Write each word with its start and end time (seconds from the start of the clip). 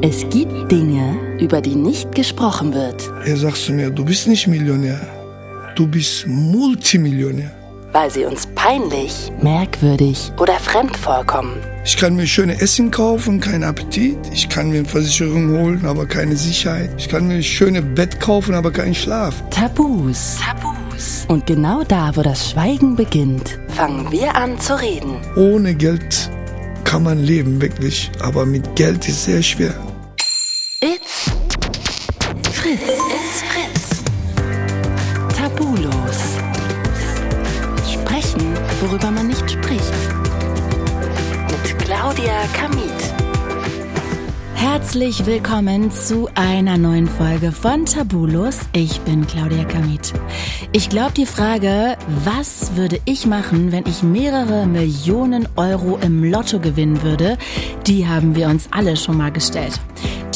Es 0.00 0.24
gibt 0.30 0.70
Dinge, 0.70 1.16
über 1.40 1.60
die 1.60 1.74
nicht 1.74 2.14
gesprochen 2.14 2.72
wird, 2.72 3.10
Er 3.24 3.36
sagt 3.36 3.56
zu 3.56 3.72
mir, 3.72 3.90
du 3.90 4.04
bist 4.04 4.28
nicht 4.28 4.46
Millionär, 4.46 5.00
du 5.74 5.86
bist 5.88 6.26
Multimillionär. 6.26 7.50
weil 7.92 8.10
sie 8.10 8.24
uns 8.24 8.46
peinlich, 8.54 9.32
merkwürdig 9.42 10.30
oder 10.38 10.54
fremd 10.54 10.96
vorkommen. 10.96 11.56
Ich 11.84 11.96
kann 11.96 12.14
mir 12.16 12.26
schöne 12.26 12.60
Essen 12.60 12.90
kaufen, 12.90 13.40
kein 13.40 13.64
Appetit. 13.64 14.18
Ich 14.32 14.48
kann 14.48 14.68
mir 14.70 14.80
eine 14.80 14.88
Versicherung 14.88 15.48
holen, 15.58 15.84
aber 15.86 16.04
keine 16.06 16.36
Sicherheit. 16.36 16.90
Ich 16.98 17.08
kann 17.08 17.26
mir 17.26 17.42
schöne 17.42 17.80
Bett 17.82 18.20
kaufen, 18.20 18.54
aber 18.54 18.70
keinen 18.70 18.94
Schlaf. 18.94 19.42
Tabus. 19.50 20.36
Tabus. 20.38 21.24
Und 21.28 21.46
genau 21.46 21.82
da, 21.82 22.12
wo 22.14 22.22
das 22.22 22.50
Schweigen 22.50 22.94
beginnt, 22.94 23.58
fangen 23.68 24.12
wir 24.12 24.34
an 24.36 24.60
zu 24.60 24.78
reden. 24.80 25.16
Ohne 25.36 25.74
Geld 25.74 26.30
kann 26.84 27.02
man 27.04 27.18
leben, 27.18 27.60
wirklich. 27.60 28.10
Aber 28.20 28.44
mit 28.44 28.76
Geld 28.76 29.08
ist 29.08 29.24
sehr 29.24 29.42
schwer. 29.42 29.72
Fritz. 32.68 32.82
It's 32.82 33.42
Fritz. 33.44 34.02
Tabulos. 35.34 36.36
Sprechen, 37.90 38.54
worüber 38.82 39.10
man 39.10 39.28
nicht 39.28 39.50
spricht. 39.50 39.94
Mit 41.50 41.78
Claudia 41.78 42.42
Kamit. 42.52 43.14
Herzlich 44.54 45.24
willkommen 45.24 45.90
zu 45.90 46.28
einer 46.34 46.76
neuen 46.76 47.08
Folge 47.08 47.52
von 47.52 47.86
Tabulos. 47.86 48.58
Ich 48.74 49.00
bin 49.00 49.26
Claudia 49.26 49.64
Kamit. 49.64 50.12
Ich 50.72 50.90
glaube, 50.90 51.12
die 51.12 51.24
Frage, 51.24 51.96
was 52.22 52.76
würde 52.76 53.00
ich 53.06 53.24
machen, 53.24 53.72
wenn 53.72 53.86
ich 53.86 54.02
mehrere 54.02 54.66
Millionen 54.66 55.48
Euro 55.56 55.96
im 56.02 56.22
Lotto 56.22 56.60
gewinnen 56.60 57.02
würde, 57.02 57.38
die 57.86 58.06
haben 58.06 58.36
wir 58.36 58.48
uns 58.48 58.68
alle 58.70 58.98
schon 58.98 59.16
mal 59.16 59.32
gestellt. 59.32 59.80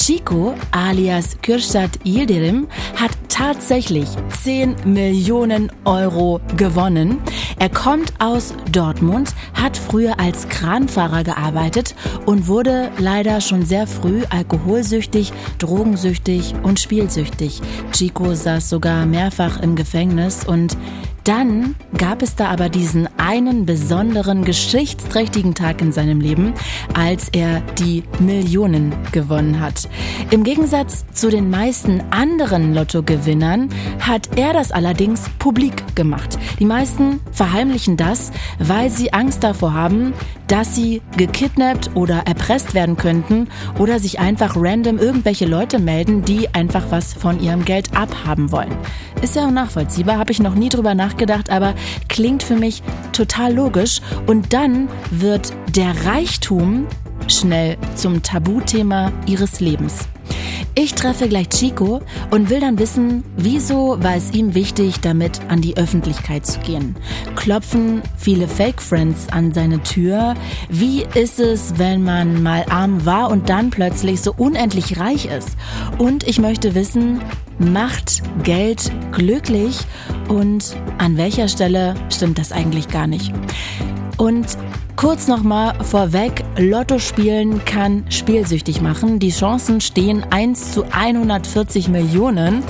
Chico 0.06 0.54
alias 0.72 1.36
Kürşat 1.42 1.90
Yildirim 2.04 2.66
hat 2.96 3.10
tatsächlich 3.28 4.08
10 4.44 4.74
Millionen 4.84 5.70
Euro 5.84 6.40
gewonnen. 6.56 7.20
Er 7.60 7.68
kommt 7.68 8.12
aus 8.18 8.52
Dortmund, 8.72 9.32
hat 9.54 9.76
früher 9.76 10.18
als 10.18 10.48
Kranfahrer 10.48 11.22
gearbeitet 11.22 11.94
und 12.26 12.48
wurde 12.48 12.90
leider 12.98 13.40
schon 13.40 13.64
sehr 13.64 13.86
früh 13.86 14.22
alkoholsüchtig, 14.30 15.32
drogensüchtig 15.60 16.54
und 16.64 16.80
spielsüchtig. 16.80 17.60
Chico 17.92 18.34
saß 18.34 18.70
sogar 18.70 19.06
mehrfach 19.06 19.60
im 19.60 19.76
Gefängnis 19.76 20.44
und 20.44 20.76
dann 21.24 21.76
gab 21.96 22.22
es 22.22 22.34
da 22.34 22.48
aber 22.48 22.68
diesen 22.68 23.08
einen 23.18 23.66
besonderen 23.66 24.44
geschichtsträchtigen 24.44 25.54
Tag 25.54 25.80
in 25.80 25.92
seinem 25.92 26.20
Leben, 26.20 26.54
als 26.94 27.28
er 27.28 27.60
die 27.78 28.02
Millionen 28.18 28.92
gewonnen 29.12 29.60
hat. 29.60 29.88
Im 30.30 30.44
Gegensatz 30.44 31.04
zu 31.12 31.30
den 31.30 31.50
meisten 31.50 32.02
anderen 32.10 32.74
Lottogewinnern 32.74 33.68
hat 34.00 34.36
er 34.36 34.52
das 34.52 34.72
allerdings 34.72 35.22
publik 35.38 35.94
gemacht. 35.94 36.38
Die 36.58 36.66
meisten 36.66 37.20
verheimlichen 37.30 37.96
das, 37.96 38.32
weil 38.58 38.90
sie 38.90 39.12
Angst 39.12 39.44
davor 39.44 39.74
haben, 39.74 40.12
dass 40.52 40.74
sie 40.74 41.00
gekidnappt 41.16 41.92
oder 41.94 42.26
erpresst 42.26 42.74
werden 42.74 42.98
könnten 42.98 43.48
oder 43.78 43.98
sich 43.98 44.20
einfach 44.20 44.54
random 44.54 44.98
irgendwelche 44.98 45.46
Leute 45.46 45.78
melden, 45.78 46.26
die 46.26 46.52
einfach 46.52 46.90
was 46.90 47.14
von 47.14 47.40
ihrem 47.40 47.64
Geld 47.64 47.96
abhaben 47.96 48.52
wollen. 48.52 48.76
Ist 49.22 49.34
ja 49.34 49.46
auch 49.46 49.50
nachvollziehbar, 49.50 50.18
habe 50.18 50.30
ich 50.30 50.40
noch 50.40 50.54
nie 50.54 50.68
drüber 50.68 50.94
nachgedacht, 50.94 51.48
aber 51.48 51.74
klingt 52.10 52.42
für 52.42 52.56
mich 52.56 52.82
total 53.12 53.54
logisch. 53.54 54.02
Und 54.26 54.52
dann 54.52 54.88
wird 55.10 55.54
der 55.74 56.04
Reichtum 56.04 56.86
schnell 57.28 57.78
zum 57.94 58.22
Tabuthema 58.22 59.10
ihres 59.24 59.60
Lebens. 59.60 60.06
Ich 60.74 60.94
treffe 60.94 61.28
gleich 61.28 61.50
Chico 61.50 62.00
und 62.30 62.48
will 62.48 62.60
dann 62.60 62.78
wissen, 62.78 63.24
wieso 63.36 64.02
war 64.02 64.16
es 64.16 64.32
ihm 64.32 64.54
wichtig, 64.54 65.00
damit 65.00 65.38
an 65.48 65.60
die 65.60 65.76
Öffentlichkeit 65.76 66.46
zu 66.46 66.60
gehen. 66.60 66.96
Klopfen 67.36 68.00
viele 68.16 68.48
Fake 68.48 68.80
Friends 68.80 69.26
an 69.30 69.52
seine 69.52 69.82
Tür? 69.82 70.34
Wie 70.70 71.04
ist 71.14 71.38
es, 71.38 71.74
wenn 71.76 72.02
man 72.02 72.42
mal 72.42 72.64
arm 72.70 73.04
war 73.04 73.30
und 73.30 73.50
dann 73.50 73.68
plötzlich 73.68 74.22
so 74.22 74.32
unendlich 74.34 74.98
reich 74.98 75.26
ist? 75.26 75.50
Und 75.98 76.26
ich 76.26 76.38
möchte 76.38 76.74
wissen, 76.74 77.20
macht 77.58 78.22
Geld 78.42 78.90
glücklich 79.12 79.76
und 80.28 80.74
an 80.96 81.18
welcher 81.18 81.48
Stelle 81.48 81.94
stimmt 82.08 82.38
das 82.38 82.50
eigentlich 82.50 82.88
gar 82.88 83.06
nicht? 83.06 83.30
Und 84.16 84.56
Kurz 84.96 85.26
nochmal 85.26 85.74
vorweg, 85.82 86.44
Lotto 86.56 86.98
spielen 86.98 87.64
kann 87.64 88.04
spielsüchtig 88.10 88.82
machen. 88.82 89.18
Die 89.18 89.30
Chancen 89.30 89.80
stehen 89.80 90.24
1 90.30 90.72
zu 90.72 90.84
140 90.92 91.88
Millionen. 91.88 92.62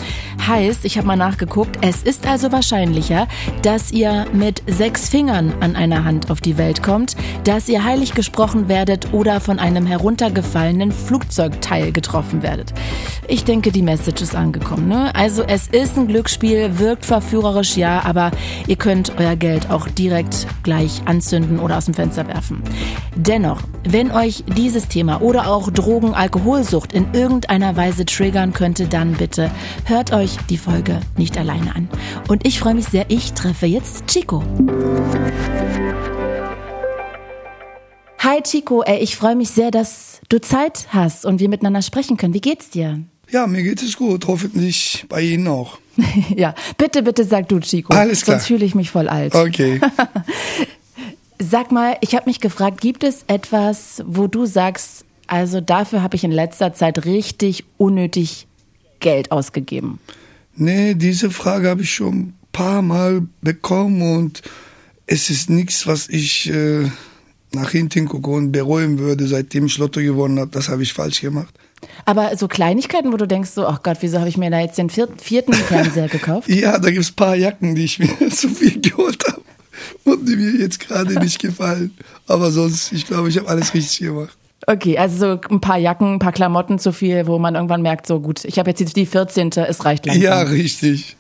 Heißt, 0.47 0.85
ich 0.85 0.97
habe 0.97 1.07
mal 1.07 1.17
nachgeguckt, 1.17 1.79
es 1.83 2.03
ist 2.03 2.27
also 2.27 2.51
wahrscheinlicher, 2.51 3.27
dass 3.63 3.93
ihr 3.93 4.27
mit 4.33 4.63
sechs 4.67 5.09
Fingern 5.09 5.53
an 5.61 5.77
einer 5.77 6.05
Hand 6.05 6.31
auf 6.31 6.41
die 6.41 6.57
Welt 6.57 6.83
kommt, 6.83 7.17
dass 7.45 7.69
ihr 7.69 7.85
heilig 7.85 8.15
gesprochen 8.15 8.69
werdet 8.69 9.13
oder 9.13 9.41
von 9.41 9.59
einem 9.59 9.85
heruntergefallenen 9.85 10.91
Flugzeugteil 10.91 11.93
getroffen 11.93 12.43
werdet. 12.43 12.73
Ich 13.29 13.45
denke, 13.45 13.73
die 13.73 13.83
Message 13.83 14.23
ist 14.23 14.35
angekommen. 14.35 14.89
Ne? 14.89 15.15
Also 15.15 15.43
es 15.43 15.69
ist 15.69 15.97
ein 15.97 16.09
Glücksspiel, 16.09 16.79
wirkt 16.79 17.05
verführerisch, 17.05 17.77
ja, 17.77 18.03
aber 18.05 18.31
ihr 18.67 18.77
könnt 18.77 19.13
euer 19.19 19.37
Geld 19.37 19.71
auch 19.71 19.89
direkt 19.89 20.47
gleich 20.63 21.03
anzünden 21.05 21.59
oder 21.61 21.79
aus 21.79 21.85
dem 21.85 21.95
Fenster 21.95 22.12
werfen. 22.17 22.63
Dennoch, 23.17 23.63
wenn 23.85 24.11
euch 24.11 24.45
dieses 24.57 24.89
Thema 24.89 25.23
oder 25.23 25.49
auch 25.49 25.71
Drogen, 25.71 26.15
Alkoholsucht 26.15 26.93
in 26.93 27.13
irgendeiner 27.13 27.77
Weise 27.77 28.05
triggern 28.05 28.53
könnte, 28.53 28.87
dann 28.87 29.13
bitte 29.13 29.51
hört 29.85 30.13
euch 30.13 30.37
die 30.49 30.59
Folge 30.59 31.01
nicht 31.17 31.37
alleine 31.39 31.75
an. 31.75 31.89
Und 32.29 32.47
ich 32.47 32.61
freue 32.61 32.75
mich 32.75 32.87
sehr, 32.87 33.07
ich 33.09 33.33
treffe 33.33 33.67
jetzt 33.67 34.07
Chico. 34.07 34.43
Hi 38.19 38.41
Chico, 38.43 38.83
ey, 38.83 38.99
ich 38.99 39.17
freue 39.17 39.35
mich 39.35 39.51
sehr, 39.51 39.71
dass 39.71 40.21
du 40.29 40.41
Zeit 40.41 40.87
hast 40.91 41.27
und 41.27 41.41
wir 41.41 41.49
miteinander 41.49 41.83
sprechen 41.83 42.17
können. 42.17 42.35
Wie 42.35 42.41
geht's 42.41 42.71
dir? 42.71 43.01
Ja, 43.31 43.47
mir 43.47 43.63
geht 43.63 43.83
es 43.83 43.97
gut. 43.97 44.27
Hoffentlich 44.29 45.07
bei 45.09 45.23
Ihnen 45.23 45.49
auch. 45.49 45.79
ja, 46.37 46.55
bitte, 46.77 47.03
bitte 47.03 47.25
sag 47.25 47.49
du 47.49 47.61
Chico. 47.61 47.93
Alles 47.93 48.23
klar. 48.23 48.39
Sonst 48.39 48.47
fühle 48.47 48.65
ich 48.65 48.75
mich 48.75 48.91
voll 48.91 49.09
alt. 49.09 49.35
Okay. 49.35 49.81
Sag 51.51 51.73
mal, 51.73 51.97
ich 52.01 52.15
habe 52.15 52.27
mich 52.27 52.41
gefragt, 52.41 52.81
gibt 52.81 53.03
es 53.03 53.25
etwas, 53.27 54.03
wo 54.07 54.29
du 54.29 54.47
sagst, 54.47 55.05
also 55.27 55.61
dafür 55.61 56.03
habe 56.03 56.15
ich 56.15 56.23
in 56.23 56.31
letzter 56.31 56.73
Zeit 56.73 57.05
richtig 57.05 57.65
unnötig 57.79 58.47
Geld 59.01 59.33
ausgegeben? 59.33 59.99
Nee, 60.55 60.95
diese 60.95 61.31
Frage 61.31 61.69
habe 61.69 61.83
ich 61.83 61.93
schon 61.93 62.15
ein 62.15 62.35
paar 62.53 62.81
Mal 62.81 63.27
bekommen 63.41 64.03
und 64.03 64.43
es 65.07 65.31
ist 65.31 65.51
nichts, 65.51 65.87
was 65.89 66.09
ich 66.09 66.49
äh, 66.49 66.89
nach 67.53 67.71
hinten 67.71 68.07
gucke 68.07 68.31
und 68.31 68.53
bereuen 68.53 69.01
würde, 69.01 69.27
seitdem 69.27 69.67
ich 69.67 69.79
Lotto 69.79 70.01
gewonnen 70.01 70.39
habe. 70.39 70.51
Das 70.53 70.69
habe 70.69 70.85
ich 70.85 70.93
falsch 70.93 71.23
gemacht. 71.23 71.55
Aber 72.05 72.37
so 72.37 72.47
Kleinigkeiten, 72.47 73.13
wo 73.13 73.17
du 73.17 73.27
denkst, 73.27 73.51
so, 73.51 73.67
ach 73.67 73.83
Gott, 73.83 73.99
wieso 74.01 74.19
habe 74.21 74.29
ich 74.29 74.37
mir 74.37 74.51
da 74.51 74.61
jetzt 74.61 74.79
den 74.79 74.91
vierten, 74.91 75.19
Fernseher 75.19 76.09
gekauft? 76.09 76.49
Ja, 76.53 76.79
da 76.79 76.91
gibt 76.91 77.03
es 77.03 77.11
ein 77.11 77.17
paar 77.17 77.35
Jacken, 77.35 77.75
die 77.75 77.85
ich 77.85 77.99
mir 77.99 78.29
zu 78.31 78.49
viel 78.49 78.81
geholt 78.81 79.22
habe 79.22 79.22
und 80.05 80.29
die 80.29 80.37
mir 80.37 80.61
jetzt 80.61 80.81
gerade 80.81 81.19
nicht 81.21 81.39
gefallen. 81.39 81.93
Aber 82.27 82.51
sonst, 82.51 82.93
ich 82.93 83.07
glaube, 83.07 83.29
ich 83.29 83.39
habe 83.39 83.49
alles 83.49 83.75
richtig 83.75 84.01
gemacht. 84.01 84.37
Okay, 84.67 84.97
also 84.97 85.19
so 85.19 85.41
ein 85.51 85.61
paar 85.61 85.79
Jacken, 85.79 86.15
ein 86.15 86.19
paar 86.19 86.33
Klamotten 86.33 86.79
zu 86.79 86.93
viel, 86.93 87.27
wo 87.27 87.39
man 87.39 87.55
irgendwann 87.55 87.83
merkt, 87.83 88.07
so 88.07 88.21
gut, 88.21 88.45
ich 88.45 88.59
habe 88.59 88.71
jetzt 88.71 88.97
die 88.97 89.07
14., 89.07 89.51
es 89.51 89.85
reicht 89.85 90.07
langsam. 90.07 90.23
Ja, 90.23 90.41
richtig. 90.43 91.17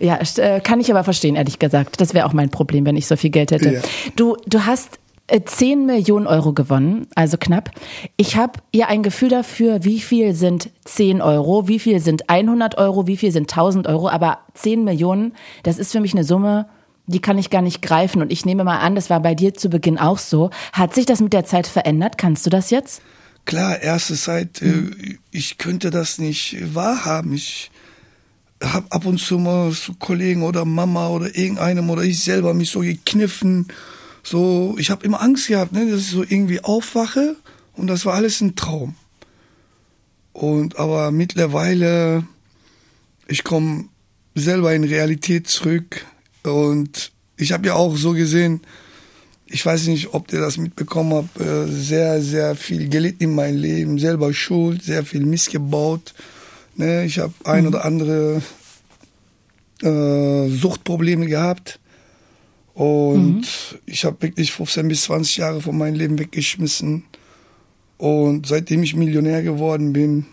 Ja, 0.00 0.18
äh, 0.36 0.60
kann 0.60 0.80
ich 0.80 0.90
aber 0.90 1.02
verstehen, 1.02 1.36
ehrlich 1.36 1.58
gesagt. 1.58 2.00
Das 2.00 2.12
wäre 2.12 2.26
auch 2.26 2.34
mein 2.34 2.50
Problem, 2.50 2.84
wenn 2.84 2.96
ich 2.96 3.06
so 3.06 3.16
viel 3.16 3.30
Geld 3.30 3.52
hätte. 3.52 3.74
Ja. 3.74 3.80
Du, 4.16 4.36
du 4.46 4.66
hast 4.66 4.98
äh, 5.26 5.40
10 5.42 5.86
Millionen 5.86 6.26
Euro 6.26 6.52
gewonnen, 6.52 7.06
also 7.14 7.38
knapp. 7.38 7.70
Ich 8.18 8.36
habe 8.36 8.60
ja 8.74 8.88
ein 8.88 9.02
Gefühl 9.02 9.30
dafür, 9.30 9.84
wie 9.84 10.00
viel 10.00 10.34
sind 10.34 10.68
10 10.84 11.22
Euro, 11.22 11.68
wie 11.68 11.78
viel 11.78 12.00
sind 12.00 12.28
100 12.28 12.76
Euro, 12.76 13.06
wie 13.06 13.16
viel 13.16 13.32
sind 13.32 13.50
1000 13.50 13.86
Euro, 13.86 14.08
aber 14.10 14.40
10 14.54 14.84
Millionen, 14.84 15.32
das 15.62 15.78
ist 15.78 15.92
für 15.92 16.00
mich 16.00 16.12
eine 16.12 16.24
Summe, 16.24 16.66
die 17.12 17.20
kann 17.20 17.38
ich 17.38 17.50
gar 17.50 17.62
nicht 17.62 17.82
greifen. 17.82 18.20
Und 18.22 18.32
ich 18.32 18.44
nehme 18.44 18.64
mal 18.64 18.78
an, 18.78 18.94
das 18.94 19.10
war 19.10 19.20
bei 19.20 19.34
dir 19.34 19.54
zu 19.54 19.68
Beginn 19.68 19.98
auch 19.98 20.18
so. 20.18 20.50
Hat 20.72 20.94
sich 20.94 21.06
das 21.06 21.20
mit 21.20 21.32
der 21.32 21.44
Zeit 21.44 21.66
verändert? 21.66 22.18
Kannst 22.18 22.44
du 22.46 22.50
das 22.50 22.70
jetzt? 22.70 23.02
Klar, 23.44 23.80
erste 23.80 24.14
Zeit, 24.14 24.62
äh, 24.62 24.90
ich 25.30 25.58
könnte 25.58 25.90
das 25.90 26.18
nicht 26.18 26.74
wahrhaben. 26.74 27.34
Ich 27.34 27.70
habe 28.62 28.86
ab 28.90 29.04
und 29.04 29.18
zu 29.18 29.38
mal 29.38 29.72
zu 29.72 29.94
Kollegen 29.94 30.42
oder 30.42 30.64
Mama 30.64 31.08
oder 31.08 31.36
irgendeinem 31.36 31.90
oder 31.90 32.02
ich 32.02 32.22
selber 32.22 32.54
mich 32.54 32.70
so 32.70 32.80
gekniffen. 32.80 33.66
So, 34.22 34.76
ich 34.78 34.90
habe 34.90 35.04
immer 35.04 35.20
Angst 35.20 35.48
gehabt, 35.48 35.72
ne, 35.72 35.90
dass 35.90 36.00
ich 36.00 36.10
so 36.10 36.22
irgendwie 36.22 36.62
aufwache 36.62 37.36
und 37.74 37.88
das 37.88 38.06
war 38.06 38.14
alles 38.14 38.40
ein 38.40 38.54
Traum. 38.54 38.94
Und 40.32 40.78
aber 40.78 41.10
mittlerweile, 41.10 42.24
ich 43.26 43.42
komme 43.42 43.86
selber 44.34 44.72
in 44.74 44.84
Realität 44.84 45.48
zurück 45.48 46.06
und 46.44 47.12
ich 47.36 47.52
habe 47.52 47.66
ja 47.66 47.74
auch 47.74 47.96
so 47.96 48.12
gesehen, 48.12 48.60
ich 49.46 49.64
weiß 49.64 49.86
nicht, 49.88 50.14
ob 50.14 50.32
ihr 50.32 50.40
das 50.40 50.56
mitbekommen 50.56 51.14
habt, 51.14 51.40
äh, 51.40 51.66
sehr, 51.66 52.22
sehr 52.22 52.56
viel 52.56 52.88
gelitten 52.88 53.24
in 53.24 53.34
meinem 53.34 53.58
Leben, 53.58 53.98
selber 53.98 54.32
schuld, 54.32 54.82
sehr 54.82 55.04
viel 55.04 55.24
missgebaut. 55.24 56.14
Ne, 56.76 57.04
ich 57.04 57.18
habe 57.18 57.34
ein 57.44 57.62
mhm. 57.62 57.68
oder 57.68 57.84
andere 57.84 58.42
äh, 59.82 60.48
Suchtprobleme 60.48 61.26
gehabt. 61.26 61.78
Und 62.74 63.40
mhm. 63.40 63.78
ich 63.84 64.04
habe 64.06 64.22
wirklich 64.22 64.52
15 64.52 64.88
bis 64.88 65.02
20 65.02 65.36
Jahre 65.36 65.60
von 65.60 65.76
meinem 65.76 65.96
Leben 65.96 66.18
weggeschmissen. 66.18 67.04
Und 67.98 68.46
seitdem 68.46 68.82
ich 68.82 68.96
Millionär 68.96 69.42
geworden 69.42 69.92
bin, 69.92 70.26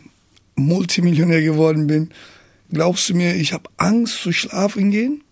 Multimillionär 0.56 1.42
geworden 1.42 1.88
bin, 1.88 2.10
glaubst 2.72 3.10
du 3.10 3.16
mir, 3.16 3.36
ich 3.36 3.52
habe 3.54 3.70
Angst 3.78 4.22
zu 4.22 4.32
schlafen 4.32 4.92
gehen? 4.92 5.24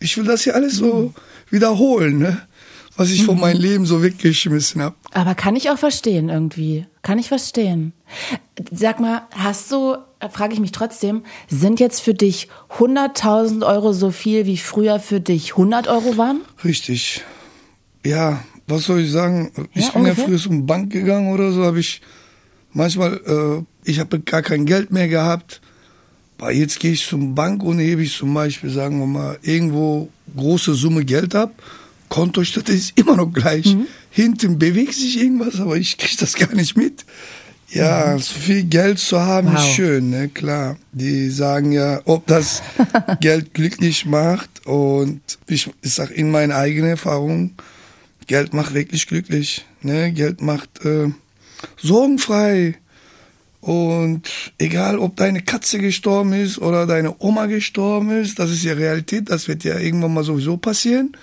Ich 0.00 0.16
will 0.16 0.24
das 0.24 0.42
hier 0.42 0.54
alles 0.54 0.76
so 0.76 0.94
mhm. 0.94 1.14
wiederholen, 1.50 2.18
ne? 2.18 2.42
was 3.00 3.10
ich 3.10 3.22
mhm. 3.22 3.26
von 3.26 3.40
meinem 3.40 3.60
Leben 3.60 3.86
so 3.86 4.02
weggeschmissen 4.02 4.82
habe. 4.82 4.94
Aber 5.12 5.34
kann 5.34 5.56
ich 5.56 5.70
auch 5.70 5.78
verstehen 5.78 6.28
irgendwie. 6.28 6.84
Kann 7.00 7.18
ich 7.18 7.28
verstehen. 7.28 7.94
Sag 8.70 9.00
mal, 9.00 9.22
hast 9.30 9.72
du, 9.72 9.96
frage 10.30 10.52
ich 10.52 10.60
mich 10.60 10.72
trotzdem, 10.72 11.22
sind 11.48 11.80
jetzt 11.80 12.00
für 12.00 12.12
dich 12.12 12.48
100.000 12.78 13.66
Euro 13.66 13.94
so 13.94 14.10
viel, 14.10 14.44
wie 14.44 14.58
früher 14.58 15.00
für 15.00 15.20
dich 15.20 15.52
100 15.52 15.88
Euro 15.88 16.18
waren? 16.18 16.42
Richtig. 16.62 17.22
Ja, 18.04 18.44
was 18.66 18.84
soll 18.84 19.00
ich 19.00 19.10
sagen? 19.10 19.50
Ich 19.72 19.86
ja, 19.86 19.92
bin 19.92 20.04
ja 20.04 20.14
früher 20.14 20.38
zum 20.38 20.66
Bank 20.66 20.92
gegangen 20.92 21.32
oder 21.32 21.52
so, 21.52 21.64
habe 21.64 21.80
ich 21.80 22.02
manchmal, 22.72 23.14
äh, 23.26 23.90
ich 23.90 23.98
habe 23.98 24.20
gar 24.20 24.42
kein 24.42 24.66
Geld 24.66 24.90
mehr 24.90 25.08
gehabt. 25.08 25.62
Aber 26.40 26.52
jetzt 26.52 26.80
gehe 26.80 26.92
ich 26.92 27.06
zum 27.06 27.34
Bank 27.34 27.62
und 27.62 27.78
hebe 27.80 28.02
ich 28.02 28.16
zum 28.16 28.32
Beispiel, 28.32 28.70
sagen 28.70 28.98
wir 28.98 29.06
mal, 29.06 29.38
irgendwo 29.42 30.08
große 30.34 30.74
Summe 30.74 31.04
Geld 31.04 31.34
ab. 31.34 31.52
Kontostadt 32.08 32.70
ist 32.70 32.98
immer 32.98 33.14
noch 33.14 33.30
gleich. 33.30 33.66
Mhm. 33.74 33.86
Hinten 34.10 34.58
bewegt 34.58 34.94
sich 34.94 35.20
irgendwas, 35.20 35.60
aber 35.60 35.76
ich 35.76 35.98
kriege 35.98 36.16
das 36.18 36.34
gar 36.34 36.52
nicht 36.54 36.78
mit. 36.78 37.04
Ja, 37.68 38.14
mhm. 38.14 38.20
so 38.20 38.34
viel 38.34 38.64
Geld 38.64 38.98
zu 38.98 39.20
haben 39.20 39.48
wow. 39.52 39.58
ist 39.58 39.74
schön, 39.74 40.08
ne? 40.08 40.28
Klar. 40.30 40.78
Die 40.92 41.28
sagen 41.28 41.72
ja, 41.72 42.00
ob 42.06 42.26
das 42.26 42.62
Geld 43.20 43.52
glücklich 43.52 44.06
macht. 44.06 44.66
Und 44.66 45.20
ich, 45.46 45.70
ich 45.82 45.92
sag 45.92 46.10
in 46.10 46.30
meiner 46.30 46.56
eigenen 46.56 46.90
Erfahrung, 46.90 47.52
Geld 48.26 48.54
macht 48.54 48.72
wirklich 48.72 49.06
glücklich. 49.06 49.66
Ne? 49.82 50.10
Geld 50.12 50.40
macht 50.40 50.84
äh, 50.86 51.10
sorgenfrei. 51.76 52.76
Und 53.60 54.22
egal, 54.58 54.98
ob 54.98 55.16
deine 55.16 55.42
Katze 55.42 55.78
gestorben 55.78 56.32
ist 56.32 56.58
oder 56.58 56.86
deine 56.86 57.14
Oma 57.18 57.46
gestorben 57.46 58.10
ist, 58.10 58.38
das 58.38 58.50
ist 58.50 58.64
ja 58.64 58.72
Realität, 58.72 59.30
das 59.30 59.48
wird 59.48 59.64
ja 59.64 59.78
irgendwann 59.78 60.14
mal 60.14 60.24
sowieso 60.24 60.56
passieren. 60.56 61.16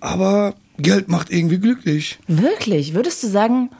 Aber 0.00 0.54
Geld 0.76 1.08
macht 1.08 1.30
irgendwie 1.30 1.58
glücklich. 1.58 2.18
Wirklich? 2.28 2.94
Würdest 2.94 3.22
du 3.22 3.28
sagen, 3.28 3.70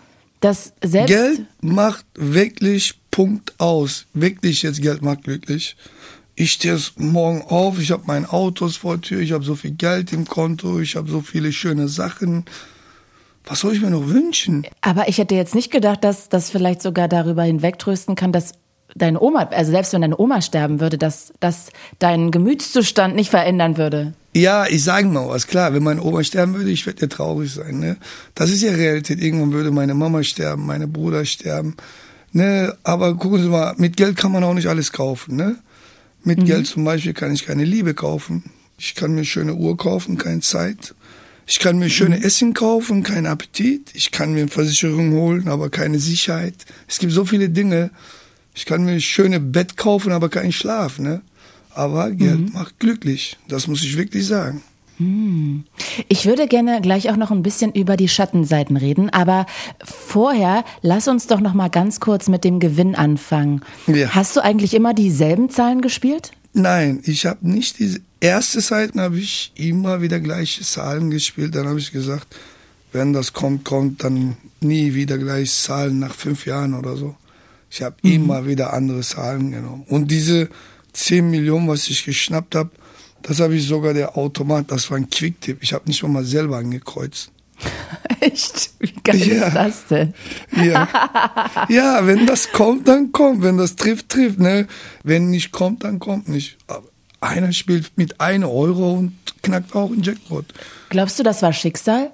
dass 0.41 0.73
selbst. 0.82 1.09
Geld 1.09 1.47
macht 1.61 2.06
wirklich 2.15 2.99
Punkt 3.11 3.55
aus. 3.59 4.06
Wirklich 4.14 4.62
jetzt 4.62 4.81
Geld 4.81 5.03
macht 5.03 5.25
glücklich. 5.25 5.76
Ich 6.35 6.53
stehe 6.53 6.79
morgen 6.97 7.43
auf, 7.43 7.81
ich 7.81 7.91
habe 7.91 8.05
mein 8.06 8.25
Autos 8.25 8.76
vor 8.76 8.97
der 8.97 9.03
Tür, 9.03 9.21
ich 9.21 9.32
habe 9.32 9.44
so 9.44 9.56
viel 9.56 9.73
Geld 9.73 10.12
im 10.12 10.25
Konto, 10.25 10.79
ich 10.79 10.94
habe 10.94 11.11
so 11.11 11.21
viele 11.21 11.53
schöne 11.53 11.88
Sachen. 11.88 12.44
Was 13.49 13.61
soll 13.61 13.75
ich 13.75 13.81
mir 13.81 13.91
noch 13.91 14.06
wünschen? 14.06 14.67
Aber 14.81 15.09
ich 15.09 15.19
hätte 15.19 15.35
jetzt 15.35 15.55
nicht 15.55 15.71
gedacht, 15.71 16.05
dass 16.05 16.29
das 16.29 16.50
vielleicht 16.50 16.83
sogar 16.83 17.09
darüber 17.09 17.43
hinwegtrösten 17.43 18.15
kann, 18.15 18.31
dass 18.31 18.53
deine 18.95 19.21
Oma, 19.21 19.49
also 19.50 19.71
selbst 19.71 19.93
wenn 19.93 20.03
deine 20.03 20.19
Oma 20.19 20.43
sterben 20.43 20.81
würde, 20.81 20.99
dass 20.99 21.33
das 21.41 21.71
deinen 21.99 22.31
Gemütszustand 22.31 23.15
nicht 23.15 23.31
verändern 23.31 23.77
würde. 23.77 24.12
Ja, 24.35 24.67
ich 24.67 24.85
sage 24.85 25.09
mal 25.09 25.29
was, 25.29 25.47
klar, 25.47 25.75
wenn 25.75 25.83
meine 25.83 26.03
Oma 26.03 26.23
sterben 26.23 26.55
würde, 26.55 26.71
ich 26.71 26.87
würde 26.87 27.03
ja 27.03 27.06
traurig 27.09 27.53
sein. 27.53 27.79
Ne? 27.79 27.97
Das 28.35 28.50
ist 28.50 28.62
ja 28.62 28.73
Realität. 28.73 29.21
Irgendwann 29.21 29.53
würde 29.53 29.71
meine 29.71 29.95
Mama 29.95 30.23
sterben, 30.23 30.67
meine 30.67 30.87
Bruder 30.87 31.25
sterben. 31.25 31.77
Ne? 32.33 32.77
Aber 32.85 33.17
gucken 33.17 33.43
Sie 33.43 33.49
mal, 33.49 33.75
mit 33.79 33.97
Geld 33.97 34.17
kann 34.17 34.33
man 34.33 34.45
auch 34.45 34.55
nicht 34.55 34.69
alles 34.69 34.93
kaufen. 34.93 35.37
Ne? 35.37 35.56
Mit 36.25 36.41
mhm. 36.41 36.45
Geld 36.45 36.67
zum 36.67 36.85
Beispiel 36.85 37.15
kann 37.15 37.33
ich 37.33 37.47
keine 37.47 37.65
Liebe 37.65 37.95
kaufen. 37.95 38.45
Ich 38.79 38.95
kann 38.95 39.15
mir 39.15 39.25
schöne 39.25 39.55
Uhr 39.55 39.77
kaufen, 39.77 40.19
keine 40.19 40.41
Zeit. 40.41 40.95
Ich 41.50 41.61
kann 41.61 41.79
mir 41.79 41.89
schöne 41.89 42.19
mhm. 42.19 42.23
Essen 42.23 42.53
kaufen, 42.53 43.03
keinen 43.03 43.27
Appetit. 43.27 43.91
Ich 43.95 44.11
kann 44.11 44.35
mir 44.35 44.49
Versicherung 44.49 45.12
holen, 45.15 45.49
aber 45.49 45.71
keine 45.71 45.99
Sicherheit. 45.99 46.67
Es 46.87 46.99
gibt 46.99 47.12
so 47.12 47.25
viele 47.25 47.49
Dinge. 47.49 47.91
Ich 48.55 48.67
kann 48.67 48.85
mir 48.85 49.00
schöne 49.00 49.41
Bett 49.41 49.79
kaufen, 49.79 50.12
aber 50.12 50.29
keinen 50.29 50.53
Schlaf. 50.53 50.99
Ne? 50.99 51.23
Aber 51.71 52.11
Geld 52.11 52.41
mhm. 52.41 52.53
macht 52.53 52.79
glücklich. 52.79 53.39
Das 53.49 53.67
muss 53.67 53.83
ich 53.83 53.97
wirklich 53.97 54.27
sagen. 54.27 54.62
Hm. 54.99 55.65
Ich 56.09 56.27
würde 56.27 56.49
gerne 56.49 56.83
gleich 56.83 57.09
auch 57.09 57.17
noch 57.17 57.31
ein 57.31 57.43
bisschen 57.43 57.73
über 57.73 57.97
die 57.97 58.09
Schattenseiten 58.09 58.77
reden, 58.77 59.11
aber 59.11 59.47
vorher 59.83 60.65
lass 60.83 61.09
uns 61.09 61.29
doch 61.29 61.41
noch 61.41 61.55
mal 61.55 61.69
ganz 61.69 62.00
kurz 62.00 62.29
mit 62.29 62.45
dem 62.45 62.59
Gewinn 62.59 62.95
anfangen. 62.95 63.62
Ja. 63.87 64.09
Hast 64.09 64.37
du 64.37 64.41
eigentlich 64.41 64.75
immer 64.75 64.93
dieselben 64.93 65.50
Zahlen 65.50 65.81
gespielt? 65.81 66.33
Nein, 66.53 67.00
ich 67.05 67.27
habe 67.27 67.49
nicht 67.49 67.79
diese 67.79 68.00
erste 68.20 68.61
Seiten 68.61 69.00
habe 69.00 69.19
ich 69.19 69.53
immer 69.55 70.03
wieder 70.03 70.20
gleiche 70.20 70.62
Zahlen 70.62 71.11
gespielt. 71.11 71.55
Dann 71.55 71.69
habe 71.69 71.79
ich 71.79 71.93
gesagt, 71.93 72.26
wenn 72.93 73.12
das 73.12 73.32
kommt, 73.32 73.65
kommt, 73.65 74.05
dann 74.05 74.37
nie 74.61 74.94
wieder 74.94 75.19
gleiche 75.19 75.53
Zahlen 75.53 75.99
nach 75.99 76.15
fünf 76.15 76.47
Jahren 76.47 76.75
oder 76.75 76.97
so. 76.97 77.17
Ich 77.70 77.82
habe 77.82 77.97
mhm. 78.03 78.12
immer 78.12 78.47
wieder 78.47 78.73
andere 78.73 79.00
Zahlen 79.00 79.50
genommen. 79.53 79.85
Und 79.88 80.11
diese 80.11 80.49
10 80.93 81.31
Millionen, 81.31 81.69
was 81.69 81.88
ich 81.88 82.05
geschnappt 82.05 82.55
habe, 82.55 82.70
das 83.23 83.41
habe 83.41 83.56
ich 83.56 83.67
sogar 83.67 83.94
der 83.94 84.17
Automat, 84.17 84.71
das 84.71 84.91
war 84.91 84.97
ein 84.97 85.11
Quicktip. 85.11 85.59
Ich 85.62 85.73
habe 85.73 85.87
nicht 85.87 86.03
mal 86.03 86.25
selber 86.25 86.59
angekreuzt. 86.59 87.31
Echt? 88.21 88.71
Wie 88.79 88.93
geil 89.03 89.19
ja. 89.19 89.47
ist 89.47 89.55
das 89.55 89.87
denn? 89.87 90.14
Ja. 90.56 90.88
ja, 91.69 92.06
wenn 92.06 92.26
das 92.26 92.53
kommt, 92.53 92.87
dann 92.88 93.12
kommt. 93.12 93.43
Wenn 93.43 93.59
das 93.59 93.76
trifft, 93.76 94.09
trifft. 94.09 94.38
Ne? 94.38 94.67
Wenn 95.03 95.31
nicht 95.31 95.50
kommt, 95.50 95.85
dann 95.85 95.99
kommt 95.99 96.29
nicht. 96.29 96.56
Aber 96.69 96.88
einer 97.20 97.53
spielt 97.53 97.97
mit 97.97 98.20
einem 98.20 98.49
Euro 98.49 98.94
und 98.94 99.12
knackt 99.43 99.75
auch 99.75 99.91
einen 99.91 100.03
Jackpot. 100.03 100.47
Glaubst 100.88 101.19
du, 101.19 101.23
das 101.23 101.43
war 101.43 101.53
Schicksal? 101.53 102.11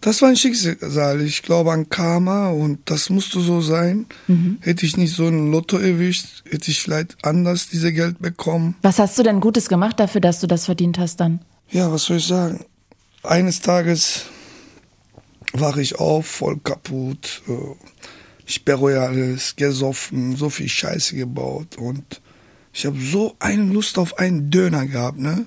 Das 0.00 0.22
war 0.22 0.30
ein 0.30 0.36
Schicksal. 0.36 1.20
Ich 1.20 1.42
glaube 1.42 1.72
an 1.72 1.90
Karma 1.90 2.48
und 2.48 2.78
das 2.86 3.10
musste 3.10 3.40
so 3.40 3.60
sein. 3.60 4.06
Mhm. 4.26 4.58
Hätte 4.60 4.86
ich 4.86 4.96
nicht 4.96 5.14
so 5.14 5.26
ein 5.26 5.50
Lotto 5.50 5.76
erwischt, 5.76 6.44
hätte 6.48 6.70
ich 6.70 6.80
vielleicht 6.80 7.16
anders 7.22 7.68
diese 7.68 7.92
Geld 7.92 8.20
bekommen. 8.20 8.76
Was 8.82 8.98
hast 8.98 9.18
du 9.18 9.22
denn 9.22 9.40
Gutes 9.40 9.68
gemacht 9.68 10.00
dafür, 10.00 10.20
dass 10.20 10.40
du 10.40 10.46
das 10.46 10.64
verdient 10.66 10.98
hast 10.98 11.16
dann? 11.20 11.40
Ja, 11.70 11.92
was 11.92 12.04
soll 12.04 12.16
ich 12.16 12.26
sagen? 12.26 12.64
Eines 13.22 13.60
Tages 13.60 14.26
wache 15.52 15.82
ich 15.82 15.96
auf, 15.96 16.26
voll 16.26 16.58
kaputt. 16.58 17.42
Äh, 17.48 17.52
ich 18.46 18.64
bereue 18.64 19.00
alles, 19.00 19.56
gesoffen, 19.56 20.36
so 20.36 20.48
viel 20.48 20.68
Scheiße 20.68 21.16
gebaut 21.16 21.76
und 21.76 22.22
ich 22.78 22.86
habe 22.86 23.00
so 23.00 23.34
eine 23.40 23.64
Lust 23.64 23.98
auf 23.98 24.20
einen 24.20 24.52
Döner 24.52 24.86
gehabt, 24.86 25.18
ne? 25.18 25.46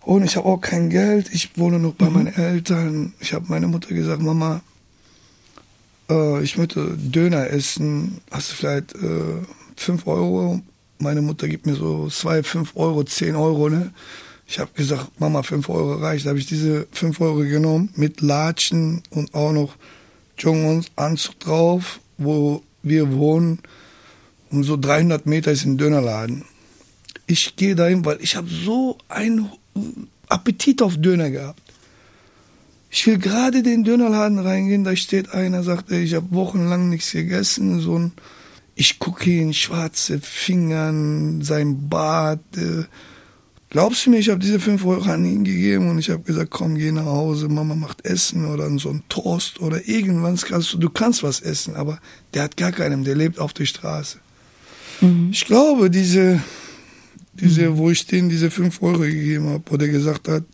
Und 0.00 0.22
ich 0.22 0.36
habe 0.36 0.46
auch 0.46 0.60
kein 0.60 0.90
Geld. 0.90 1.30
Ich 1.32 1.56
wohne 1.56 1.78
noch 1.78 1.94
bei 1.94 2.10
mhm. 2.10 2.12
meinen 2.12 2.34
Eltern. 2.34 3.14
Ich 3.20 3.32
habe 3.32 3.46
meiner 3.48 3.68
Mutter 3.68 3.94
gesagt, 3.94 4.20
Mama, 4.20 4.60
äh, 6.10 6.42
ich 6.42 6.58
möchte 6.58 6.94
Döner 6.98 7.48
essen. 7.48 8.20
Hast 8.30 8.50
du 8.50 8.54
vielleicht 8.56 8.94
äh, 8.96 9.40
5 9.76 10.06
Euro? 10.06 10.60
Meine 10.98 11.22
Mutter 11.22 11.48
gibt 11.48 11.64
mir 11.64 11.74
so 11.74 12.10
2, 12.10 12.42
5 12.42 12.72
Euro, 12.76 13.02
10 13.04 13.34
Euro, 13.34 13.70
ne? 13.70 13.90
Ich 14.46 14.58
habe 14.58 14.72
gesagt, 14.74 15.18
Mama, 15.18 15.42
5 15.42 15.70
Euro 15.70 15.94
reicht. 15.94 16.26
Da 16.26 16.30
habe 16.30 16.38
ich 16.38 16.44
diese 16.44 16.86
5 16.92 17.18
Euro 17.22 17.38
genommen 17.38 17.88
mit 17.96 18.20
Latschen 18.20 19.02
und 19.08 19.32
auch 19.32 19.52
noch 19.52 19.74
Jungs 20.36 20.84
Anzug 20.96 21.40
drauf, 21.40 21.98
wo 22.18 22.62
wir 22.82 23.10
wohnen. 23.14 23.60
Und 24.54 24.62
so 24.62 24.76
300 24.76 25.26
Meter 25.26 25.50
ist 25.50 25.64
ein 25.64 25.78
Dönerladen. 25.78 26.44
Ich 27.26 27.56
gehe 27.56 27.74
dahin, 27.74 28.04
weil 28.04 28.18
ich 28.20 28.36
habe 28.36 28.48
so 28.48 28.98
einen 29.08 29.50
Appetit 30.28 30.80
auf 30.80 30.96
Döner 30.96 31.30
gehabt. 31.30 31.60
Ich 32.88 33.04
will 33.08 33.18
gerade 33.18 33.64
den 33.64 33.82
Dönerladen 33.82 34.38
reingehen, 34.38 34.84
da 34.84 34.94
steht 34.94 35.32
einer, 35.32 35.64
sagt, 35.64 35.90
ey, 35.90 36.04
ich 36.04 36.14
habe 36.14 36.30
wochenlang 36.30 36.88
nichts 36.88 37.10
gegessen. 37.10 37.80
So 37.80 37.98
ein, 37.98 38.12
ich 38.76 39.00
gucke 39.00 39.28
ihn, 39.28 39.52
schwarze 39.52 40.20
Fingern, 40.20 41.42
sein 41.42 41.88
Bart. 41.88 42.38
Äh, 42.56 42.84
glaubst 43.70 44.06
du 44.06 44.10
mir, 44.10 44.18
ich 44.18 44.28
habe 44.28 44.38
diese 44.38 44.60
5 44.60 44.84
Euro 44.86 45.10
an 45.10 45.24
ihn 45.24 45.42
gegeben 45.42 45.90
und 45.90 45.98
ich 45.98 46.10
habe 46.10 46.22
gesagt, 46.22 46.52
komm, 46.52 46.76
geh 46.76 46.92
nach 46.92 47.06
Hause, 47.06 47.48
Mama 47.48 47.74
macht 47.74 48.04
Essen 48.04 48.46
oder 48.46 48.70
so 48.78 48.90
ein 48.90 49.02
Toast 49.08 49.58
oder 49.58 49.88
irgendwas. 49.88 50.44
Kannst 50.44 50.72
du, 50.72 50.78
du 50.78 50.90
kannst 50.90 51.24
was 51.24 51.40
essen, 51.40 51.74
aber 51.74 51.98
der 52.34 52.44
hat 52.44 52.56
gar 52.56 52.70
keinen, 52.70 53.02
der 53.02 53.16
lebt 53.16 53.40
auf 53.40 53.52
der 53.52 53.66
Straße. 53.66 54.20
Mhm. 55.00 55.30
Ich 55.32 55.44
glaube, 55.44 55.90
diese, 55.90 56.40
diese, 57.34 57.70
mhm. 57.70 57.76
wo 57.78 57.90
ich 57.90 58.06
denen 58.06 58.28
diese 58.28 58.50
5 58.50 58.82
Euro 58.82 59.00
gegeben 59.00 59.48
habe, 59.48 59.62
wo 59.66 59.76
der 59.76 59.88
gesagt 59.88 60.28
hat, 60.28 60.44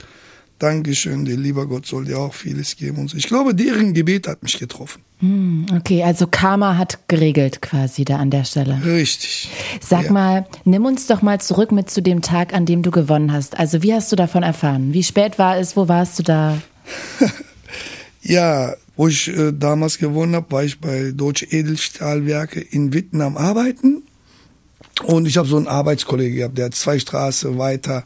Dankeschön, 0.60 1.24
der 1.24 1.38
lieber 1.38 1.66
Gott 1.66 1.86
soll 1.86 2.04
dir 2.04 2.18
auch 2.18 2.34
vieles 2.34 2.76
geben 2.76 2.98
und 2.98 3.08
so. 3.08 3.16
Ich 3.16 3.28
glaube, 3.28 3.54
deren 3.54 3.94
Gebet 3.94 4.28
hat 4.28 4.42
mich 4.42 4.58
getroffen. 4.58 5.00
Mhm, 5.22 5.66
okay, 5.74 6.02
also 6.02 6.26
Karma 6.26 6.76
hat 6.76 6.98
geregelt 7.08 7.62
quasi 7.62 8.04
da 8.04 8.16
an 8.16 8.30
der 8.30 8.44
Stelle. 8.44 8.78
Richtig. 8.84 9.48
Sag 9.80 10.04
ja. 10.04 10.12
mal, 10.12 10.46
nimm 10.66 10.84
uns 10.84 11.06
doch 11.06 11.22
mal 11.22 11.40
zurück 11.40 11.72
mit 11.72 11.88
zu 11.88 12.02
dem 12.02 12.20
Tag, 12.20 12.52
an 12.52 12.66
dem 12.66 12.82
du 12.82 12.90
gewonnen 12.90 13.32
hast. 13.32 13.58
Also 13.58 13.82
wie 13.82 13.94
hast 13.94 14.12
du 14.12 14.16
davon 14.16 14.42
erfahren? 14.42 14.92
Wie 14.92 15.02
spät 15.02 15.38
war 15.38 15.56
es? 15.56 15.76
Wo 15.76 15.88
warst 15.88 16.18
du 16.18 16.24
da? 16.24 16.60
ja, 18.22 18.74
wo 18.96 19.08
ich 19.08 19.28
äh, 19.28 19.52
damals 19.52 19.96
gewohnt 19.96 20.34
habe, 20.34 20.50
war 20.52 20.62
ich 20.62 20.78
bei 20.78 21.12
Deutsche 21.14 21.46
Edelstahlwerke 21.46 22.60
in 22.60 22.92
Witten 22.92 23.22
am 23.22 23.38
Arbeiten. 23.38 24.02
Und 25.04 25.26
ich 25.26 25.36
habe 25.38 25.48
so 25.48 25.56
einen 25.56 25.66
Arbeitskollege 25.66 26.36
gehabt, 26.36 26.58
der 26.58 26.66
hat 26.66 26.74
zwei 26.74 26.98
Straßen 26.98 27.56
weiter 27.58 28.04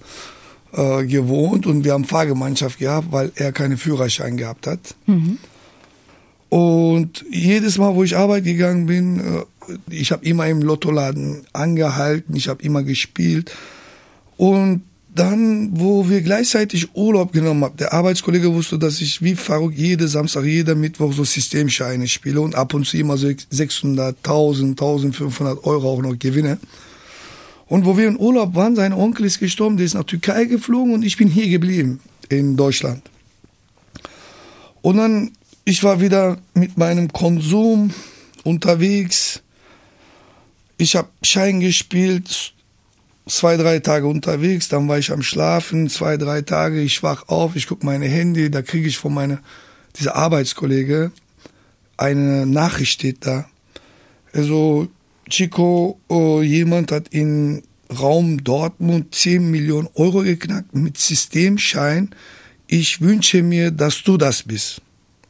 äh, 0.72 1.04
gewohnt 1.04 1.66
und 1.66 1.84
wir 1.84 1.92
haben 1.92 2.04
Fahrgemeinschaft 2.04 2.78
gehabt, 2.78 3.08
weil 3.10 3.32
er 3.34 3.52
keinen 3.52 3.76
Führerschein 3.76 4.36
gehabt 4.36 4.66
hat. 4.66 4.94
Mhm. 5.06 5.38
Und 6.48 7.24
jedes 7.30 7.78
Mal, 7.78 7.94
wo 7.96 8.04
ich 8.04 8.16
arbeiten 8.16 8.44
gegangen 8.44 8.86
bin, 8.86 9.20
äh, 9.20 9.44
ich 9.90 10.12
habe 10.12 10.24
immer 10.24 10.46
im 10.46 10.62
Lottoladen 10.62 11.46
angehalten, 11.52 12.36
ich 12.36 12.48
habe 12.48 12.62
immer 12.62 12.82
gespielt. 12.82 13.50
Und 14.36 14.82
dann, 15.14 15.70
wo 15.78 16.08
wir 16.08 16.22
gleichzeitig 16.22 16.94
Urlaub 16.96 17.32
genommen 17.32 17.64
haben, 17.64 17.76
der 17.76 17.92
Arbeitskollege 17.92 18.52
wusste, 18.52 18.78
dass 18.78 19.00
ich 19.00 19.22
wie 19.22 19.36
verrückt 19.36 19.78
jede 19.78 20.08
Samstag, 20.08 20.44
jeder 20.44 20.74
Mittwoch 20.74 21.12
so 21.12 21.22
Systemscheine 21.22 22.08
spiele 22.08 22.40
und 22.40 22.56
ab 22.56 22.74
und 22.74 22.84
zu 22.84 22.96
immer 22.96 23.16
so 23.16 23.30
600, 23.50 24.16
1000, 24.16 24.70
1500 24.72 25.64
Euro 25.64 25.92
auch 25.92 26.02
noch 26.02 26.18
gewinne. 26.18 26.58
Und 27.66 27.86
wo 27.86 27.96
wir 27.96 28.08
in 28.08 28.18
Urlaub 28.18 28.56
waren, 28.56 28.74
sein 28.74 28.92
Onkel 28.92 29.26
ist 29.26 29.38
gestorben, 29.38 29.76
der 29.76 29.86
ist 29.86 29.94
nach 29.94 30.04
Türkei 30.04 30.46
geflogen 30.46 30.92
und 30.92 31.04
ich 31.04 31.16
bin 31.16 31.28
hier 31.28 31.48
geblieben 31.48 32.00
in 32.28 32.56
Deutschland. 32.56 33.02
Und 34.82 34.96
dann, 34.96 35.30
ich 35.64 35.84
war 35.84 36.00
wieder 36.00 36.38
mit 36.54 36.76
meinem 36.76 37.12
Konsum 37.12 37.92
unterwegs. 38.42 39.42
Ich 40.76 40.96
habe 40.96 41.08
Schein 41.22 41.60
gespielt, 41.60 42.52
zwei, 43.26 43.56
drei 43.56 43.78
Tage 43.78 44.06
unterwegs, 44.06 44.68
dann 44.68 44.88
war 44.88 44.98
ich 44.98 45.10
am 45.10 45.22
Schlafen, 45.22 45.88
zwei, 45.88 46.16
drei 46.16 46.42
Tage, 46.42 46.80
ich 46.80 47.02
wach 47.02 47.28
auf, 47.28 47.56
ich 47.56 47.66
gucke 47.66 47.86
meine 47.86 48.06
Handy, 48.06 48.50
da 48.50 48.62
kriege 48.62 48.88
ich 48.88 48.98
von 48.98 49.14
meiner, 49.14 49.40
dieser 49.98 50.16
Arbeitskollege, 50.16 51.10
eine 51.96 52.46
Nachricht 52.46 52.92
steht 52.92 53.26
da. 53.26 53.48
Also, 54.32 54.88
Chico, 55.30 55.98
oh, 56.08 56.42
jemand 56.42 56.92
hat 56.92 57.08
in 57.08 57.62
Raum 57.98 58.42
Dortmund 58.42 59.14
10 59.14 59.50
Millionen 59.50 59.88
Euro 59.94 60.22
geknackt 60.22 60.74
mit 60.74 60.98
Systemschein. 60.98 62.10
Ich 62.66 63.00
wünsche 63.00 63.42
mir, 63.42 63.70
dass 63.70 64.02
du 64.02 64.16
das 64.16 64.42
bist. 64.42 64.80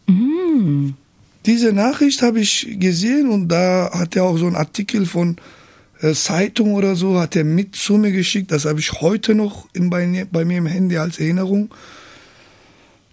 Mm. 0.07 0.91
Diese 1.47 1.73
Nachricht 1.73 2.23
habe 2.23 2.41
ich 2.41 2.67
gesehen 2.81 3.29
und 3.29 3.49
da 3.49 3.91
hat 3.93 4.17
er 4.17 4.25
auch 4.25 4.39
so 4.39 4.47
einen 4.47 4.57
Artikel 4.57 5.05
von 5.05 5.37
Zeitung 6.13 6.75
oder 6.75 6.97
so, 6.97 7.19
hat 7.19 7.35
er 7.35 7.45
mit 7.45 7.77
zu 7.77 7.97
mir 7.97 8.13
geschickt. 8.13 8.53
Das 8.53 8.67
habe 8.67 8.81
ich 8.81 9.01
heute 9.01 9.35
noch 9.35 9.67
in, 9.73 9.89
bei, 9.89 10.27
bei 10.31 10.45
mir 10.45 10.59
im 10.59 10.67
Handy 10.67 10.99
als 10.99 11.19
Erinnerung. 11.19 11.73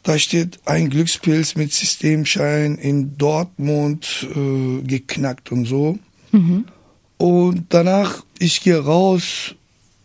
Da 0.03 0.17
steht 0.17 0.59
ein 0.65 0.89
Glückspilz 0.89 1.55
mit 1.55 1.71
Systemschein 1.71 2.75
in 2.75 3.17
Dortmund 3.17 4.27
äh, 4.35 4.81
geknackt 4.81 5.51
und 5.51 5.65
so. 5.65 5.99
Mhm. 6.31 6.65
Und 7.17 7.65
danach, 7.69 8.25
ich 8.39 8.61
gehe 8.61 8.79
raus, 8.79 9.55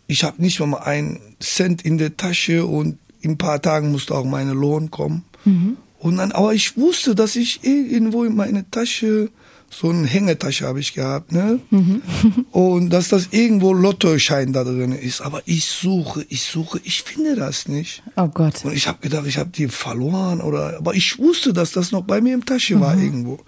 ich 0.07 0.23
habe 0.23 0.43
nicht 0.43 0.61
mal 0.61 0.77
einen 0.79 1.19
Cent 1.41 1.83
in 1.83 1.99
der 1.99 2.17
Tasche 2.17 2.67
und 2.67 2.99
in 3.21 3.33
ein 3.33 3.39
paar 3.39 3.61
Tagen 3.61 3.91
musste 3.91 4.15
auch 4.15 4.25
meine 4.25 4.53
Lohn 4.53 4.91
kommen. 4.91 5.25
Mhm. 5.45 5.79
Und 5.99 6.19
dann, 6.19 6.33
aber 6.33 6.53
ich 6.53 6.77
wusste, 6.77 7.15
dass 7.15 7.35
ich 7.35 7.65
irgendwo 7.65 8.25
in 8.25 8.37
meine 8.37 8.71
Tasche 8.71 9.31
so 9.71 9.91
eine 9.91 10.07
Hängetasche 10.07 10.67
habe 10.67 10.81
ich 10.81 10.95
gehabt, 10.95 11.33
ne? 11.33 11.61
Mhm. 11.71 12.03
Und 12.51 12.91
dass 12.91 13.09
das 13.09 13.29
irgendwo 13.31 13.73
Lottoschein 13.73 14.53
da 14.53 14.65
drin 14.65 14.93
ist. 14.93 15.21
Aber 15.21 15.43
ich 15.45 15.65
suche, 15.65 16.25
ich 16.29 16.43
suche, 16.43 16.81
ich 16.85 17.03
finde 17.03 17.37
das 17.37 17.69
nicht. 17.69 18.03
Oh 18.17 18.29
Gott. 18.29 18.65
Und 18.65 18.75
ich 18.75 18.87
habe 18.87 18.99
gedacht, 19.01 19.27
ich 19.27 19.39
habe 19.39 19.51
die 19.51 19.69
verloren 19.69 20.41
oder, 20.41 20.77
aber 20.79 20.95
ich 20.95 21.19
wusste, 21.19 21.53
dass 21.53 21.73
das 21.73 21.93
noch 21.93 22.03
bei 22.03 22.21
mir 22.21 22.35
im 22.35 22.45
Tasche 22.45 22.77
mhm. 22.77 22.81
war 22.81 22.97
irgendwo. 22.97 23.39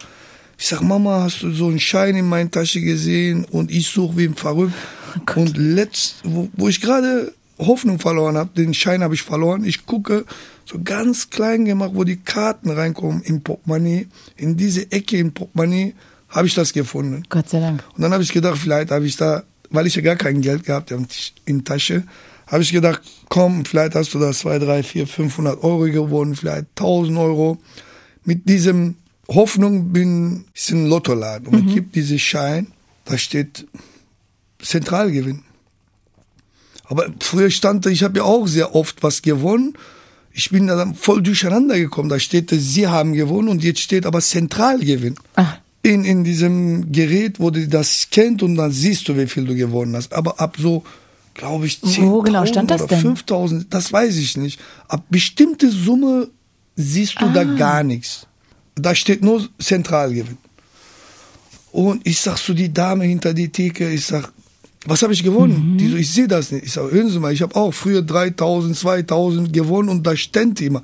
Ich 0.59 0.67
sag, 0.67 0.83
Mama, 0.83 1.23
hast 1.23 1.43
du 1.43 1.53
so 1.53 1.69
einen 1.69 1.79
Schein 1.79 2.17
in 2.17 2.29
meiner 2.29 2.51
Tasche 2.51 2.81
gesehen? 2.81 3.45
Und 3.45 3.71
ich 3.71 3.87
suche 3.87 4.17
wie 4.17 4.25
ein 4.25 4.35
Verrückt. 4.35 4.75
Oh 5.35 5.41
und 5.41 5.57
letzt, 5.57 6.17
wo, 6.25 6.49
wo 6.55 6.69
ich 6.69 6.81
gerade 6.81 7.33
Hoffnung 7.59 7.99
verloren 7.99 8.37
habe, 8.37 8.51
den 8.57 8.75
Schein 8.75 9.03
habe 9.03 9.15
ich 9.15 9.23
verloren. 9.23 9.65
Ich 9.65 9.87
gucke 9.87 10.25
so 10.65 10.81
ganz 10.83 11.31
klein 11.31 11.65
gemacht, 11.65 11.91
wo 11.95 12.05
die 12.05 12.19
Karten 12.19 12.71
reinkommen 12.71 13.23
im 13.23 13.43
Portemonnaie. 13.43 14.07
In 14.37 14.57
diese 14.57 14.91
Ecke 14.93 15.19
im 15.19 15.33
Portemonnaie 15.33 15.95
habe 16.29 16.47
ich 16.47 16.55
das 16.55 16.73
gefunden. 16.73 17.23
Gott 17.29 17.49
sei 17.49 17.61
Dank. 17.61 17.83
Und 17.97 18.03
dann 18.03 18.13
habe 18.13 18.23
ich 18.23 18.33
gedacht, 18.33 18.59
vielleicht 18.59 18.91
habe 18.91 19.07
ich 19.07 19.17
da, 19.17 19.43
weil 19.71 19.87
ich 19.87 19.97
ja 19.97 20.03
gar 20.03 20.17
kein 20.17 20.41
Geld 20.41 20.65
gehabt 20.65 20.91
habe 20.91 21.07
in 21.47 21.65
Tasche, 21.65 22.05
habe 22.47 22.63
ich 22.63 22.73
gedacht, 22.73 23.03
komm, 23.29 23.65
vielleicht 23.65 23.95
hast 23.95 24.15
du 24.15 24.19
da 24.19 24.33
zwei, 24.33 24.59
drei, 24.59 24.83
vier, 24.83 25.07
500 25.07 25.63
Euro 25.63 25.85
gewonnen, 25.85 26.35
vielleicht 26.35 26.67
1000 26.77 27.19
Euro. 27.19 27.59
Mit 28.25 28.49
diesem 28.49 28.97
Hoffnung 29.29 29.93
bin 29.93 30.45
ich 30.55 30.71
in 30.71 30.87
Lottoladen 30.87 31.49
und 31.49 31.67
mhm. 31.67 31.75
gibt 31.75 31.95
dieses 31.95 32.21
Schein, 32.21 32.69
da 33.05 33.19
steht 33.19 33.67
Zentralgewinn. 34.63 35.45
Aber 36.89 37.07
früher 37.21 37.51
stand 37.51 37.87
da, 37.87 37.91
ich 37.91 38.03
habe 38.03 38.19
ja 38.19 38.25
auch 38.25 38.49
sehr 38.49 38.75
oft 38.75 39.03
was 39.03 39.23
gewonnen. 39.23 39.75
Ich 40.33 40.51
bin 40.51 40.67
da 40.67 40.77
dann 40.77 40.95
voll 40.95 41.23
durcheinander 41.23 41.79
gekommen. 41.79 42.09
Da 42.09 42.19
steht, 42.19 42.51
Sie 42.51 42.87
haben 42.87 43.13
gewonnen 43.13 43.49
und 43.49 43.63
jetzt 43.63 43.81
steht 43.81 44.07
aber 44.07 44.21
Zentralgewinn. 44.21 45.17
Ach. 45.37 45.59
In, 45.83 46.05
in 46.05 46.25
diesem 46.25 46.91
Gerät, 46.91 47.39
wo 47.41 47.51
du 47.51 47.69
das 47.69 48.09
kennt 48.11 48.43
und 48.43 48.57
dann 48.57 48.73
siehst 48.73 49.09
du, 49.09 49.17
wie 49.17 49.27
viel 49.27 49.45
du 49.45 49.55
gewonnen 49.55 49.95
hast. 49.95 50.13
Aber 50.13 50.41
ab 50.41 50.57
so, 50.59 50.83
glaube 51.35 51.67
ich, 51.67 51.79
10.000 51.79 52.03
Wo 52.03 52.23
genau 52.23 52.47
stand 52.47 52.71
das 52.71 52.83
oder 52.83 52.97
5.000, 52.97 53.67
das 53.71 53.93
weiß 53.93 54.17
ich 54.17 54.37
nicht. 54.37 54.61
Ab 54.89 55.05
bestimmte 55.09 55.71
Summe 55.71 56.29
siehst 56.77 57.21
du 57.21 57.27
ah. 57.27 57.33
da 57.33 57.45
gar 57.45 57.83
nichts. 57.83 58.27
Da 58.75 58.95
steht 58.95 59.23
nur 59.23 59.49
Zentralgewinn. 59.59 60.39
Und 61.71 62.07
ich 62.07 62.21
sag 62.21 62.39
so 62.39 62.55
die 62.55 62.73
Dame 62.73 63.05
hinter 63.05 63.35
die 63.35 63.51
Theke, 63.51 63.91
ich 63.91 64.07
sag, 64.07 64.33
was 64.87 65.03
habe 65.03 65.13
ich 65.13 65.23
gewonnen? 65.23 65.73
Mhm. 65.73 65.79
Die 65.79 65.89
so, 65.89 65.97
ich 65.97 66.13
sehe 66.13 66.29
das 66.29 66.53
nicht. 66.53 66.67
Ich 66.67 66.73
sag, 66.73 66.91
hören 66.91 67.11
Sie 67.11 67.19
mal, 67.19 67.33
ich 67.33 67.43
habe 67.43 67.55
auch 67.57 67.73
früher 67.73 68.03
3000, 68.03 68.77
2000 68.77 69.53
gewonnen 69.53 69.89
und 69.89 70.07
da 70.07 70.17
stand 70.17 70.61
immer. 70.61 70.83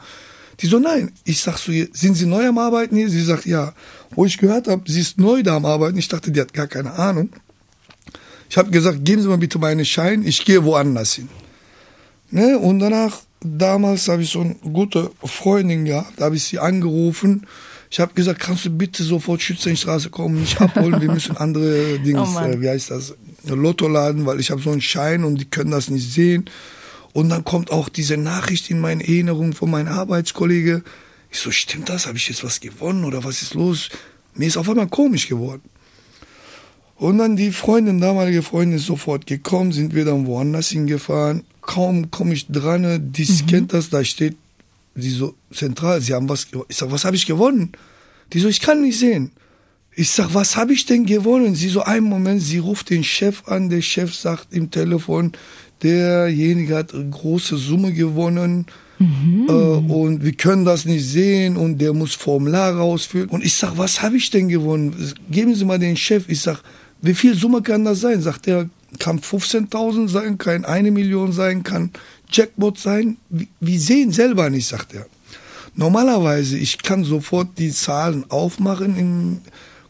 Die 0.61 0.67
so, 0.67 0.79
nein. 0.79 1.13
Ich 1.25 1.41
sag 1.41 1.59
so, 1.59 1.73
sind 1.93 2.15
Sie 2.15 2.27
neu 2.27 2.47
am 2.47 2.59
Arbeiten 2.59 2.97
hier? 2.97 3.09
Sie 3.09 3.23
sagt, 3.23 3.47
ja. 3.47 3.73
Wo 4.11 4.25
ich 4.25 4.39
gehört 4.39 4.69
habe, 4.69 4.83
sie 4.91 5.01
ist 5.01 5.19
neu 5.19 5.43
da 5.43 5.57
am 5.57 5.67
Arbeiten, 5.67 5.99
ich 5.99 6.09
dachte, 6.09 6.31
die 6.31 6.41
hat 6.41 6.53
gar 6.53 6.69
keine 6.69 6.93
Ahnung. 6.93 7.31
Ich 8.49 8.57
habe 8.57 8.71
gesagt, 8.71 9.05
geben 9.05 9.23
Sie 9.23 9.29
mal 9.29 9.39
bitte 9.39 9.59
meinen 9.59 9.85
Schein, 9.85 10.25
ich 10.25 10.45
gehe 10.45 10.63
woanders 10.65 11.15
hin. 11.15 11.29
Ne? 12.31 12.59
Und 12.59 12.79
danach, 12.79 13.21
damals 13.41 14.09
habe 14.09 14.23
ich 14.23 14.31
so 14.31 14.41
eine 14.41 14.55
gute 14.73 15.11
Freundin 15.25 15.85
gehabt, 15.85 16.13
da 16.17 16.27
habe 16.27 16.37
ich 16.37 16.45
sie 16.45 16.59
angerufen 16.59 17.47
ich 17.95 18.01
habe 18.01 18.13
gesagt, 18.13 18.41
kannst 18.41 18.65
du 18.65 18.71
bitte 18.71 19.05
sofort 19.05 19.41
Schützenstraße 19.41 20.11
kommen, 20.11 20.41
mich 20.41 20.61
abholen, 20.61 21.01
wir 21.01 21.13
müssen 21.13 21.37
andere 21.37 21.97
Dings, 22.05 22.31
oh 22.35 22.41
äh, 22.41 22.61
wie 22.61 22.69
heißt 22.69 22.91
das, 22.91 23.15
Lotto 23.45 23.87
laden, 23.87 24.27
weil 24.27 24.41
ich 24.41 24.51
habe 24.51 24.61
so 24.61 24.73
einen 24.73 24.81
Schein 24.81 25.23
und 25.23 25.37
die 25.37 25.45
können 25.45 25.71
das 25.71 25.89
nicht 25.91 26.13
sehen. 26.13 26.51
Und 27.13 27.29
dann 27.29 27.45
kommt 27.45 27.71
auch 27.71 27.89
diese 27.89 28.17
Nachricht 28.17 28.69
in 28.69 28.81
meine 28.81 29.05
Erinnerung 29.05 29.53
von 29.53 29.71
meinem 29.71 29.95
Arbeitskollege. 29.97 30.83
Ich 31.31 31.39
so, 31.39 31.53
stimmt 31.53 31.89
das? 31.89 32.09
Habe 32.09 32.17
ich 32.17 32.29
jetzt 32.29 32.43
was 32.43 32.59
gewonnen 32.59 33.05
oder 33.05 33.23
was 33.23 33.43
ist 33.43 33.55
los? 33.55 33.91
Mir 34.35 34.49
ist 34.49 34.57
auf 34.57 34.69
einmal 34.69 34.89
komisch 34.89 35.29
geworden. 35.29 35.63
Und 36.97 37.19
dann 37.19 37.37
die 37.37 37.53
Freundin, 37.53 38.01
damalige 38.01 38.43
Freundin, 38.43 38.79
ist 38.79 38.87
sofort 38.87 39.29
gekommen, 39.29 39.71
sind 39.71 39.95
wir 39.95 40.05
dann 40.05 40.27
woanders 40.27 40.71
hingefahren. 40.71 41.45
Kaum 41.61 42.11
komme 42.11 42.35
ich 42.35 42.49
dran, 42.49 43.13
die 43.13 43.31
mhm. 43.31 43.47
kennt 43.47 43.73
das, 43.73 43.89
da 43.89 44.03
steht 44.03 44.35
Sie 44.95 45.11
so, 45.11 45.35
zentral, 45.53 46.01
Sie 46.01 46.15
haben 46.15 46.29
was, 46.29 46.47
ich 46.69 46.77
sag, 46.77 46.91
was 46.91 47.05
habe 47.05 47.17
ich 47.17 47.27
gewonnen? 47.27 47.73
Die 48.33 48.41
so, 48.41 48.49
ich 48.49 48.61
kann 48.61 48.81
nicht 48.81 48.99
sehen. 48.99 49.33
Ich 49.97 50.11
sag, 50.11 50.35
was 50.35 50.57
habe 50.57 50.73
ich 50.73 50.87
denn 50.87 51.07
gewonnen? 51.07 51.55
Sie 51.55 51.69
so, 51.69 51.83
einen 51.83 52.07
Moment, 52.07 52.43
sie 52.43 52.59
ruft 52.59 52.91
den 52.91 53.05
Chef 53.05 53.47
an, 53.47 53.71
der 53.71 53.81
Chef 53.81 54.15
sagt 54.15 54.53
im 54.53 54.71
Telefon, 54.71 55.33
derjenige 55.83 56.77
hat 56.77 56.95
eine 56.95 57.11
große 57.11 57.57
Summe 57.57 57.93
gewonnen 57.93 58.67
mhm. 58.99 59.47
äh, 59.49 59.53
und 59.53 60.25
wir 60.25 60.33
können 60.33 60.65
das 60.65 60.85
nicht 60.85 61.07
sehen 61.07 61.57
und 61.57 61.79
der 61.79 61.93
muss 61.93 62.15
Formulare 62.15 62.81
ausfüllen. 62.81 63.29
Und 63.29 63.45
ich 63.45 63.55
sag, 63.55 63.79
was 63.79 64.03
habe 64.03 64.17
ich 64.17 64.31
denn 64.31 64.49
gewonnen? 64.49 65.13
Geben 65.31 65.55
Sie 65.55 65.65
mal 65.65 65.79
den 65.79 65.97
Chef. 65.97 66.29
Ich 66.29 66.41
sag, 66.41 66.61
wie 67.01 67.15
viel 67.15 67.37
Summe 67.37 67.63
kann 67.63 67.85
das 67.85 68.01
sein? 68.01 68.21
Sagt 68.21 68.49
er, 68.49 68.69
kann 68.99 69.21
15.000 69.21 70.09
sein, 70.09 70.39
kann 70.39 70.65
eine 70.65 70.91
Million 70.91 71.33
sein, 71.33 71.63
kann 71.63 71.91
Jackpot 72.31 72.79
sein. 72.79 73.17
Wir 73.61 73.81
sehen 73.81 74.13
selber 74.13 74.51
nicht, 74.51 74.67
sagt 74.67 74.95
er. 74.95 75.07
Normalerweise, 75.77 76.57
ich 76.57 76.79
kann 76.79 77.05
sofort 77.05 77.59
die 77.59 77.73
Zahlen 77.73 78.25
aufmachen 78.31 78.97
in 78.97 79.41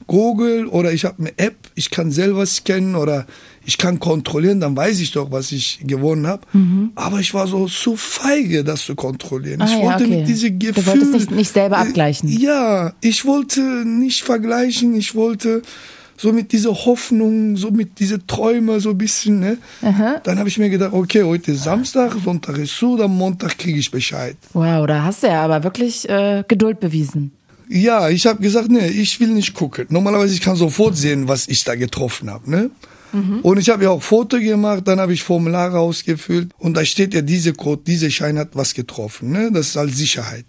Google 0.07 0.67
oder 0.67 0.93
ich 0.93 1.05
habe 1.05 1.17
eine 1.19 1.39
App, 1.39 1.57
ich 1.75 1.91
kann 1.91 2.11
selber 2.11 2.45
scannen 2.47 2.95
oder 2.95 3.27
ich 3.67 3.79
kann 3.79 3.99
kontrollieren, 3.99 4.61
dann 4.61 4.77
weiß 4.77 5.01
ich 5.01 5.13
doch, 5.13 5.31
was 5.31 5.51
ich 5.53 5.81
gewonnen 5.83 6.27
habe. 6.27 6.43
Mhm. 6.53 6.93
Aber 6.95 7.21
ich 7.21 7.33
war 7.33 7.47
so 7.47 7.67
zu 7.67 7.97
feige, 7.97 8.65
das 8.65 8.85
zu 8.85 8.95
kontrollieren. 8.95 9.63
Ah, 9.63 9.67
ich 9.67 9.77
wollte 9.77 10.05
okay. 10.05 10.17
mit 10.19 10.29
diesem 10.29 10.59
Gefühl. 10.59 10.85
Du 10.85 10.87
wolltest 10.87 11.13
nicht, 11.13 11.31
nicht 11.31 11.53
selber 11.53 11.79
abgleichen. 11.79 12.29
Ja, 12.29 12.93
ich 13.01 13.25
wollte 13.25 13.61
nicht 13.61 14.23
vergleichen, 14.23 14.95
ich 14.95 15.15
wollte 15.15 15.63
so 16.17 16.33
mit 16.33 16.53
dieser 16.53 16.73
Hoffnung, 16.73 17.57
so 17.57 17.71
mit 17.71 17.99
diese 17.99 18.25
Träume, 18.27 18.81
so 18.81 18.91
ein 18.91 18.99
bisschen, 18.99 19.41
ne? 19.41 19.59
Aha. 19.83 20.21
Dann 20.23 20.39
habe 20.39 20.49
ich 20.49 20.59
mir 20.59 20.71
gedacht, 20.71 20.93
okay, 20.93 21.23
heute 21.23 21.53
ist 21.53 21.65
Samstag, 21.65 22.17
Sonntag 22.25 22.59
ist 22.59 22.77
zu, 22.77 23.01
am 23.03 23.17
Montag 23.17 23.59
kriege 23.59 23.79
ich 23.79 23.91
Bescheid. 23.91 24.37
Wow, 24.53 24.87
da 24.87 25.05
hast 25.05 25.23
du 25.23 25.27
ja 25.27 25.45
aber 25.45 25.65
wirklich 25.65 26.09
äh, 26.09 26.45
Geduld 26.47 26.81
bewiesen. 26.81 27.33
Ja, 27.69 28.09
ich 28.11 28.27
habe 28.27 28.41
gesagt, 28.41 28.71
ne, 28.71 28.89
ich 28.89 29.19
will 29.21 29.29
nicht 29.29 29.55
gucken. 29.55 29.87
Normalerweise 29.89 30.35
ich 30.35 30.41
kann 30.41 30.57
sofort 30.57 30.97
sehen, 30.97 31.29
was 31.29 31.49
ich 31.49 31.65
da 31.65 31.75
getroffen 31.75 32.31
habe, 32.31 32.51
ne? 32.51 32.71
Mhm. 33.13 33.41
Und 33.41 33.59
ich 33.59 33.71
habe 33.71 33.85
ja 33.85 33.91
auch 33.91 34.03
Foto 34.03 34.39
gemacht, 34.39 34.87
dann 34.87 35.01
habe 35.01 35.13
ich 35.13 35.23
Formulare 35.23 35.79
ausgefüllt 35.79 36.51
und 36.59 36.77
da 36.77 36.85
steht 36.85 37.15
ja 37.15 37.23
diese 37.23 37.53
Code, 37.53 37.83
dieser 37.87 38.11
Schein 38.11 38.39
hat 38.39 38.51
was 38.55 38.75
getroffen, 38.75 39.31
ne? 39.31 39.51
Das 39.53 39.69
ist 39.69 39.77
als 39.77 39.97
Sicherheit. 39.97 40.45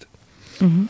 Mhm. 0.59 0.89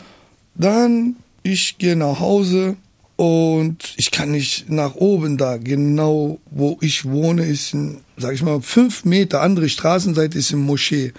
Dann 0.54 1.16
ich 1.42 1.78
gehe 1.78 1.96
nach 1.96 2.18
Hause 2.18 2.76
und 3.16 3.94
ich 3.96 4.10
kann 4.10 4.30
nicht 4.30 4.68
nach 4.68 4.94
oben 4.94 5.38
da, 5.38 5.56
genau 5.56 6.38
wo 6.50 6.76
ich 6.82 7.06
wohne, 7.06 7.46
ist, 7.46 7.72
ein, 7.72 7.98
sag 8.18 8.34
ich 8.34 8.42
mal, 8.42 8.60
fünf 8.60 9.04
Meter 9.04 9.40
andere 9.40 9.70
Straßenseite 9.70 10.38
ist 10.38 10.52
eine 10.52 10.62
Moschee. 10.62 11.12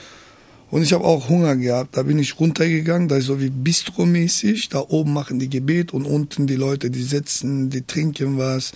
Und 0.70 0.84
ich 0.84 0.94
habe 0.94 1.06
auch 1.06 1.30
Hunger 1.30 1.56
gehabt. 1.56 1.98
Da 1.98 2.04
bin 2.04 2.20
ich 2.20 2.40
runtergegangen, 2.40 3.08
da 3.08 3.18
ist 3.18 3.26
so 3.26 3.42
wie 3.42 3.50
Bistro-mäßig. 3.50 4.70
Da 4.70 4.80
oben 4.80 5.14
machen 5.14 5.40
die 5.40 5.50
Gebet 5.50 5.94
und 5.94 6.06
unten 6.06 6.46
die 6.46 6.56
Leute, 6.56 6.92
die 6.92 7.04
sitzen, 7.04 7.70
die 7.70 7.84
trinken 7.84 8.38
was. 8.38 8.74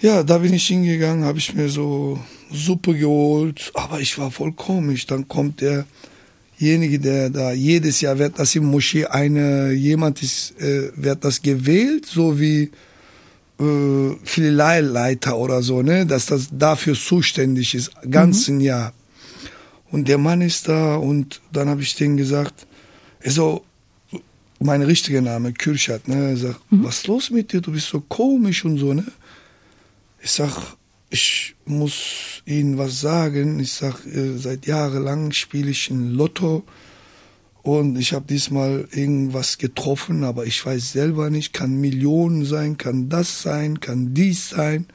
Ja, 0.00 0.22
da 0.22 0.38
bin 0.38 0.52
ich 0.52 0.66
hingegangen, 0.66 1.24
habe 1.24 1.38
ich 1.38 1.54
mir 1.54 1.68
so 1.68 2.18
Suppe 2.50 2.94
geholt, 2.94 3.70
aber 3.74 4.00
ich 4.00 4.18
war 4.18 4.30
voll 4.30 4.52
komisch. 4.52 5.06
Dann 5.06 5.28
kommt 5.28 5.60
derjenige, 6.60 6.98
der 6.98 7.30
da 7.30 7.52
jedes 7.52 8.00
Jahr 8.00 8.18
wird 8.18 8.38
das 8.38 8.54
im 8.54 8.64
Moschee 8.66 9.06
eine 9.06 9.72
jemand 9.72 10.22
ist, 10.22 10.58
äh, 10.60 10.90
wird 10.96 11.24
das 11.24 11.42
gewählt, 11.42 12.06
so 12.06 12.38
wie 12.38 12.70
äh, 13.60 14.16
Filialleiter 14.24 15.36
oder 15.36 15.62
so, 15.62 15.82
ne, 15.82 16.06
dass 16.06 16.26
das 16.26 16.48
dafür 16.50 16.94
zuständig 16.94 17.74
ist, 17.74 17.90
ganzen 18.10 18.56
mhm. 18.56 18.62
Jahr. 18.62 18.92
Und 19.90 20.08
der 20.08 20.18
Mann 20.18 20.40
ist 20.40 20.68
da 20.68 20.96
und 20.96 21.40
dann 21.52 21.68
habe 21.68 21.82
ich 21.82 21.94
denen 21.94 22.16
gesagt, 22.16 22.66
also 23.24 23.64
mein 24.58 24.82
richtiger 24.82 25.20
Name, 25.20 25.52
Kürschat, 25.52 26.08
ne, 26.08 26.30
er 26.30 26.36
sagt, 26.36 26.72
mhm. 26.72 26.84
was 26.84 26.98
ist 26.98 27.06
los 27.06 27.30
mit 27.30 27.52
dir, 27.52 27.60
du 27.60 27.72
bist 27.72 27.88
so 27.88 28.00
komisch 28.00 28.64
und 28.64 28.78
so, 28.78 28.92
ne. 28.92 29.04
Ich 30.20 30.30
sag, 30.30 30.76
ich 31.14 31.54
muss 31.64 32.42
Ihnen 32.44 32.76
was 32.76 33.00
sagen. 33.00 33.60
Ich 33.60 33.72
sag, 33.72 34.04
äh, 34.04 34.36
seit 34.36 34.66
jahrelang 34.66 35.30
spiele 35.30 35.70
ich 35.70 35.88
in 35.88 36.10
Lotto 36.10 36.64
und 37.62 37.96
ich 37.96 38.12
habe 38.12 38.26
diesmal 38.28 38.88
irgendwas 38.90 39.58
getroffen, 39.58 40.24
aber 40.24 40.44
ich 40.44 40.66
weiß 40.66 40.90
selber 40.90 41.30
nicht, 41.30 41.52
kann 41.52 41.80
Millionen 41.80 42.44
sein, 42.44 42.78
kann 42.78 43.08
das 43.08 43.42
sein, 43.42 43.78
kann 43.78 44.12
dies 44.12 44.50
sein. 44.50 44.86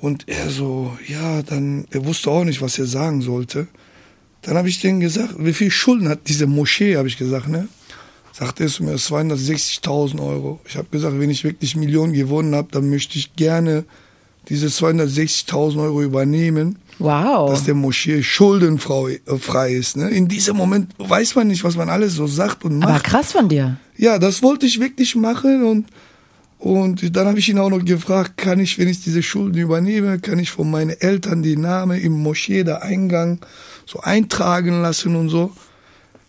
Und 0.00 0.28
er 0.28 0.50
so, 0.50 0.98
ja, 1.06 1.42
dann, 1.42 1.86
er 1.92 2.04
wusste 2.04 2.30
auch 2.32 2.44
nicht, 2.44 2.60
was 2.60 2.76
er 2.80 2.86
sagen 2.86 3.22
sollte. 3.22 3.68
Dann 4.42 4.56
habe 4.56 4.68
ich 4.68 4.80
denen 4.80 4.98
gesagt, 4.98 5.36
wie 5.38 5.54
viel 5.54 5.70
Schulden 5.70 6.08
hat 6.08 6.26
diese 6.26 6.48
Moschee, 6.48 6.96
habe 6.96 7.08
ich 7.08 7.18
gesagt, 7.18 7.46
ne? 7.46 7.68
Sagte 8.32 8.64
er 8.64 8.68
zu 8.68 8.82
mir, 8.82 8.96
260.000 8.96 10.20
Euro. 10.20 10.60
Ich 10.66 10.76
habe 10.76 10.88
gesagt, 10.90 11.20
wenn 11.20 11.30
ich 11.30 11.44
wirklich 11.44 11.76
Millionen 11.76 12.14
gewonnen 12.14 12.56
habe, 12.56 12.68
dann 12.72 12.90
möchte 12.90 13.16
ich 13.16 13.36
gerne 13.36 13.84
diese 14.48 14.68
260.000 14.68 15.82
Euro 15.82 16.02
übernehmen. 16.02 16.78
Wow. 16.98 17.50
Dass 17.50 17.64
der 17.64 17.74
Moschee 17.74 18.22
schuldenfrei 18.22 19.20
äh, 19.26 19.74
ist. 19.76 19.96
Ne? 19.96 20.10
In 20.10 20.28
diesem 20.28 20.56
Moment 20.56 20.92
weiß 20.98 21.34
man 21.34 21.48
nicht, 21.48 21.64
was 21.64 21.76
man 21.76 21.88
alles 21.88 22.14
so 22.14 22.26
sagt 22.26 22.64
und 22.64 22.78
macht. 22.78 22.88
Aber 22.88 23.00
krass 23.00 23.32
von 23.32 23.48
dir. 23.48 23.76
Ja, 23.96 24.18
das 24.18 24.42
wollte 24.42 24.66
ich 24.66 24.80
wirklich 24.80 25.16
machen 25.16 25.64
und 25.64 25.86
und 26.64 27.14
dann 27.14 27.26
habe 27.26 27.38
ich 27.38 27.50
ihn 27.50 27.58
auch 27.58 27.68
noch 27.68 27.84
gefragt, 27.84 28.38
kann 28.38 28.58
ich, 28.58 28.78
wenn 28.78 28.88
ich 28.88 29.02
diese 29.02 29.22
Schulden 29.22 29.58
übernehme, 29.58 30.18
kann 30.18 30.38
ich 30.38 30.50
von 30.50 30.70
meinen 30.70 30.98
Eltern 30.98 31.42
die 31.42 31.58
Namen 31.58 32.00
im 32.00 32.12
Moschee, 32.12 32.64
der 32.64 32.82
Eingang, 32.82 33.40
so 33.84 34.00
eintragen 34.00 34.80
lassen 34.80 35.14
und 35.14 35.28
so. 35.28 35.52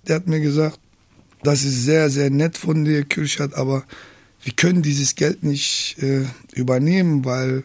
Der 0.07 0.17
hat 0.17 0.27
mir 0.27 0.41
gesagt, 0.41 0.77
das 1.41 1.63
ist 1.63 1.85
sehr, 1.85 2.09
sehr 2.09 2.31
nett 2.31 2.57
von 2.57 2.83
dir, 2.83 3.05
Kirschat, 3.05 3.53
aber 3.53 3.85
wir 4.43 4.51
können 4.51 4.81
dieses 4.81 5.15
Geld 5.15 5.43
nicht 5.43 5.95
äh, 6.03 6.25
übernehmen, 6.53 7.23
weil 7.23 7.63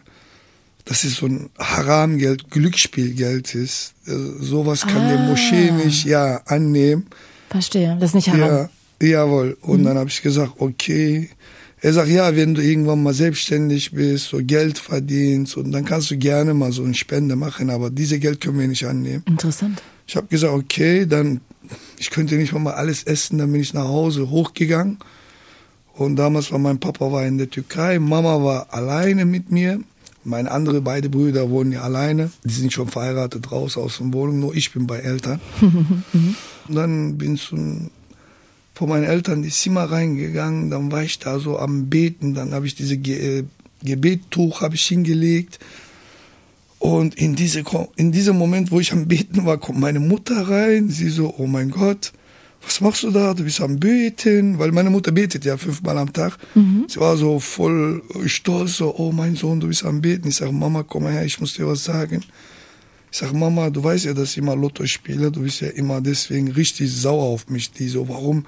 das 0.85 1.03
ist 1.03 1.17
so 1.17 1.27
ein 1.27 1.49
Haramgeld, 1.57 2.49
Glücksspielgeld 2.49 3.55
ist. 3.55 3.93
Äh, 4.07 4.11
sowas 4.39 4.81
kann 4.81 5.03
ah. 5.03 5.09
der 5.09 5.19
Moschee 5.19 5.71
nicht 5.71 6.05
ja 6.05 6.41
annehmen. 6.45 7.07
Verstehe, 7.49 7.97
das 7.99 8.09
ist 8.11 8.15
nicht 8.15 8.29
Haram. 8.29 8.69
Ja, 9.01 9.07
jawohl. 9.07 9.57
Und 9.61 9.81
mhm. 9.81 9.85
dann 9.85 9.97
habe 9.97 10.09
ich 10.09 10.21
gesagt, 10.21 10.53
okay. 10.57 11.29
Er 11.83 11.93
sagt, 11.93 12.09
ja, 12.09 12.35
wenn 12.35 12.53
du 12.53 12.61
irgendwann 12.61 13.01
mal 13.01 13.13
selbstständig 13.13 13.91
bist, 13.91 14.29
so 14.29 14.37
Geld 14.43 14.77
verdienst, 14.77 15.57
und 15.57 15.71
dann 15.71 15.83
kannst 15.83 16.11
du 16.11 16.17
gerne 16.17 16.53
mal 16.53 16.71
so 16.71 16.83
eine 16.83 16.93
Spende 16.93 17.35
machen, 17.35 17.71
aber 17.71 17.89
diese 17.89 18.19
Geld 18.19 18.39
können 18.39 18.59
wir 18.59 18.67
nicht 18.67 18.85
annehmen. 18.85 19.23
Interessant. 19.27 19.81
Ich 20.05 20.15
habe 20.15 20.27
gesagt, 20.27 20.53
okay, 20.53 21.07
dann, 21.07 21.41
ich 21.97 22.11
könnte 22.11 22.35
nicht 22.35 22.53
mal 22.53 22.73
alles 22.73 23.03
essen, 23.03 23.39
dann 23.39 23.51
bin 23.51 23.61
ich 23.61 23.73
nach 23.73 23.87
Hause 23.87 24.29
hochgegangen. 24.29 24.99
Und 25.93 26.17
damals 26.17 26.51
war 26.51 26.59
mein 26.59 26.79
Papa 26.79 27.11
war 27.11 27.25
in 27.25 27.39
der 27.39 27.49
Türkei, 27.49 27.97
Mama 27.97 28.43
war 28.43 28.73
alleine 28.73 29.25
mit 29.25 29.51
mir. 29.51 29.79
Meine 30.23 30.51
andere 30.51 30.81
beide 30.81 31.09
Brüder 31.09 31.49
wohnen 31.49 31.71
ja 31.71 31.81
alleine. 31.81 32.31
Die 32.43 32.53
sind 32.53 32.71
schon 32.71 32.87
verheiratet 32.87 33.51
raus 33.51 33.77
aus 33.77 33.97
der 33.97 34.13
Wohnung. 34.13 34.39
Nur 34.39 34.55
ich 34.55 34.71
bin 34.71 34.85
bei 34.85 34.99
Eltern. 34.99 35.39
und 35.61 36.75
dann 36.75 37.17
bin 37.17 37.35
ich 37.35 37.47
von 37.47 38.89
meinen 38.89 39.03
Eltern 39.03 39.43
ins 39.43 39.61
Zimmer 39.61 39.85
reingegangen. 39.85 40.69
Dann 40.69 40.91
war 40.91 41.03
ich 41.03 41.19
da 41.19 41.39
so 41.39 41.57
am 41.57 41.89
Beten. 41.89 42.33
Dann 42.33 42.53
habe 42.53 42.67
ich 42.67 42.75
diese 42.75 42.97
Ge 42.97 43.39
äh, 43.39 43.43
Gebettuch 43.83 44.61
habe 44.61 44.75
ich 44.75 44.85
hingelegt. 44.85 45.59
Und 46.77 47.15
in, 47.15 47.35
diese, 47.35 47.63
in 47.95 48.11
diesem 48.11 48.37
Moment, 48.37 48.71
wo 48.71 48.79
ich 48.79 48.91
am 48.91 49.07
Beten 49.07 49.45
war, 49.45 49.57
kommt 49.57 49.79
meine 49.79 49.99
Mutter 49.99 50.49
rein. 50.49 50.89
Sie 50.89 51.09
so, 51.09 51.33
oh 51.37 51.47
mein 51.47 51.71
Gott 51.71 52.13
was 52.63 52.79
machst 52.81 53.03
du 53.03 53.11
da? 53.11 53.33
Du 53.33 53.43
bist 53.43 53.59
am 53.61 53.79
Beten, 53.79 54.59
weil 54.59 54.71
meine 54.71 54.89
Mutter 54.89 55.11
betet 55.11 55.45
ja 55.45 55.57
fünfmal 55.57 55.97
am 55.97 56.13
Tag. 56.13 56.37
Mhm. 56.55 56.85
Sie 56.87 56.99
war 56.99 57.17
so 57.17 57.39
voll 57.39 58.01
stolz, 58.25 58.77
so, 58.77 58.95
oh 58.97 59.11
mein 59.11 59.35
Sohn, 59.35 59.59
du 59.59 59.67
bist 59.67 59.83
am 59.83 60.01
Beten. 60.01 60.27
Ich 60.27 60.35
sage, 60.35 60.51
Mama, 60.51 60.83
komm 60.83 61.07
her, 61.07 61.25
ich 61.25 61.39
muss 61.39 61.55
dir 61.55 61.67
was 61.67 61.83
sagen. 61.83 62.23
Ich 63.11 63.17
sage, 63.17 63.35
Mama, 63.35 63.69
du 63.69 63.83
weißt 63.83 64.05
ja, 64.05 64.13
dass 64.13 64.31
ich 64.31 64.37
immer 64.37 64.55
Lotto 64.55 64.85
spiele, 64.85 65.31
du 65.31 65.41
bist 65.41 65.61
ja 65.61 65.69
immer 65.69 66.01
deswegen 66.01 66.51
richtig 66.51 66.93
sauer 66.93 67.23
auf 67.23 67.49
mich. 67.49 67.71
Die 67.71 67.87
so, 67.87 68.07
warum? 68.07 68.45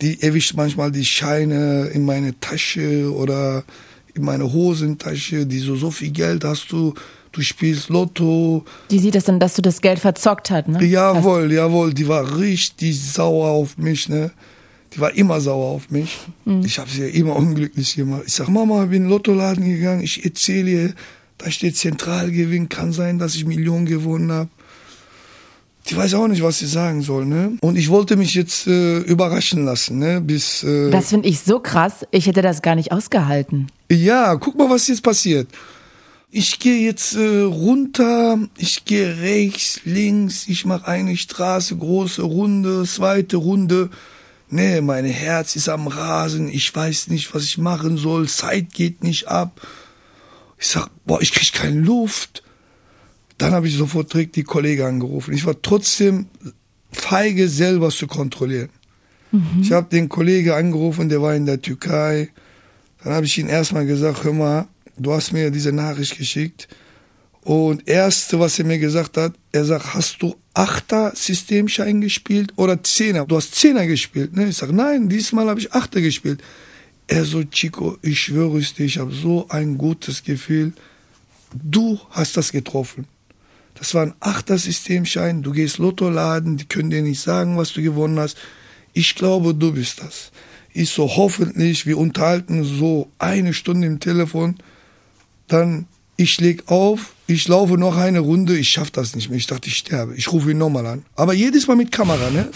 Die 0.00 0.22
erwischt 0.22 0.54
manchmal 0.54 0.92
die 0.92 1.04
Scheine 1.04 1.86
in 1.92 2.04
meine 2.04 2.38
Tasche 2.38 3.12
oder 3.12 3.64
in 4.14 4.24
meine 4.24 4.52
Hosentasche, 4.52 5.46
die 5.46 5.58
so, 5.58 5.76
so 5.76 5.90
viel 5.90 6.10
Geld 6.10 6.44
hast 6.44 6.70
du 6.70 6.94
du 7.32 7.40
spielst 7.40 7.88
Lotto. 7.88 8.64
Die 8.90 8.98
sieht 8.98 9.14
das 9.14 9.24
dann, 9.24 9.40
dass 9.40 9.54
du 9.54 9.62
das 9.62 9.80
Geld 9.80 9.98
verzockt 9.98 10.50
hast, 10.50 10.68
ne? 10.68 10.84
Jawohl, 10.84 11.44
hast 11.44 11.52
jawohl, 11.52 11.94
die 11.94 12.06
war 12.06 12.38
richtig 12.38 13.02
sauer 13.02 13.48
auf 13.50 13.78
mich, 13.78 14.08
ne? 14.08 14.30
Die 14.94 15.00
war 15.00 15.14
immer 15.14 15.40
sauer 15.40 15.70
auf 15.70 15.90
mich. 15.90 16.18
Mhm. 16.44 16.64
Ich 16.64 16.78
habe 16.78 16.90
sie 16.90 17.02
ja 17.02 17.08
immer 17.08 17.34
unglücklich 17.34 17.96
gemacht. 17.96 18.24
Ich 18.26 18.34
sag, 18.34 18.48
Mama, 18.48 18.84
ich 18.84 18.90
bin 18.90 18.98
in 18.98 19.02
den 19.04 19.10
Lottoladen 19.10 19.64
gegangen, 19.64 20.02
ich 20.02 20.24
erzähle 20.24 20.70
ihr, 20.70 20.94
da 21.38 21.50
steht 21.50 21.76
Zentralgewinn, 21.76 22.68
kann 22.68 22.92
sein, 22.92 23.18
dass 23.18 23.34
ich 23.34 23.46
Millionen 23.46 23.86
gewonnen 23.86 24.30
habe. 24.30 24.50
Die 25.88 25.96
weiß 25.96 26.14
auch 26.14 26.28
nicht, 26.28 26.42
was 26.42 26.60
sie 26.60 26.66
sagen 26.66 27.02
soll, 27.02 27.24
ne? 27.24 27.56
Und 27.60 27.76
ich 27.76 27.88
wollte 27.88 28.14
mich 28.16 28.34
jetzt 28.34 28.68
äh, 28.68 28.98
überraschen 28.98 29.64
lassen, 29.64 29.98
ne? 29.98 30.20
Bis. 30.20 30.62
Äh, 30.62 30.90
das 30.90 31.08
finde 31.08 31.28
ich 31.28 31.40
so 31.40 31.58
krass. 31.58 32.06
Ich 32.12 32.26
hätte 32.26 32.40
das 32.40 32.62
gar 32.62 32.76
nicht 32.76 32.92
ausgehalten. 32.92 33.66
Ja, 33.90 34.36
guck 34.36 34.56
mal, 34.56 34.70
was 34.70 34.86
jetzt 34.86 35.02
passiert 35.02 35.48
ich 36.34 36.58
gehe 36.58 36.86
jetzt 36.86 37.14
äh, 37.14 37.42
runter, 37.42 38.38
ich 38.56 38.86
gehe 38.86 39.18
rechts, 39.18 39.80
links, 39.84 40.48
ich 40.48 40.64
mache 40.64 40.88
eine 40.88 41.14
Straße, 41.14 41.76
große 41.76 42.22
Runde, 42.22 42.84
zweite 42.86 43.36
Runde. 43.36 43.90
Nee, 44.48 44.80
mein 44.80 45.04
Herz 45.04 45.56
ist 45.56 45.68
am 45.68 45.88
Rasen, 45.88 46.48
ich 46.48 46.74
weiß 46.74 47.08
nicht, 47.08 47.34
was 47.34 47.44
ich 47.44 47.58
machen 47.58 47.98
soll, 47.98 48.28
Zeit 48.28 48.72
geht 48.72 49.04
nicht 49.04 49.28
ab. 49.28 49.60
Ich 50.58 50.68
sag, 50.68 50.88
boah, 51.04 51.20
ich 51.20 51.32
krieg 51.32 51.52
keine 51.52 51.80
Luft. 51.80 52.42
Dann 53.36 53.52
habe 53.52 53.68
ich 53.68 53.76
sofort 53.76 54.10
direkt 54.14 54.36
die 54.36 54.44
Kollegen 54.44 54.84
angerufen. 54.84 55.34
Ich 55.34 55.44
war 55.44 55.60
trotzdem 55.60 56.28
feige, 56.92 57.46
selber 57.46 57.90
zu 57.90 58.06
kontrollieren. 58.06 58.70
Mhm. 59.32 59.60
Ich 59.60 59.72
habe 59.72 59.88
den 59.90 60.08
Kollegen 60.08 60.52
angerufen, 60.52 61.10
der 61.10 61.20
war 61.20 61.34
in 61.34 61.44
der 61.44 61.60
Türkei. 61.60 62.30
Dann 63.04 63.12
habe 63.12 63.26
ich 63.26 63.36
ihm 63.36 63.48
erstmal 63.48 63.84
gesagt, 63.84 64.24
hör 64.24 64.32
mal, 64.32 64.68
du 64.96 65.12
hast 65.12 65.32
mir 65.32 65.50
diese 65.50 65.72
Nachricht 65.72 66.18
geschickt. 66.18 66.68
Und 67.42 67.88
erste, 67.88 68.38
was 68.38 68.58
er 68.58 68.64
mir 68.64 68.78
gesagt 68.78 69.16
hat, 69.16 69.34
er 69.50 69.64
sagt, 69.64 69.94
hast 69.94 70.22
du 70.22 70.36
Achter 70.54 71.12
Systemschein 71.14 72.00
gespielt 72.00 72.52
oder 72.56 72.82
Zehner? 72.82 73.26
Du 73.26 73.36
hast 73.36 73.54
Zehner 73.54 73.86
gespielt. 73.86 74.36
Ne? 74.36 74.48
Ich 74.48 74.58
sag, 74.58 74.70
nein, 74.70 75.08
diesmal 75.08 75.48
habe 75.48 75.58
ich 75.58 75.72
Achter 75.72 76.00
gespielt. 76.00 76.42
Er 77.08 77.24
so, 77.24 77.42
Chico, 77.42 77.98
ich 78.02 78.20
schwöre 78.20 78.58
es 78.58 78.74
dir, 78.74 78.84
ich 78.84 78.98
habe 78.98 79.12
so 79.12 79.48
ein 79.48 79.76
gutes 79.76 80.22
Gefühl. 80.22 80.72
Du 81.52 81.98
hast 82.10 82.36
das 82.36 82.52
getroffen. 82.52 83.06
Das 83.74 83.94
war 83.94 84.02
ein 84.02 84.14
Achter 84.20 84.56
Systemschein. 84.56 85.42
Du 85.42 85.50
gehst 85.50 85.78
Lottoladen, 85.78 86.56
die 86.56 86.66
können 86.66 86.90
dir 86.90 87.02
nicht 87.02 87.20
sagen, 87.20 87.56
was 87.56 87.72
du 87.72 87.82
gewonnen 87.82 88.20
hast. 88.20 88.36
Ich 88.92 89.14
glaube, 89.14 89.54
du 89.54 89.72
bist 89.72 90.00
das. 90.00 90.30
Ich 90.72 90.90
so, 90.90 91.08
hoffentlich, 91.16 91.86
wir 91.86 91.98
unterhalten 91.98 92.62
so 92.62 93.10
eine 93.18 93.52
Stunde 93.52 93.86
im 93.86 93.98
Telefon 93.98 94.56
Dann, 95.48 95.86
ich 96.16 96.40
leg 96.40 96.64
auf, 96.66 97.14
ich 97.26 97.48
laufe 97.48 97.78
noch 97.78 97.96
eine 97.96 98.20
Runde, 98.20 98.56
ich 98.56 98.68
schaff 98.68 98.90
das 98.90 99.16
nicht 99.16 99.28
mehr. 99.28 99.38
Ich 99.38 99.46
dachte, 99.46 99.68
ich 99.68 99.76
sterbe. 99.76 100.14
Ich 100.16 100.32
rufe 100.32 100.50
ihn 100.50 100.58
nochmal 100.58 100.86
an. 100.86 101.04
Aber 101.16 101.32
jedes 101.32 101.66
Mal 101.66 101.76
mit 101.76 101.90
Kamera, 101.90 102.30
ne? 102.30 102.48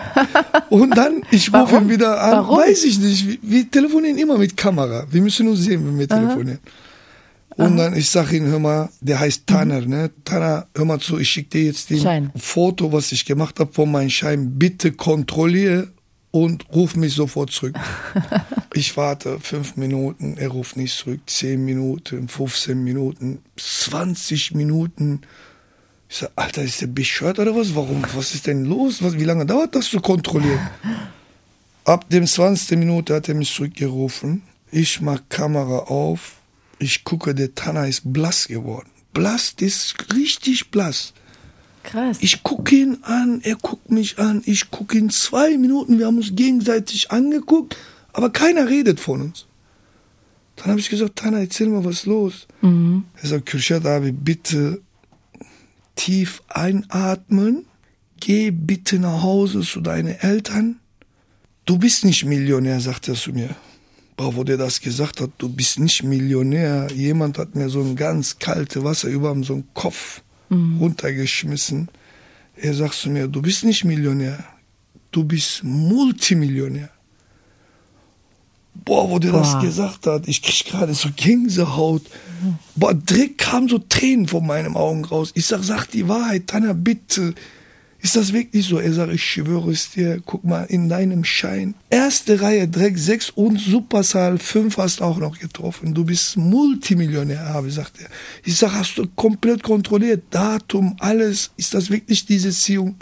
Und 0.70 0.96
dann, 0.96 1.22
ich 1.30 1.52
rufe 1.52 1.76
ihn 1.76 1.88
wieder 1.88 2.20
an. 2.20 2.32
Warum? 2.32 2.58
Weiß 2.58 2.84
ich 2.84 2.98
nicht. 2.98 3.26
Wir, 3.26 3.38
wir 3.42 3.70
telefonieren 3.70 4.18
immer 4.18 4.38
mit 4.38 4.56
Kamera. 4.56 5.06
Wir 5.10 5.20
müssen 5.20 5.46
nur 5.46 5.56
sehen, 5.56 5.86
wenn 5.86 5.98
wir 5.98 6.08
telefonieren. 6.08 6.60
Und 7.56 7.76
dann, 7.76 7.94
ich 7.96 8.08
sag 8.10 8.32
ihm, 8.32 8.46
hör 8.46 8.58
mal, 8.58 8.88
der 9.00 9.20
heißt 9.20 9.46
Tanner, 9.46 9.80
ne? 9.80 10.10
Tanner, 10.24 10.66
hör 10.74 10.84
mal 10.84 10.98
zu, 10.98 11.18
ich 11.18 11.30
schicke 11.30 11.50
dir 11.50 11.64
jetzt 11.66 11.88
den 11.90 12.00
Schein. 12.00 12.32
Foto, 12.36 12.92
was 12.92 13.12
ich 13.12 13.24
gemacht 13.24 13.60
habe 13.60 13.72
von 13.72 13.90
meinem 13.90 14.10
Schein. 14.10 14.58
Bitte 14.58 14.92
kontrolliere 14.92 15.88
und 16.34 16.66
ruf 16.74 16.96
mich 16.96 17.14
sofort 17.14 17.52
zurück. 17.52 17.76
ich 18.74 18.96
warte 18.96 19.38
fünf 19.38 19.76
Minuten, 19.76 20.36
er 20.36 20.48
ruft 20.48 20.76
nicht 20.76 20.92
zurück. 20.96 21.20
Zehn 21.26 21.64
Minuten, 21.64 22.26
15 22.26 22.82
Minuten, 22.82 23.38
20 23.56 24.52
Minuten. 24.52 25.20
Ich 26.08 26.16
sag, 26.16 26.32
Alter, 26.34 26.62
ist 26.62 26.80
der 26.80 26.88
bescheuert 26.88 27.38
oder 27.38 27.54
was? 27.54 27.76
Warum? 27.76 28.04
Was 28.16 28.34
ist 28.34 28.48
denn 28.48 28.64
los? 28.64 29.00
Was, 29.00 29.16
wie 29.16 29.22
lange 29.22 29.46
dauert 29.46 29.76
das 29.76 29.86
zu 29.86 30.00
kontrollieren? 30.00 30.58
Ab 31.84 32.10
dem 32.10 32.26
20. 32.26 32.78
Minute 32.78 33.14
hat 33.14 33.28
er 33.28 33.36
mich 33.36 33.54
zurückgerufen. 33.54 34.42
Ich 34.72 35.00
mach 35.00 35.20
Kamera 35.28 35.84
auf. 35.84 36.38
Ich 36.80 37.04
gucke, 37.04 37.36
der 37.36 37.54
Tanner 37.54 37.86
ist 37.86 38.12
blass 38.12 38.48
geworden. 38.48 38.90
Blass, 39.12 39.54
der 39.54 39.68
ist 39.68 39.94
richtig 40.12 40.72
blass. 40.72 41.14
Krass. 41.84 42.16
Ich 42.20 42.42
gucke 42.42 42.74
ihn 42.74 42.98
an, 43.02 43.40
er 43.42 43.56
guckt 43.56 43.90
mich 43.90 44.18
an, 44.18 44.42
ich 44.44 44.70
gucke 44.70 44.98
ihn 44.98 45.10
zwei 45.10 45.56
Minuten, 45.56 45.98
wir 45.98 46.06
haben 46.06 46.16
uns 46.16 46.34
gegenseitig 46.34 47.10
angeguckt, 47.12 47.76
aber 48.12 48.30
keiner 48.30 48.68
redet 48.68 48.98
von 48.98 49.20
uns. 49.20 49.46
Dann 50.56 50.66
habe 50.68 50.80
ich 50.80 50.88
gesagt, 50.88 51.16
Tana, 51.16 51.40
erzähl 51.40 51.68
mal, 51.68 51.84
was 51.84 52.00
ist 52.00 52.06
los? 52.06 52.46
Er 53.22 53.28
sagt, 53.28 53.46
Kürşat 53.46 53.86
abi, 53.86 54.12
bitte 54.12 54.80
tief 55.96 56.42
einatmen, 56.48 57.66
geh 58.18 58.50
bitte 58.50 58.98
nach 58.98 59.22
Hause 59.22 59.60
zu 59.60 59.80
deinen 59.80 60.14
Eltern. 60.18 60.80
Du 61.66 61.78
bist 61.78 62.04
nicht 62.04 62.24
Millionär, 62.24 62.80
sagt 62.80 63.08
er 63.08 63.14
zu 63.14 63.32
mir. 63.32 63.50
Boah, 64.16 64.36
wo 64.36 64.44
der 64.44 64.56
das 64.56 64.80
gesagt 64.80 65.20
hat, 65.20 65.30
du 65.38 65.48
bist 65.48 65.80
nicht 65.80 66.04
Millionär. 66.04 66.88
Jemand 66.94 67.36
hat 67.38 67.54
mir 67.56 67.68
so 67.68 67.80
ein 67.80 67.96
ganz 67.96 68.38
kaltes 68.38 68.84
Wasser 68.84 69.08
über 69.08 69.34
so 69.42 69.54
einen 69.54 69.68
Kopf 69.74 70.22
runtergeschmissen. 70.80 71.88
Er 72.56 72.74
sagt 72.74 72.94
zu 72.94 73.10
mir, 73.10 73.28
du 73.28 73.42
bist 73.42 73.64
nicht 73.64 73.84
Millionär, 73.84 74.44
du 75.10 75.24
bist 75.24 75.64
Multimillionär. 75.64 76.90
Boah, 78.84 79.08
wo 79.08 79.18
der 79.18 79.30
Boah. 79.30 79.40
das 79.40 79.60
gesagt 79.60 80.06
hat, 80.06 80.28
ich 80.28 80.42
krieg 80.42 80.66
gerade 80.66 80.94
so 80.94 81.08
Gänsehaut. 81.14 82.02
Boah, 82.74 82.92
direkt 82.94 83.38
kamen 83.38 83.68
so 83.68 83.78
Tränen 83.78 84.28
vor 84.28 84.42
meinen 84.42 84.76
Augen 84.76 85.04
raus. 85.04 85.30
Ich 85.34 85.46
sag, 85.46 85.62
sag 85.62 85.86
die 85.86 86.08
Wahrheit, 86.08 86.48
Tana, 86.48 86.72
bitte. 86.72 87.34
Ist 88.04 88.16
das 88.16 88.34
wirklich 88.34 88.66
so? 88.66 88.78
Er 88.78 88.92
sagt, 88.92 89.14
ich 89.14 89.24
schwöre 89.24 89.70
es 89.70 89.92
dir, 89.92 90.20
guck 90.26 90.44
mal 90.44 90.64
in 90.64 90.90
deinem 90.90 91.24
Schein. 91.24 91.74
Erste 91.88 92.38
Reihe, 92.38 92.68
direkt 92.68 92.98
sechs 92.98 93.30
und 93.30 93.58
Superzahl 93.58 94.36
fünf 94.38 94.76
hast 94.76 95.00
auch 95.00 95.16
noch 95.16 95.38
getroffen. 95.38 95.94
Du 95.94 96.04
bist 96.04 96.36
Multimillionär, 96.36 97.48
habe 97.48 97.70
sagt 97.70 98.02
er. 98.02 98.10
Ich 98.44 98.58
sag, 98.58 98.74
hast 98.74 98.98
du 98.98 99.06
komplett 99.16 99.62
kontrolliert, 99.62 100.24
Datum, 100.28 100.94
alles. 100.98 101.50
Ist 101.56 101.72
das 101.72 101.88
wirklich 101.88 102.26
diese 102.26 102.50
Ziehung? 102.50 102.96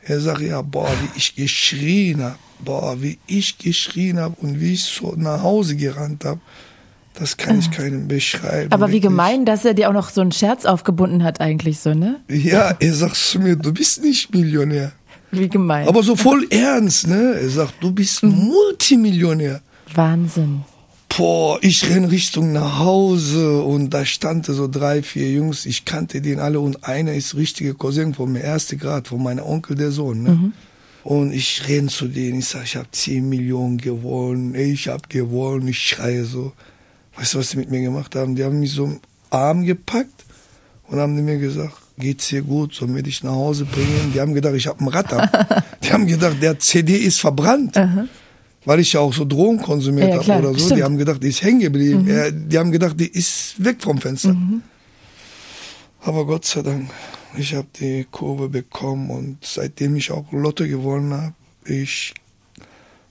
Er 0.00 0.22
sagt, 0.22 0.40
ja, 0.40 0.62
boah, 0.62 0.90
wie 1.02 1.18
ich 1.18 1.36
geschrien 1.36 2.22
habe, 2.22 2.38
boah, 2.60 3.02
wie 3.02 3.18
ich 3.26 3.58
geschrien 3.58 4.18
habe 4.18 4.36
und 4.40 4.58
wie 4.58 4.72
ich 4.72 4.84
so 4.84 5.12
nach 5.18 5.42
Hause 5.42 5.76
gerannt 5.76 6.24
habe. 6.24 6.40
Das 7.18 7.36
kann 7.36 7.58
ich 7.58 7.70
keinem 7.72 8.06
beschreiben. 8.06 8.70
Aber 8.70 8.92
wie 8.92 9.00
gemein, 9.00 9.44
dass 9.44 9.64
er 9.64 9.74
dir 9.74 9.88
auch 9.88 9.92
noch 9.92 10.10
so 10.10 10.20
einen 10.20 10.30
Scherz 10.30 10.64
aufgebunden 10.64 11.24
hat 11.24 11.40
eigentlich 11.40 11.80
so, 11.80 11.92
ne? 11.92 12.20
Ja, 12.28 12.76
er 12.78 12.94
sagt 12.94 13.16
zu 13.16 13.40
mir, 13.40 13.56
du 13.56 13.72
bist 13.72 14.04
nicht 14.04 14.32
Millionär. 14.32 14.92
Wie 15.32 15.48
gemein. 15.48 15.88
Aber 15.88 16.04
so 16.04 16.14
voll 16.14 16.46
ernst, 16.50 17.08
ne? 17.08 17.34
Er 17.40 17.48
sagt, 17.48 17.74
du 17.80 17.90
bist 17.90 18.22
Multimillionär. 18.22 19.60
Wahnsinn. 19.94 20.62
Boah, 21.08 21.58
ich 21.62 21.90
renn 21.90 22.04
Richtung 22.04 22.52
nach 22.52 22.78
Hause 22.78 23.62
und 23.62 23.90
da 23.90 24.04
standen 24.04 24.54
so 24.54 24.68
drei, 24.68 25.02
vier 25.02 25.32
Jungs, 25.32 25.66
ich 25.66 25.84
kannte 25.84 26.20
den 26.20 26.38
alle 26.38 26.60
und 26.60 26.84
einer 26.84 27.14
ist 27.14 27.34
richtige 27.34 27.74
Cousin 27.74 28.14
von 28.14 28.30
mir, 28.30 28.42
erste 28.42 28.76
Grad, 28.76 29.08
von 29.08 29.22
meinem 29.22 29.44
Onkel, 29.44 29.74
der 29.74 29.90
Sohn, 29.90 30.22
ne? 30.22 30.52
Und 31.02 31.32
ich 31.32 31.66
renn 31.66 31.88
zu 31.88 32.06
denen, 32.06 32.38
ich 32.38 32.46
sag, 32.46 32.64
ich 32.64 32.76
habe 32.76 32.88
10 32.92 33.28
Millionen 33.28 33.78
gewonnen, 33.78 34.54
ich 34.54 34.86
hab 34.88 35.08
gewonnen, 35.08 35.66
ich 35.66 35.78
schreie 35.78 36.24
so. 36.24 36.52
Weißt 37.18 37.34
du, 37.34 37.38
was 37.38 37.50
die 37.50 37.56
mit 37.58 37.70
mir 37.70 37.80
gemacht 37.80 38.14
haben? 38.14 38.34
Die 38.36 38.44
haben 38.44 38.60
mich 38.60 38.72
so 38.72 38.84
im 38.84 39.00
Arm 39.30 39.64
gepackt 39.64 40.24
und 40.88 40.98
haben 40.98 41.14
mir 41.24 41.38
gesagt, 41.38 41.74
geht's 41.98 42.28
dir 42.28 42.42
gut, 42.42 42.74
sollen 42.74 42.94
wir 42.94 43.02
dich 43.02 43.22
nach 43.24 43.32
Hause 43.32 43.64
bringen? 43.64 44.12
Die 44.14 44.20
haben 44.20 44.32
gedacht, 44.34 44.54
ich 44.54 44.66
hab 44.68 44.80
ein 44.80 44.88
Rad 44.88 45.12
ab. 45.12 45.64
Die 45.82 45.92
haben 45.92 46.06
gedacht, 46.06 46.36
der 46.40 46.58
CD 46.58 46.96
ist 46.96 47.18
verbrannt. 47.20 47.76
Weil 48.64 48.80
ich 48.80 48.92
ja 48.92 49.00
auch 49.00 49.12
so 49.12 49.24
Drogen 49.24 49.60
konsumiert 49.60 50.12
Ja, 50.14 50.26
habe 50.26 50.46
oder 50.48 50.52
so. 50.58 50.66
stimmt. 50.66 50.78
Die 50.78 50.84
haben 50.84 50.96
gedacht, 50.98 51.22
die 51.22 51.28
ist 51.28 51.42
hängen 51.42 51.60
geblieben. 51.60 52.06
Äh, 52.08 52.32
Die 52.32 52.58
haben 52.58 52.70
gedacht, 52.70 52.98
die 53.00 53.08
ist 53.08 53.54
weg 53.64 53.82
vom 53.82 53.98
Fenster. 53.98 54.36
Aber 56.02 56.24
Gott 56.26 56.44
sei 56.44 56.62
Dank, 56.62 56.90
ich 57.36 57.54
habe 57.54 57.66
die 57.80 58.06
Kurve 58.10 58.48
bekommen 58.48 59.10
und 59.10 59.38
seitdem 59.44 59.96
ich 59.96 60.10
auch 60.12 60.30
Lotto 60.32 60.64
gewonnen 60.64 61.12
habe, 61.12 61.34
ich 61.64 62.14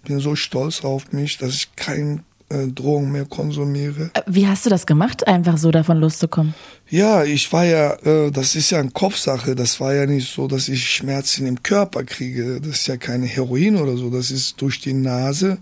bin 0.05 0.19
so 0.19 0.35
stolz 0.35 0.83
auf 0.85 1.11
mich, 1.11 1.37
dass 1.37 1.53
ich 1.53 1.75
keine 1.75 2.13
äh, 2.15 2.19
Drogen 2.49 3.11
mehr 3.11 3.25
konsumiere. 3.25 4.09
Äh, 4.13 4.21
Wie 4.25 4.47
hast 4.47 4.65
du 4.65 4.69
das 4.69 4.85
gemacht, 4.85 5.27
einfach 5.27 5.57
so 5.57 5.69
davon 5.71 5.99
loszukommen? 5.99 6.53
Ja, 6.89 7.23
ich 7.23 7.51
war 7.51 7.65
ja, 7.65 7.93
äh, 8.05 8.31
das 8.31 8.55
ist 8.55 8.69
ja 8.71 8.79
eine 8.79 8.91
Kopfsache. 8.91 9.55
Das 9.55 9.79
war 9.79 9.93
ja 9.93 10.05
nicht 10.05 10.33
so, 10.33 10.47
dass 10.47 10.69
ich 10.69 10.89
Schmerzen 10.89 11.45
im 11.45 11.61
Körper 11.61 12.03
kriege. 12.03 12.61
Das 12.61 12.79
ist 12.79 12.87
ja 12.87 12.97
keine 12.97 13.25
Heroin 13.25 13.75
oder 13.75 13.97
so. 13.97 14.09
Das 14.09 14.31
ist 14.31 14.61
durch 14.61 14.79
die 14.79 14.93
Nase. 14.93 15.57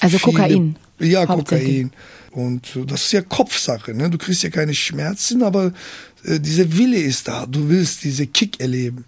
Also 0.00 0.18
Kokain, 0.18 0.76
Ja. 0.98 1.26
Kokain. 1.26 1.92
Und 2.30 2.76
äh, 2.76 2.86
das 2.86 3.04
ist 3.04 3.12
ja 3.12 3.20
Kopfsache. 3.20 3.92
Ne? 3.94 4.08
Du 4.08 4.16
kriegst 4.16 4.42
ja 4.42 4.50
keine 4.50 4.74
Schmerzen, 4.74 5.42
aber 5.42 5.72
äh, 6.24 6.40
dieser 6.40 6.76
Wille 6.78 6.96
ist 6.98 7.28
da. 7.28 7.44
Du 7.46 7.68
willst 7.68 8.04
diese 8.04 8.26
Kick 8.26 8.58
erleben. 8.60 9.04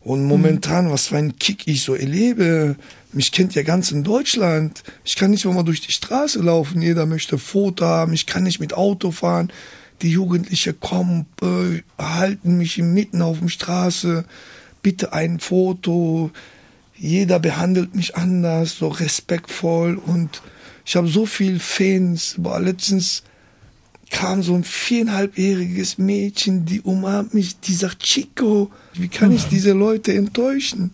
Und 0.00 0.24
momentan, 0.24 0.90
was 0.90 1.08
für 1.08 1.16
ein 1.16 1.36
Kick 1.36 1.66
ich 1.66 1.82
so 1.82 1.94
erlebe, 1.94 2.76
mich 3.12 3.32
kennt 3.32 3.54
ja 3.54 3.62
ganz 3.62 3.90
in 3.90 4.04
Deutschland. 4.04 4.82
Ich 5.04 5.16
kann 5.16 5.30
nicht 5.30 5.44
mal 5.44 5.62
durch 5.62 5.80
die 5.80 5.92
Straße 5.92 6.40
laufen. 6.40 6.82
Jeder 6.82 7.06
möchte 7.06 7.38
Foto 7.38 7.84
haben. 7.86 8.12
Ich 8.12 8.26
kann 8.26 8.42
nicht 8.42 8.60
mit 8.60 8.74
Auto 8.74 9.10
fahren. 9.10 9.52
Die 10.02 10.10
Jugendlichen 10.10 10.78
kommen, 10.78 11.26
äh, 11.40 11.82
halten 11.98 12.58
mich 12.58 12.78
mitten 12.78 13.22
auf 13.22 13.40
der 13.40 13.48
Straße. 13.48 14.24
Bitte 14.82 15.12
ein 15.12 15.40
Foto. 15.40 16.30
Jeder 16.94 17.38
behandelt 17.38 17.94
mich 17.94 18.16
anders, 18.16 18.76
so 18.78 18.88
respektvoll. 18.88 19.96
Und 19.96 20.42
ich 20.84 20.96
habe 20.96 21.08
so 21.08 21.26
viel 21.26 21.58
Fans. 21.58 22.34
Boah, 22.38 22.60
letztens 22.60 23.22
kam 24.10 24.42
so 24.42 24.54
ein 24.54 24.64
viereinhalbjähriges 24.64 25.98
Mädchen, 25.98 26.64
die 26.64 26.80
umarmt 26.80 27.34
mich, 27.34 27.58
die 27.60 27.74
sagt, 27.74 28.02
Chico, 28.02 28.70
wie 28.94 29.08
kann 29.08 29.32
ich 29.32 29.44
diese 29.44 29.72
Leute 29.72 30.14
enttäuschen? 30.14 30.92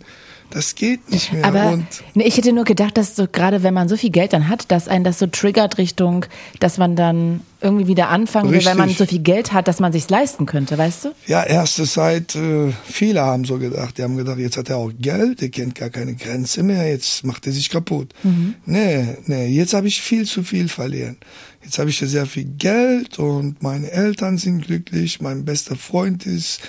Das 0.53 0.75
geht 0.75 1.11
nicht 1.11 1.33
mehr. 1.33 1.45
Aber 1.47 1.79
nee, 2.15 2.25
ich 2.25 2.37
hätte 2.37 2.53
nur 2.53 2.65
gedacht, 2.65 2.99
dass 2.99 3.17
so 3.17 3.27
gerade 3.31 3.63
wenn 3.63 3.73
man 3.73 3.89
so 3.89 3.97
viel 3.97 4.11
Geld 4.11 4.35
dann 4.35 4.49
hat, 4.49 4.71
dass 4.71 4.87
einen 4.87 5.03
das 5.03 5.19
so 5.19 5.27
triggert 5.27 5.79
Richtung, 5.79 6.27
dass 6.61 6.77
man 6.77 6.95
dann 6.95 7.41
irgendwie 7.63 7.87
wieder 7.87 8.09
anfangen 8.09 8.51
will, 8.51 8.65
wenn 8.65 8.77
man 8.77 8.89
Richtig. 8.89 9.09
so 9.09 9.11
viel 9.11 9.23
Geld 9.23 9.53
hat, 9.53 9.67
dass 9.69 9.81
man 9.81 9.93
sich's 9.93 10.11
leisten 10.11 10.47
könnte, 10.47 10.77
weißt 10.77 11.05
du? 11.07 11.09
ja, 11.27 11.43
erste 11.43 11.85
Zeit, 11.85 12.35
äh, 12.35 12.73
viele 12.85 13.23
haben 13.23 13.45
so 13.45 13.59
gedacht, 13.59 13.97
die 13.97 14.03
haben 14.03 14.17
gedacht, 14.17 14.39
jetzt 14.39 14.57
hat 14.57 14.69
er 14.69 14.77
auch 14.77 14.91
Geld, 14.99 15.41
er 15.41 15.49
kennt 15.49 15.77
gar 15.77 15.89
keine 15.89 16.15
Grenze 16.15 16.63
mehr, 16.63 16.89
jetzt 16.89 17.25
macht 17.25 17.47
er 17.47 17.53
sich 17.53 17.71
kaputt. 17.71 18.13
Nee, 18.67 19.17
nee, 19.27 19.47
jetzt 19.47 19.75
habe 19.75 19.89
ich 19.89 20.03
viel 20.03 20.27
zu 20.27 20.43
viel 20.43 20.69
verlieren. 20.69 21.17
Jetzt 21.65 21.79
habe 21.79 21.91
ich 21.91 22.01
ja 22.01 22.09
sehr 22.09 22.27
viel 22.27 22.45
Geld 22.45 23.19
und 23.19 23.63
meine 23.63 23.91
Eltern 23.91 24.37
sind 24.37 24.67
glücklich, 24.67 25.21
mein 25.21 25.45
bester 25.45 25.77
Freund 25.77 26.27
ist, 26.27 26.61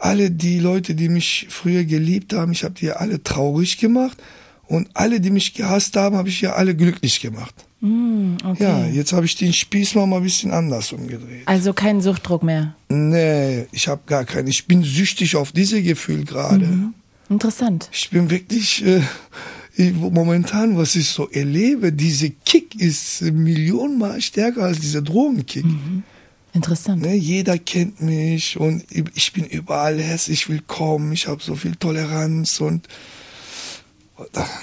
alle 0.00 0.30
die 0.30 0.58
Leute, 0.58 0.94
die 0.94 1.08
mich 1.08 1.46
früher 1.50 1.84
geliebt 1.84 2.32
haben, 2.32 2.52
ich 2.52 2.64
habe 2.64 2.74
die 2.74 2.90
alle 2.90 3.22
traurig 3.22 3.78
gemacht 3.78 4.18
und 4.66 4.88
alle, 4.94 5.20
die 5.20 5.30
mich 5.30 5.54
gehasst 5.54 5.96
haben, 5.96 6.16
habe 6.16 6.28
ich 6.28 6.40
ja 6.40 6.54
alle 6.54 6.74
glücklich 6.74 7.20
gemacht. 7.20 7.54
Okay. 7.82 8.62
Ja, 8.62 8.86
jetzt 8.86 9.12
habe 9.14 9.24
ich 9.24 9.36
den 9.36 9.52
Spieß 9.54 9.94
mal 9.94 10.12
ein 10.12 10.22
bisschen 10.22 10.50
anders 10.50 10.92
umgedreht. 10.92 11.42
Also 11.46 11.72
kein 11.72 12.02
Suchtdruck 12.02 12.42
mehr. 12.42 12.74
Nee, 12.90 13.66
ich 13.72 13.88
habe 13.88 14.02
gar 14.06 14.24
keinen. 14.26 14.48
Ich 14.48 14.66
bin 14.66 14.82
süchtig 14.82 15.34
auf 15.36 15.52
diese 15.52 15.82
Gefühl 15.82 16.24
gerade. 16.26 16.68
Interessant. 17.30 17.88
Ich 17.92 18.10
bin 18.10 18.28
wirklich 18.28 18.84
äh, 18.84 19.00
ich- 19.76 19.94
momentan, 19.94 20.76
was 20.76 20.94
ich 20.94 21.08
so 21.08 21.30
erlebe, 21.30 21.90
diese 21.92 22.28
Kick 22.30 22.74
ist 22.78 23.22
millionenmal 23.22 24.20
stärker 24.20 24.64
als 24.64 24.80
dieser 24.80 25.00
Drogenkick. 25.00 25.64
Interessant. 26.52 27.02
Ne, 27.02 27.14
jeder 27.14 27.58
kennt 27.58 28.00
mich 28.00 28.58
und 28.58 28.84
ich 28.90 29.32
bin 29.32 29.44
überall 29.44 30.00
herzlich 30.00 30.48
willkommen. 30.48 31.12
Ich 31.12 31.28
habe 31.28 31.42
so 31.42 31.54
viel 31.54 31.76
Toleranz 31.76 32.60
und 32.60 32.88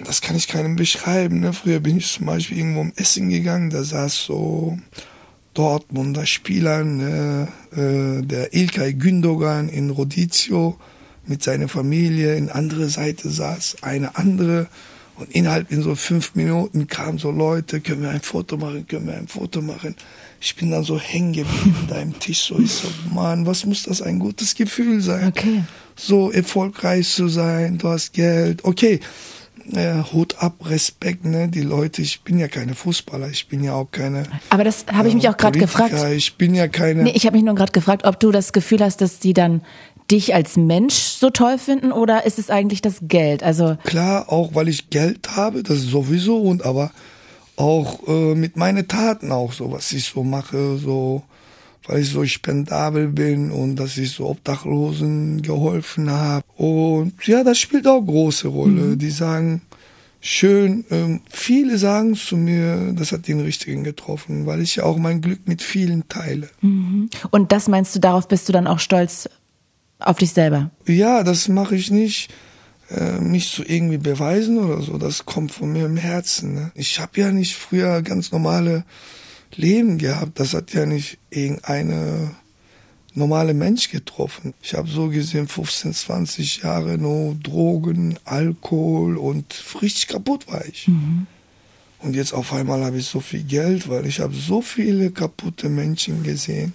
das 0.04 0.22
kann 0.22 0.36
ich 0.36 0.48
keinem 0.48 0.76
beschreiben. 0.76 1.40
Ne? 1.40 1.54
Früher 1.54 1.80
bin 1.80 1.98
ich 1.98 2.12
zum 2.12 2.26
Beispiel 2.26 2.58
irgendwo 2.58 2.82
um 2.82 2.94
Essen 2.96 3.30
gegangen, 3.30 3.70
da 3.70 3.84
saß 3.84 4.26
so 4.26 4.78
Dortmunder 5.54 6.26
Spielern, 6.26 7.00
äh, 7.00 7.44
äh, 7.80 8.22
der 8.22 8.54
Ilkay 8.54 8.94
Gündogan 8.94 9.70
in 9.70 9.90
Rodizio 9.90 10.78
mit 11.26 11.42
seiner 11.42 11.68
Familie, 11.68 12.36
in 12.36 12.50
andere 12.50 12.90
Seite 12.90 13.30
saß 13.30 13.78
eine 13.82 14.16
andere 14.18 14.68
und 15.16 15.32
innerhalb 15.32 15.72
in 15.72 15.82
so 15.82 15.96
fünf 15.96 16.36
Minuten 16.36 16.88
kamen 16.88 17.18
so 17.18 17.32
Leute, 17.32 17.82
können 17.82 18.04
wir 18.04 18.12
ein 18.12 18.22
Foto 18.22 18.58
machen, 18.58 18.88
können 18.88 19.08
wir 19.08 19.16
ein 19.16 19.28
Foto 19.28 19.62
machen. 19.62 19.96
Ich 20.40 20.56
bin 20.56 20.72
dann 20.72 20.84
so 20.84 21.00
hängen 21.00 21.34
geblieben 21.34 21.76
an 21.82 21.88
deinem 21.88 22.20
Tisch, 22.20 22.44
so 22.44 22.60
ich 22.60 22.72
so, 22.72 22.88
Mann, 23.14 23.46
was 23.46 23.66
muss 23.66 23.84
das 23.84 24.02
ein 24.02 24.20
gutes 24.20 24.56
Gefühl 24.56 25.02
sein? 25.02 25.28
Okay. 25.30 25.64
So 25.96 26.32
erfolgreich 26.32 27.10
zu 27.10 27.28
sein, 27.28 27.80
du 27.80 27.90
hast 27.90 28.14
Geld, 28.14 28.64
okay, 28.64 29.00
äh, 29.74 30.04
Hut 30.14 30.36
ab, 30.40 30.70
Respekt, 30.70 31.26
ne? 31.26 31.50
Die 31.50 31.62
Leute, 31.62 32.02
ich 32.02 32.22
bin 32.22 32.40
ja 32.40 32.48
keine 32.48 32.76
Fußballer, 32.76 33.30
ich 33.30 33.48
bin 33.48 33.64
ja 33.64 33.74
auch 33.74 33.92
keine. 33.92 34.24
Aber 34.50 34.64
das 34.64 34.86
habe 34.92 35.08
ich 35.08 35.16
mich 35.16 35.26
äh, 35.26 35.30
auch 35.30 35.38
gerade 35.38 35.60
gefragt. 35.60 35.94
Ich 36.16 36.36
bin 36.36 36.56
ja 36.56 36.68
keine. 36.68 37.04
Nee, 37.04 37.14
ich 37.16 37.26
habe 37.26 37.36
mich 37.36 37.44
nur 37.44 37.56
gerade 37.56 37.72
gefragt, 37.72 38.06
ob 38.06 38.20
du 38.20 38.32
das 38.32 38.54
Gefühl 38.54 38.80
hast, 38.80 39.02
dass 39.02 39.20
die 39.20 39.34
dann 39.34 39.62
dich 40.10 40.34
als 40.34 40.56
Mensch 40.56 40.96
so 40.96 41.30
toll 41.30 41.58
finden 41.58 41.92
oder 41.92 42.26
ist 42.26 42.40
es 42.40 42.50
eigentlich 42.50 42.82
das 42.82 42.98
Geld? 43.02 43.44
Also 43.44 43.78
Klar, 43.84 44.32
auch 44.32 44.56
weil 44.56 44.70
ich 44.70 44.90
Geld 44.90 45.36
habe, 45.36 45.64
das 45.64 45.78
ist 45.78 45.90
sowieso 45.90 46.38
und 46.42 46.64
aber 46.64 46.92
auch 47.58 48.08
äh, 48.08 48.36
mit 48.36 48.56
meinen 48.56 48.88
Taten 48.88 49.32
auch 49.32 49.52
so, 49.52 49.72
was 49.72 49.92
ich 49.92 50.06
so 50.06 50.24
mache, 50.24 50.78
so 50.78 51.24
weil 51.88 52.02
ich 52.02 52.10
so 52.10 52.26
spendabel 52.26 53.08
bin 53.08 53.50
und 53.50 53.78
dass 53.78 53.98
ich 53.98 54.12
so 54.12 54.28
Obdachlosen 54.28 55.42
geholfen 55.42 56.10
habe. 56.10 56.44
Und 56.56 57.26
ja, 57.26 57.44
das 57.44 57.60
spielt 57.60 57.88
auch 57.88 58.02
große 58.02 58.50
Rolle. 58.50 58.98
Die 58.98 59.10
sagen, 59.10 59.62
schön, 60.20 60.84
ähm, 60.92 61.22
viele 61.30 61.78
sagen 61.78 62.16
zu 62.16 62.36
mir, 62.36 62.94
das 62.94 63.12
hat 63.12 63.28
den 63.28 63.40
Richtigen 63.40 63.84
getroffen, 63.84 64.46
weil 64.46 64.62
ich 64.62 64.76
ja 64.76 64.84
auch 64.84 64.98
mein 64.98 65.22
Glück 65.22 65.48
mit 65.48 65.62
vielen 65.62 66.08
teile. 66.10 66.50
und 67.32 67.52
das 67.52 67.68
meinst 67.68 67.96
du, 67.96 68.00
darauf 68.00 68.28
bist 68.28 68.50
du 68.50 68.54
dann 68.54 68.68
auch 68.68 68.80
stolz 68.80 69.30
auf 70.00 70.18
dich 70.18 70.34
selber? 70.34 70.70
Ja, 70.86 71.24
das 71.24 71.48
mache 71.48 71.76
ich 71.76 71.90
nicht, 71.90 72.32
äh, 72.90 73.20
mich 73.20 73.52
zu 73.52 73.64
irgendwie 73.64 73.98
beweisen 73.98 74.58
oder 74.58 74.82
so. 74.82 74.98
Das 74.98 75.26
kommt 75.26 75.52
von 75.52 75.72
mir 75.72 75.86
im 75.86 75.98
Herzen. 75.98 76.54
Ne? 76.54 76.72
Ich 76.76 77.00
habe 77.00 77.20
ja 77.20 77.32
nicht 77.32 77.56
früher 77.56 78.02
ganz 78.02 78.32
normale 78.32 78.86
Leben 79.56 79.98
gehabt. 79.98 80.40
Das 80.40 80.54
hat 80.54 80.74
ja 80.74 80.86
nicht 80.86 81.18
irgendeine 81.30 82.32
normale 83.14 83.54
Mensch 83.54 83.90
getroffen. 83.90 84.54
Ich 84.62 84.76
habe 84.76 84.88
so 84.88 85.10
gesehen 85.10 85.48
15, 85.48 85.94
20 85.94 86.64
Jahre 86.64 86.98
nur 86.98 87.36
Drogen, 87.36 88.18
Alkohol 88.26 89.18
und 89.18 89.46
richtig 89.82 90.08
kaputt 90.08 90.48
war 90.48 90.64
ich. 90.66 90.88
Und 92.00 92.16
jetzt 92.16 92.34
auf 92.34 92.54
einmal 92.54 92.86
habe 92.86 92.98
ich 92.98 93.08
so 93.08 93.20
viel 93.20 93.44
Geld, 93.44 93.90
weil 93.90 94.06
ich 94.06 94.20
habe 94.20 94.36
so 94.36 94.62
viele 94.62 95.10
kaputte 95.10 95.68
Menschen 95.68 96.22
gesehen. 96.24 96.74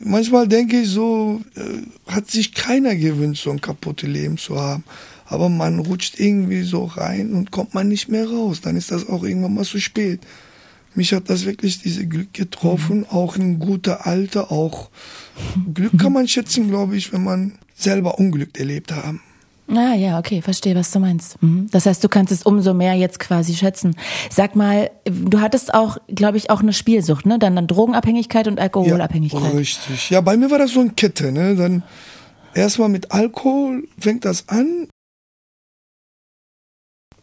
Manchmal 0.00 0.48
denke 0.48 0.80
ich 0.80 0.90
so, 0.90 1.40
äh, 1.54 2.12
hat 2.12 2.30
sich 2.30 2.52
keiner 2.52 2.94
gewünscht, 2.94 3.44
so 3.44 3.50
ein 3.50 3.60
kaputtes 3.60 4.08
Leben 4.08 4.36
zu 4.36 4.60
haben. 4.60 4.84
Aber 5.26 5.48
man 5.48 5.78
rutscht 5.78 6.20
irgendwie 6.20 6.62
so 6.62 6.84
rein 6.84 7.32
und 7.32 7.50
kommt 7.50 7.74
man 7.74 7.88
nicht 7.88 8.08
mehr 8.08 8.28
raus. 8.28 8.60
Dann 8.60 8.76
ist 8.76 8.90
das 8.90 9.08
auch 9.08 9.22
irgendwann 9.22 9.54
mal 9.54 9.64
zu 9.64 9.80
spät. 9.80 10.20
Mich 10.94 11.12
hat 11.12 11.28
das 11.28 11.44
wirklich 11.44 11.80
diese 11.80 12.06
Glück 12.06 12.32
getroffen, 12.32 13.04
auch 13.10 13.36
in 13.36 13.58
guter 13.58 14.06
Alter, 14.06 14.52
auch 14.52 14.90
Glück 15.72 15.98
kann 15.98 16.12
man 16.12 16.28
schätzen, 16.28 16.68
glaube 16.68 16.96
ich, 16.96 17.12
wenn 17.12 17.24
man 17.24 17.58
selber 17.74 18.18
Unglück 18.18 18.56
erlebt 18.58 18.92
haben. 18.92 19.20
Ah 19.68 19.94
ja, 19.94 20.18
okay, 20.18 20.42
verstehe, 20.42 20.74
was 20.74 20.90
du 20.90 21.00
meinst. 21.00 21.42
Mhm. 21.42 21.68
Das 21.70 21.86
heißt, 21.86 22.04
du 22.04 22.08
kannst 22.08 22.30
es 22.30 22.42
umso 22.42 22.74
mehr 22.74 22.94
jetzt 22.94 23.18
quasi 23.18 23.54
schätzen. 23.54 23.96
Sag 24.30 24.56
mal, 24.56 24.90
du 25.04 25.40
hattest 25.40 25.72
auch, 25.72 25.96
glaube 26.08 26.36
ich, 26.36 26.50
auch 26.50 26.60
eine 26.60 26.74
Spielsucht, 26.74 27.24
ne? 27.24 27.38
Dann, 27.38 27.56
dann 27.56 27.66
Drogenabhängigkeit 27.66 28.46
und 28.46 28.60
Alkoholabhängigkeit. 28.60 29.42
Ja, 29.42 29.48
richtig. 29.48 30.10
Ja, 30.10 30.20
bei 30.20 30.36
mir 30.36 30.50
war 30.50 30.58
das 30.58 30.72
so 30.72 30.80
eine 30.80 30.90
Kette, 30.90 31.32
ne? 31.32 31.56
Dann 31.56 31.82
erstmal 32.54 32.90
mit 32.90 33.10
Alkohol 33.10 33.88
fängt 33.98 34.26
das 34.26 34.48
an. 34.50 34.88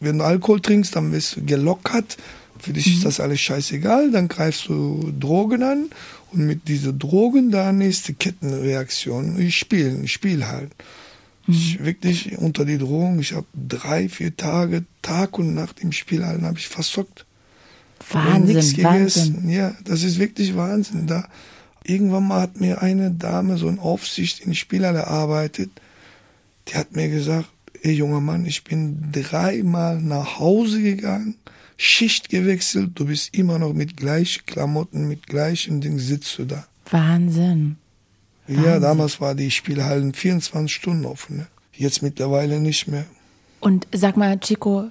Wenn 0.02 0.18
du 0.18 0.26
Alkohol 0.26 0.60
trinkst, 0.60 0.96
dann 0.96 1.12
wirst 1.12 1.38
du 1.38 1.46
gelockert. 1.46 2.18
Für 2.60 2.74
dich 2.74 2.96
ist 2.96 3.06
das 3.06 3.20
alles 3.20 3.40
scheißegal. 3.40 4.12
Dann 4.12 4.28
greifst 4.28 4.68
du 4.68 5.14
Drogen 5.18 5.64
an 5.64 5.90
und 6.32 6.46
mit 6.46 6.68
diesen 6.68 7.00
Drogen 7.00 7.52
da 7.52 7.72
nächste 7.72 8.14
Kettenreaktion. 8.14 9.40
Ich 9.40 9.58
spiele, 9.58 10.02
ich 10.04 10.12
spiele 10.12 10.48
halt. 10.48 10.72
Ich 11.48 11.84
wirklich 11.84 12.38
unter 12.38 12.66
die 12.66 12.78
Drogen. 12.78 13.20
Ich 13.20 13.34
habe 13.34 13.48
drei, 13.54 14.10
vier 14.10 14.36
Tage, 14.36 14.86
Tag 15.02 15.38
und 15.40 15.54
Nacht 15.54 15.80
im 15.80 15.92
Spielhallen 15.92 16.46
habe 16.46 16.58
ich 16.58 16.68
versockt. 16.68 17.26
Wahnsinn, 18.12 18.56
nichts 18.56 18.84
Wahnsinn. 18.84 19.34
gegessen. 19.34 19.50
Ja, 19.50 19.76
das 19.84 20.04
ist 20.04 20.20
wirklich 20.20 20.56
Wahnsinn. 20.56 21.08
Da 21.08 21.28
irgendwann 21.84 22.28
mal 22.28 22.42
hat 22.42 22.60
mir 22.60 22.82
eine 22.82 23.12
Dame 23.12 23.58
so 23.58 23.68
in 23.68 23.80
Aufsicht 23.80 24.40
in 24.42 24.56
Spielhalle 24.56 25.08
arbeitet. 25.08 25.70
Die 26.68 26.76
hat 26.76 26.96
mir 26.96 27.10
gesagt, 27.10 27.50
ey 27.82 27.94
junger 27.94 28.22
Mann, 28.22 28.46
ich 28.46 28.64
bin 28.64 29.12
dreimal 29.12 30.02
nach 30.02 30.40
Hause 30.40 30.82
gegangen, 30.82 31.36
Schicht 31.78 32.30
gewechselt, 32.30 32.92
du 32.96 33.06
bist 33.06 33.36
immer 33.36 33.58
noch 33.58 33.74
mit 33.74 33.98
gleichen 33.98 34.46
Klamotten, 34.46 35.08
mit 35.08 35.28
gleichem 35.28 35.82
Ding 35.82 35.98
sitzt 35.98 36.38
du 36.38 36.46
da. 36.46 36.68
Wahnsinn. 36.90 37.78
Ja, 38.48 38.80
damals 38.80 39.22
war 39.22 39.34
die 39.34 39.50
Spielhallen 39.50 40.14
24 40.14 40.74
Stunden 40.74 41.06
offen. 41.06 41.38
Ne? 41.38 41.48
Jetzt 41.74 42.02
mittlerweile 42.02 42.60
nicht 42.60 42.88
mehr. 42.88 43.06
Und 43.60 43.88
sag 43.94 44.18
mal, 44.18 44.40
Chico, 44.40 44.90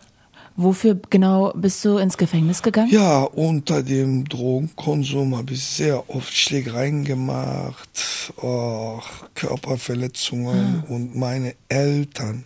wofür 0.57 0.99
genau 1.11 1.53
bist 1.55 1.85
du 1.85 1.99
ins 1.99 2.17
Gefängnis 2.17 2.63
gegangen? 2.63 2.91
Ja, 2.91 3.23
unter 3.23 3.83
dem 3.83 4.25
Drogenkonsum 4.25 5.37
habe 5.37 5.53
ich 5.53 5.63
sehr 5.63 6.09
oft 6.09 6.35
Schlägereien 6.35 7.05
gemacht, 7.05 8.33
oh, 8.41 9.01
Körperverletzungen 9.35 10.85
und 10.89 11.17
meine 11.17 11.55
Eltern, 11.69 12.45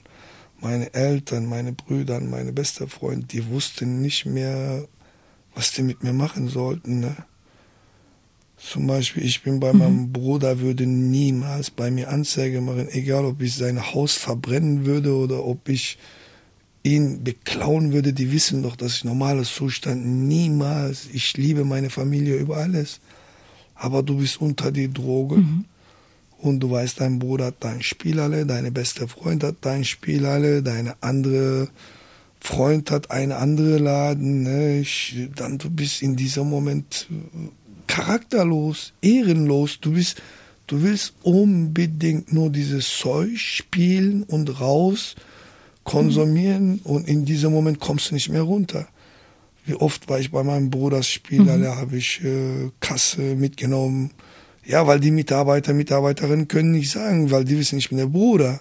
meine 0.65 0.93
Eltern, 0.95 1.47
meine 1.47 1.73
Brüder, 1.73 2.19
meine 2.21 2.53
beste 2.53 2.89
Freund, 2.89 3.33
die 3.33 3.49
wussten 3.49 4.01
nicht 4.01 4.25
mehr, 4.25 4.89
was 5.55 5.73
die 5.73 5.83
mit 5.83 6.03
mir 6.03 6.15
machen 6.15 6.49
sollten. 6.49 7.01
Ne? 7.01 7.15
Zum 8.57 8.87
Beispiel, 8.87 9.25
ich 9.25 9.43
bin 9.43 9.61
bei 9.61 9.75
meinem 9.75 10.11
Bruder, 10.11 10.61
würde 10.61 10.87
niemals 10.87 11.71
bei 11.71 11.91
mir 11.91 12.09
Anzeige 12.09 12.63
machen, 12.63 12.89
egal 12.91 13.27
ob 13.27 13.43
ich 13.43 13.55
sein 13.55 13.93
Haus 13.93 14.15
verbrennen 14.15 14.87
würde 14.87 15.15
oder 15.15 15.45
ob 15.45 15.69
ich 15.69 15.99
ihn 16.83 17.23
beklauen 17.23 17.93
würde, 17.93 18.15
die 18.15 18.33
wissen 18.33 18.63
doch, 18.63 18.77
dass 18.77 18.97
ich 18.97 19.05
normales 19.05 19.55
Zustand 19.55 20.05
niemals, 20.07 21.09
ich 21.13 21.37
liebe 21.37 21.65
meine 21.65 21.91
Familie 21.91 22.37
über 22.37 22.57
alles, 22.57 23.01
aber 23.75 24.03
du 24.03 24.17
bist 24.17 24.41
unter 24.41 24.73
die 24.73 24.93
Droge 24.93 25.37
und 26.45 26.61
du 26.61 26.71
weißt, 26.71 27.01
dein 27.01 27.19
Bruder 27.19 27.47
hat 27.47 27.57
dein 27.61 27.83
Spielhalle, 27.83 28.45
deine 28.45 28.71
beste 28.71 29.09
Freund 29.09 29.43
hat 29.43 29.57
dein 29.63 29.85
Spielhalle, 29.85 30.63
deine 30.63 30.95
andere 31.01 31.69
Freund 32.39 32.91
hat 32.91 33.11
eine 33.11 33.37
andere 33.37 33.79
Laden, 33.79 34.43
ne? 34.43 34.81
ich, 34.81 35.17
dann 35.35 35.57
du 35.57 35.71
bist 35.71 36.03
in 36.03 36.17
diesem 36.17 36.51
Moment 36.51 37.09
äh, 37.11 37.49
charakterlos, 37.87 38.93
ehrenlos, 39.01 39.81
du 39.81 39.93
bist, 39.93 40.21
du 40.67 40.83
willst 40.83 41.15
unbedingt 41.23 42.31
nur 42.35 42.51
dieses 42.51 42.91
Zeug 42.91 43.39
spielen 43.39 44.23
und 44.25 44.61
raus 44.61 45.15
konsumieren 45.85 46.81
und 46.85 47.09
in 47.09 47.25
diesem 47.25 47.53
Moment 47.53 47.81
kommst 47.81 48.11
du 48.11 48.15
nicht 48.15 48.29
mehr 48.29 48.43
runter. 48.43 48.87
Wie 49.65 49.75
oft 49.75 50.11
war 50.11 50.21
ich 50.21 50.31
bei 50.31 50.43
meinem 50.43 50.69
Bruders 50.69 51.09
Spieler, 51.09 51.57
da 51.59 51.77
habe 51.77 51.97
ich 51.97 52.23
äh, 52.23 52.71
Kasse 52.81 53.35
mitgenommen. 53.35 54.11
Ja, 54.67 54.87
weil 54.87 55.01
die 55.01 55.11
Mitarbeiter, 55.11 55.75
Mitarbeiterinnen 55.75 56.49
können 56.49 56.73
nicht 56.73 56.91
sagen, 56.91 57.31
weil 57.31 57.45
die 57.45 57.59
wissen, 57.59 57.79
ich 57.79 57.89
bin 57.89 57.99
der 57.99 58.07
Bruder. 58.07 58.61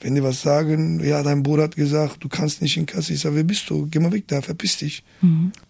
Wenn 0.00 0.14
die 0.14 0.22
was 0.22 0.42
sagen, 0.42 1.04
ja, 1.04 1.22
dein 1.24 1.42
Bruder 1.42 1.64
hat 1.64 1.74
gesagt, 1.74 2.22
du 2.22 2.28
kannst 2.28 2.62
nicht 2.62 2.76
in 2.76 2.86
Kasse. 2.86 3.14
Ich 3.14 3.20
sage, 3.20 3.34
wer 3.34 3.42
bist 3.42 3.68
du? 3.68 3.88
Geh 3.90 3.98
mal 3.98 4.12
weg 4.12 4.24
da, 4.28 4.40
verpiss 4.40 4.76
dich. 4.76 5.02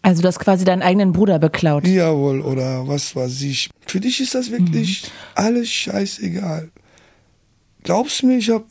Also 0.02 0.20
du 0.20 0.28
hast 0.28 0.38
quasi 0.38 0.66
deinen 0.66 0.83
eigenen 0.83 1.12
Bruder 1.12 1.38
beklaut. 1.38 1.87
Jawohl, 1.87 2.42
oder 2.42 2.87
was 2.87 3.16
weiß 3.16 3.40
ich. 3.42 3.70
Für 3.87 4.00
dich 4.00 4.20
ist 4.20 4.35
das 4.35 4.50
wirklich 4.50 5.11
alles 5.35 5.70
scheißegal. 5.70 6.70
Glaubst 7.85 8.20
du 8.20 8.26
mir, 8.26 8.37
ich 8.37 8.50
habe 8.50 8.66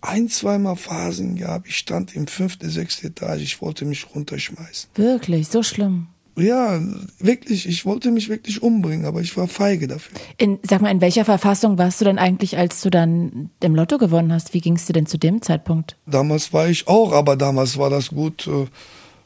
ein, 0.00 0.28
zweimal 0.28 0.76
Phasen 0.76 1.36
gehabt. 1.36 1.68
Ich 1.68 1.76
stand 1.76 2.16
im 2.16 2.26
fünften, 2.26 2.68
sechsten 2.68 3.08
Etage, 3.08 3.42
ich 3.42 3.60
wollte 3.60 3.84
mich 3.84 4.06
runterschmeißen. 4.14 4.90
Wirklich, 4.94 5.48
so 5.48 5.62
schlimm. 5.62 6.08
Ja, 6.36 6.80
wirklich, 7.18 7.68
ich 7.68 7.84
wollte 7.84 8.10
mich 8.10 8.28
wirklich 8.28 8.62
umbringen, 8.62 9.04
aber 9.04 9.20
ich 9.20 9.36
war 9.36 9.48
feige 9.48 9.88
dafür. 9.88 10.18
In, 10.38 10.58
sag 10.62 10.80
mal, 10.80 10.90
in 10.90 11.00
welcher 11.00 11.24
Verfassung 11.24 11.76
warst 11.76 12.00
du 12.00 12.04
denn 12.04 12.18
eigentlich, 12.18 12.56
als 12.56 12.80
du 12.80 12.90
dann 12.90 13.50
im 13.60 13.74
Lotto 13.74 13.98
gewonnen 13.98 14.32
hast? 14.32 14.54
Wie 14.54 14.60
ging 14.60 14.76
es 14.76 14.86
dir 14.86 14.92
denn 14.92 15.06
zu 15.06 15.18
dem 15.18 15.42
Zeitpunkt? 15.42 15.96
Damals 16.06 16.52
war 16.52 16.68
ich 16.68 16.88
auch, 16.88 17.12
aber 17.12 17.36
damals 17.36 17.76
war 17.78 17.90
das 17.90 18.08
gut, 18.10 18.46
äh, 18.46 18.66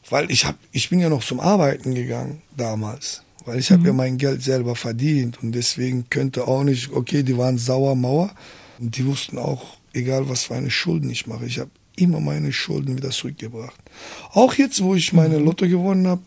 weil 0.09 0.29
ich 0.31 0.45
hab, 0.45 0.55
ich 0.71 0.89
bin 0.89 0.99
ja 0.99 1.09
noch 1.09 1.23
zum 1.23 1.39
Arbeiten 1.39 1.95
gegangen 1.95 2.41
damals, 2.57 3.23
weil 3.45 3.59
ich 3.59 3.71
habe 3.71 3.87
ja 3.87 3.93
mein 3.93 4.17
Geld 4.17 4.41
selber 4.43 4.75
verdient 4.75 5.41
und 5.41 5.53
deswegen 5.53 6.09
könnte 6.09 6.47
auch 6.47 6.63
nicht, 6.63 6.91
okay, 6.91 7.23
die 7.23 7.37
waren 7.37 7.57
sauer, 7.57 7.95
Mauer 7.95 8.31
und 8.79 8.97
die 8.97 9.05
wussten 9.05 9.37
auch, 9.37 9.77
egal 9.93 10.27
was 10.29 10.45
für 10.45 10.55
eine 10.55 10.71
Schulden 10.71 11.09
ich 11.09 11.27
mache, 11.27 11.45
ich 11.45 11.59
habe 11.59 11.71
immer 11.95 12.19
meine 12.19 12.51
Schulden 12.51 12.97
wieder 12.97 13.09
zurückgebracht. 13.11 13.75
Auch 14.33 14.53
jetzt, 14.55 14.83
wo 14.83 14.95
ich 14.95 15.13
meine 15.13 15.37
Lotto 15.37 15.67
gewonnen 15.67 16.07
habe, 16.07 16.21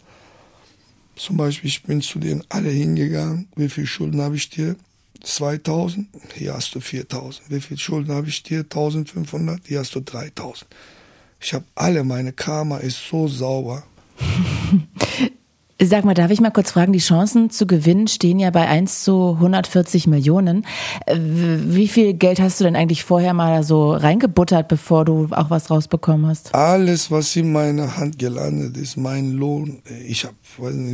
Zum 1.18 1.36
Beispiel, 1.36 1.68
ich 1.68 1.82
bin 1.82 2.00
zu 2.00 2.20
denen 2.20 2.44
alle 2.48 2.70
hingegangen. 2.70 3.48
Wie 3.56 3.68
viel 3.68 3.86
Schulden 3.86 4.20
habe 4.20 4.36
ich 4.36 4.50
dir? 4.50 4.76
2000, 5.22 6.06
hier 6.36 6.54
hast 6.54 6.74
du 6.76 6.80
4000. 6.80 7.50
Wie 7.50 7.60
viel 7.60 7.76
Schulden 7.76 8.14
habe 8.14 8.28
ich 8.28 8.44
dir? 8.44 8.60
1500, 8.60 9.66
hier 9.66 9.80
hast 9.80 9.96
du 9.96 10.00
3000. 10.00 10.66
Ich 11.40 11.54
habe 11.54 11.64
alle, 11.74 12.04
meine 12.04 12.32
Karma 12.32 12.78
ist 12.78 13.08
so 13.08 13.26
sauber. 13.26 13.82
Sag 15.80 16.04
mal, 16.04 16.14
darf 16.14 16.32
ich 16.32 16.40
mal 16.40 16.50
kurz 16.50 16.72
fragen, 16.72 16.92
die 16.92 16.98
Chancen 16.98 17.50
zu 17.50 17.64
gewinnen 17.64 18.08
stehen 18.08 18.40
ja 18.40 18.50
bei 18.50 18.66
1 18.66 19.04
zu 19.04 19.34
140 19.34 20.08
Millionen. 20.08 20.66
Äh, 21.06 21.16
wie 21.20 21.86
viel 21.86 22.14
Geld 22.14 22.40
hast 22.40 22.58
du 22.58 22.64
denn 22.64 22.74
eigentlich 22.74 23.04
vorher 23.04 23.32
mal 23.32 23.62
so 23.62 23.92
reingebuttert, 23.92 24.66
bevor 24.66 25.04
du 25.04 25.28
auch 25.30 25.50
was 25.50 25.70
rausbekommen 25.70 26.26
hast? 26.26 26.52
Alles, 26.52 27.12
was 27.12 27.36
in 27.36 27.52
meiner 27.52 27.96
Hand 27.96 28.18
gelandet 28.18 28.76
ist, 28.76 28.96
mein 28.96 29.34
Lohn, 29.34 29.80
ich 30.04 30.24
habe 30.24 30.34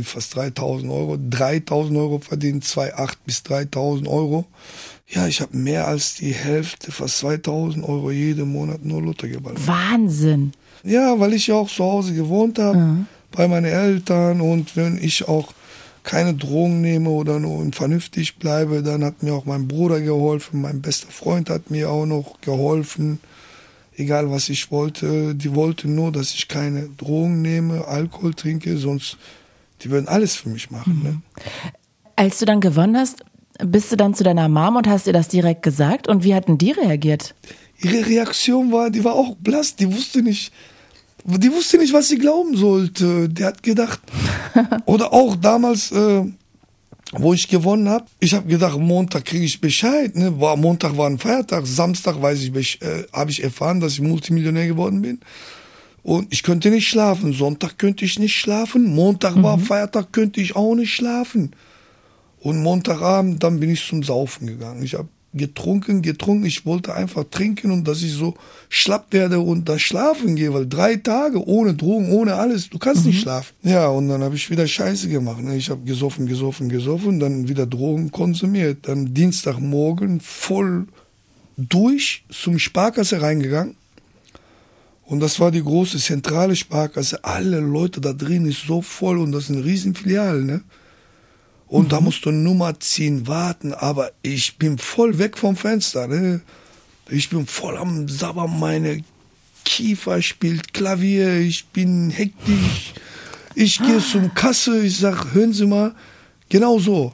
fast 0.03 0.35
3000 0.35 0.91
Euro, 0.91 1.17
3000 1.17 1.97
Euro 1.97 2.19
verdient, 2.19 2.63
2,8 2.63 3.13
bis 3.25 3.41
3000 3.41 4.07
Euro. 4.07 4.45
Ja, 5.07 5.25
ich 5.25 5.41
habe 5.41 5.57
mehr 5.57 5.87
als 5.87 6.13
die 6.13 6.33
Hälfte, 6.33 6.91
fast 6.91 7.17
2000 7.19 7.83
Euro 7.83 8.11
jeden 8.11 8.51
Monat 8.51 8.85
nur 8.85 9.01
Luther 9.01 9.29
geballert. 9.29 9.65
Wahnsinn. 9.65 10.51
Ja, 10.83 11.19
weil 11.19 11.33
ich 11.33 11.47
ja 11.47 11.55
auch 11.55 11.69
zu 11.69 11.83
Hause 11.83 12.13
gewohnt 12.13 12.59
habe. 12.59 12.77
Mhm 12.77 13.07
bei 13.35 13.47
meinen 13.47 13.65
Eltern 13.65 14.41
und 14.41 14.75
wenn 14.75 14.97
ich 14.97 15.27
auch 15.27 15.53
keine 16.03 16.35
Drogen 16.35 16.81
nehme 16.81 17.09
oder 17.09 17.39
nur 17.39 17.67
vernünftig 17.73 18.37
bleibe, 18.37 18.83
dann 18.83 19.03
hat 19.03 19.23
mir 19.23 19.33
auch 19.33 19.45
mein 19.45 19.67
Bruder 19.67 19.99
geholfen, 20.01 20.61
mein 20.61 20.81
bester 20.81 21.09
Freund 21.09 21.49
hat 21.49 21.71
mir 21.71 21.89
auch 21.89 22.05
noch 22.05 22.39
geholfen, 22.41 23.19
egal 23.97 24.29
was 24.29 24.49
ich 24.49 24.71
wollte. 24.71 25.33
Die 25.33 25.55
wollten 25.55 25.95
nur, 25.95 26.11
dass 26.11 26.33
ich 26.33 26.47
keine 26.47 26.89
Drogen 26.97 27.41
nehme, 27.41 27.87
Alkohol 27.87 28.33
trinke, 28.35 28.77
sonst 28.77 29.17
die 29.81 29.89
würden 29.89 30.07
alles 30.07 30.35
für 30.35 30.49
mich 30.49 30.71
machen. 30.71 31.01
Ne? 31.03 31.21
Als 32.15 32.39
du 32.39 32.45
dann 32.45 32.61
gewonnen 32.61 32.97
hast, 32.97 33.23
bist 33.63 33.91
du 33.91 33.95
dann 33.95 34.13
zu 34.13 34.23
deiner 34.23 34.47
Mom 34.47 34.75
und 34.75 34.87
hast 34.87 35.07
ihr 35.07 35.13
das 35.13 35.27
direkt 35.27 35.63
gesagt 35.63 36.07
und 36.07 36.23
wie 36.23 36.35
hatten 36.35 36.57
die 36.57 36.71
reagiert? 36.71 37.33
Ihre 37.79 38.05
Reaktion 38.05 38.71
war, 38.71 38.89
die 38.89 39.03
war 39.03 39.13
auch 39.13 39.35
blass, 39.37 39.75
die 39.75 39.91
wusste 39.91 40.21
nicht, 40.21 40.53
die 41.25 41.51
wusste 41.51 41.77
nicht, 41.77 41.93
was 41.93 42.07
sie 42.07 42.17
glauben 42.17 42.55
sollte. 42.55 43.27
Der 43.29 43.47
hat 43.47 43.63
gedacht, 43.63 43.99
oder 44.85 45.11
auch 45.11 45.35
damals, 45.35 45.91
äh, 45.91 46.23
wo 47.13 47.33
ich 47.33 47.47
gewonnen 47.47 47.89
habe, 47.89 48.05
ich 48.19 48.33
habe 48.33 48.47
gedacht, 48.47 48.77
Montag 48.77 49.25
kriege 49.25 49.45
ich 49.45 49.59
Bescheid. 49.59 50.15
Ne? 50.15 50.39
War, 50.39 50.55
Montag 50.55 50.97
war 50.97 51.07
ein 51.09 51.17
Feiertag, 51.17 51.65
Samstag 51.65 52.21
weiß 52.21 52.41
ich, 52.41 52.81
äh, 52.81 53.05
habe 53.11 53.31
ich 53.31 53.43
erfahren, 53.43 53.79
dass 53.79 53.93
ich 53.93 54.01
Multimillionär 54.01 54.67
geworden 54.67 55.01
bin. 55.01 55.19
Und 56.03 56.31
ich 56.31 56.43
könnte 56.43 56.69
nicht 56.69 56.87
schlafen. 56.87 57.33
Sonntag 57.33 57.79
könnte 57.79 58.05
ich 58.05 58.19
nicht 58.19 58.35
schlafen. 58.35 58.93
Montag 58.93 59.35
mhm. 59.35 59.43
war 59.43 59.57
Feiertag, 59.57 60.11
könnte 60.11 60.39
ich 60.39 60.55
auch 60.55 60.75
nicht 60.75 60.93
schlafen. 60.93 61.55
Und 62.39 62.61
Montagabend, 62.61 63.41
dann 63.41 63.59
bin 63.59 63.71
ich 63.71 63.87
zum 63.87 64.03
Saufen 64.03 64.45
gegangen. 64.45 64.83
Ich 64.83 64.93
habe 64.93 65.09
getrunken, 65.35 66.01
getrunken. 66.01 66.45
Ich 66.45 66.65
wollte 66.65 66.93
einfach 66.93 67.25
trinken 67.29 67.71
und 67.71 67.87
dass 67.87 68.01
ich 68.01 68.13
so 68.13 68.35
schlapp 68.69 69.11
werde 69.11 69.39
und 69.39 69.67
dann 69.69 69.79
schlafen 69.79 70.35
gehe, 70.35 70.53
weil 70.53 70.67
drei 70.67 70.95
Tage 70.95 71.45
ohne 71.45 71.73
Drogen, 71.73 72.11
ohne 72.11 72.35
alles, 72.35 72.69
du 72.69 72.79
kannst 72.79 73.03
mhm. 73.03 73.11
nicht 73.11 73.21
schlafen. 73.21 73.53
Ja, 73.63 73.87
und 73.87 74.09
dann 74.09 74.23
habe 74.23 74.35
ich 74.35 74.49
wieder 74.49 74.67
Scheiße 74.67 75.09
gemacht. 75.09 75.41
Ne? 75.41 75.55
Ich 75.55 75.69
habe 75.69 75.83
gesoffen, 75.83 76.25
gesoffen, 76.27 76.69
gesoffen, 76.69 77.19
dann 77.19 77.47
wieder 77.47 77.65
Drogen 77.65 78.11
konsumiert. 78.11 78.87
Dann 78.87 79.13
Dienstagmorgen 79.13 80.19
voll 80.21 80.87
durch 81.57 82.23
zum 82.29 82.59
Sparkasse 82.59 83.21
reingegangen. 83.21 83.75
Und 85.05 85.19
das 85.19 85.39
war 85.39 85.51
die 85.51 85.61
große 85.61 85.99
zentrale 85.99 86.55
Sparkasse. 86.55 87.23
Alle 87.23 87.59
Leute 87.59 88.01
da 88.01 88.13
drin 88.13 88.45
ist 88.45 88.65
so 88.65 88.81
voll 88.81 89.19
und 89.19 89.31
das 89.31 89.47
sind 89.47 89.63
Riesenfilialen, 89.63 90.45
ne? 90.45 90.61
Und 91.75 91.87
mhm. 91.87 91.89
da 91.89 91.99
musst 91.99 92.23
du 92.25 92.31
Nummer 92.31 92.79
ziehen, 92.79 93.27
warten, 93.27 93.73
aber 93.73 94.11
ich 94.21 94.55
bin 94.55 94.77
voll 94.77 95.17
weg 95.17 95.37
vom 95.37 95.57
Fenster. 95.57 96.07
Ne? 96.07 96.39
Ich 97.09 97.29
bin 97.29 97.45
voll 97.45 97.75
am 97.75 98.07
Sabber, 98.07 98.47
meine 98.47 99.03
Kiefer 99.65 100.21
spielt 100.21 100.73
Klavier, 100.73 101.37
ich 101.37 101.65
bin 101.65 102.11
hektisch. 102.11 102.93
Ich 103.55 103.79
gehe 103.79 103.99
zum 103.99 104.33
Kasse, 104.33 104.85
ich 104.85 104.99
sag, 104.99 105.33
hören 105.33 105.51
Sie 105.51 105.65
mal, 105.65 105.93
genau 106.47 106.79
so. 106.79 107.11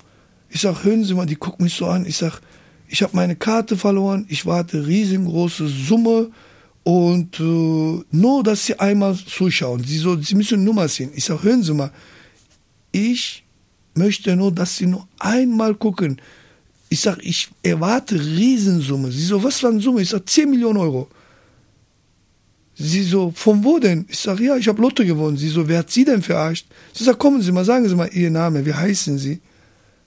Ich 0.51 0.61
sag, 0.61 0.83
hören 0.83 1.05
Sie 1.05 1.15
mal, 1.15 1.25
die 1.25 1.37
gucken 1.37 1.63
mich 1.63 1.73
so 1.73 1.87
an. 1.87 2.05
Ich 2.05 2.17
sag, 2.17 2.39
ich 2.87 3.01
habe 3.01 3.15
meine 3.15 3.35
Karte 3.35 3.75
verloren, 3.75 4.27
ich 4.29 4.45
warte 4.45 4.85
riesengroße 4.85 5.67
Summe 5.67 6.29
und 6.83 7.39
äh, 7.39 8.03
nur, 8.11 8.43
dass 8.43 8.67
Sie 8.67 8.79
einmal 8.79 9.15
zuschauen. 9.15 9.83
Sie, 9.83 9.97
so, 9.97 10.21
Sie 10.21 10.35
müssen 10.35 10.63
Nummer 10.63 10.87
ziehen. 10.87 11.09
Ich 11.15 11.25
sag, 11.25 11.41
hören 11.41 11.63
Sie 11.63 11.73
mal, 11.73 11.91
ich 12.91 13.40
möchte 13.93 14.35
nur, 14.35 14.51
dass 14.51 14.77
sie 14.77 14.87
nur 14.87 15.07
einmal 15.19 15.75
gucken. 15.75 16.21
Ich 16.89 17.01
sage, 17.01 17.21
ich 17.21 17.49
erwarte 17.63 18.15
Riesensumme. 18.15 19.11
Sie 19.11 19.25
so, 19.25 19.43
was 19.43 19.59
für 19.59 19.69
eine 19.69 19.79
Summe? 19.79 20.01
Ich 20.01 20.09
sage, 20.09 20.25
10 20.25 20.49
Millionen 20.49 20.77
Euro. 20.77 21.07
Sie 22.75 23.03
so, 23.03 23.31
von 23.35 23.63
wo 23.63 23.79
denn? 23.79 24.05
Ich 24.09 24.19
sage, 24.19 24.43
ja, 24.43 24.55
ich 24.57 24.67
habe 24.67 24.81
Lotto 24.81 25.03
gewonnen. 25.03 25.37
Sie 25.37 25.49
so, 25.49 25.67
wer 25.67 25.79
hat 25.79 25.91
Sie 25.91 26.03
denn 26.03 26.21
verarscht? 26.21 26.65
Sie 26.93 27.03
sagt, 27.03 27.19
kommen 27.19 27.41
Sie 27.41 27.51
mal, 27.51 27.65
sagen 27.65 27.87
Sie 27.87 27.95
mal 27.95 28.09
Ihr 28.11 28.29
Name, 28.29 28.65
wie 28.65 28.73
heißen 28.73 29.17
Sie? 29.17 29.39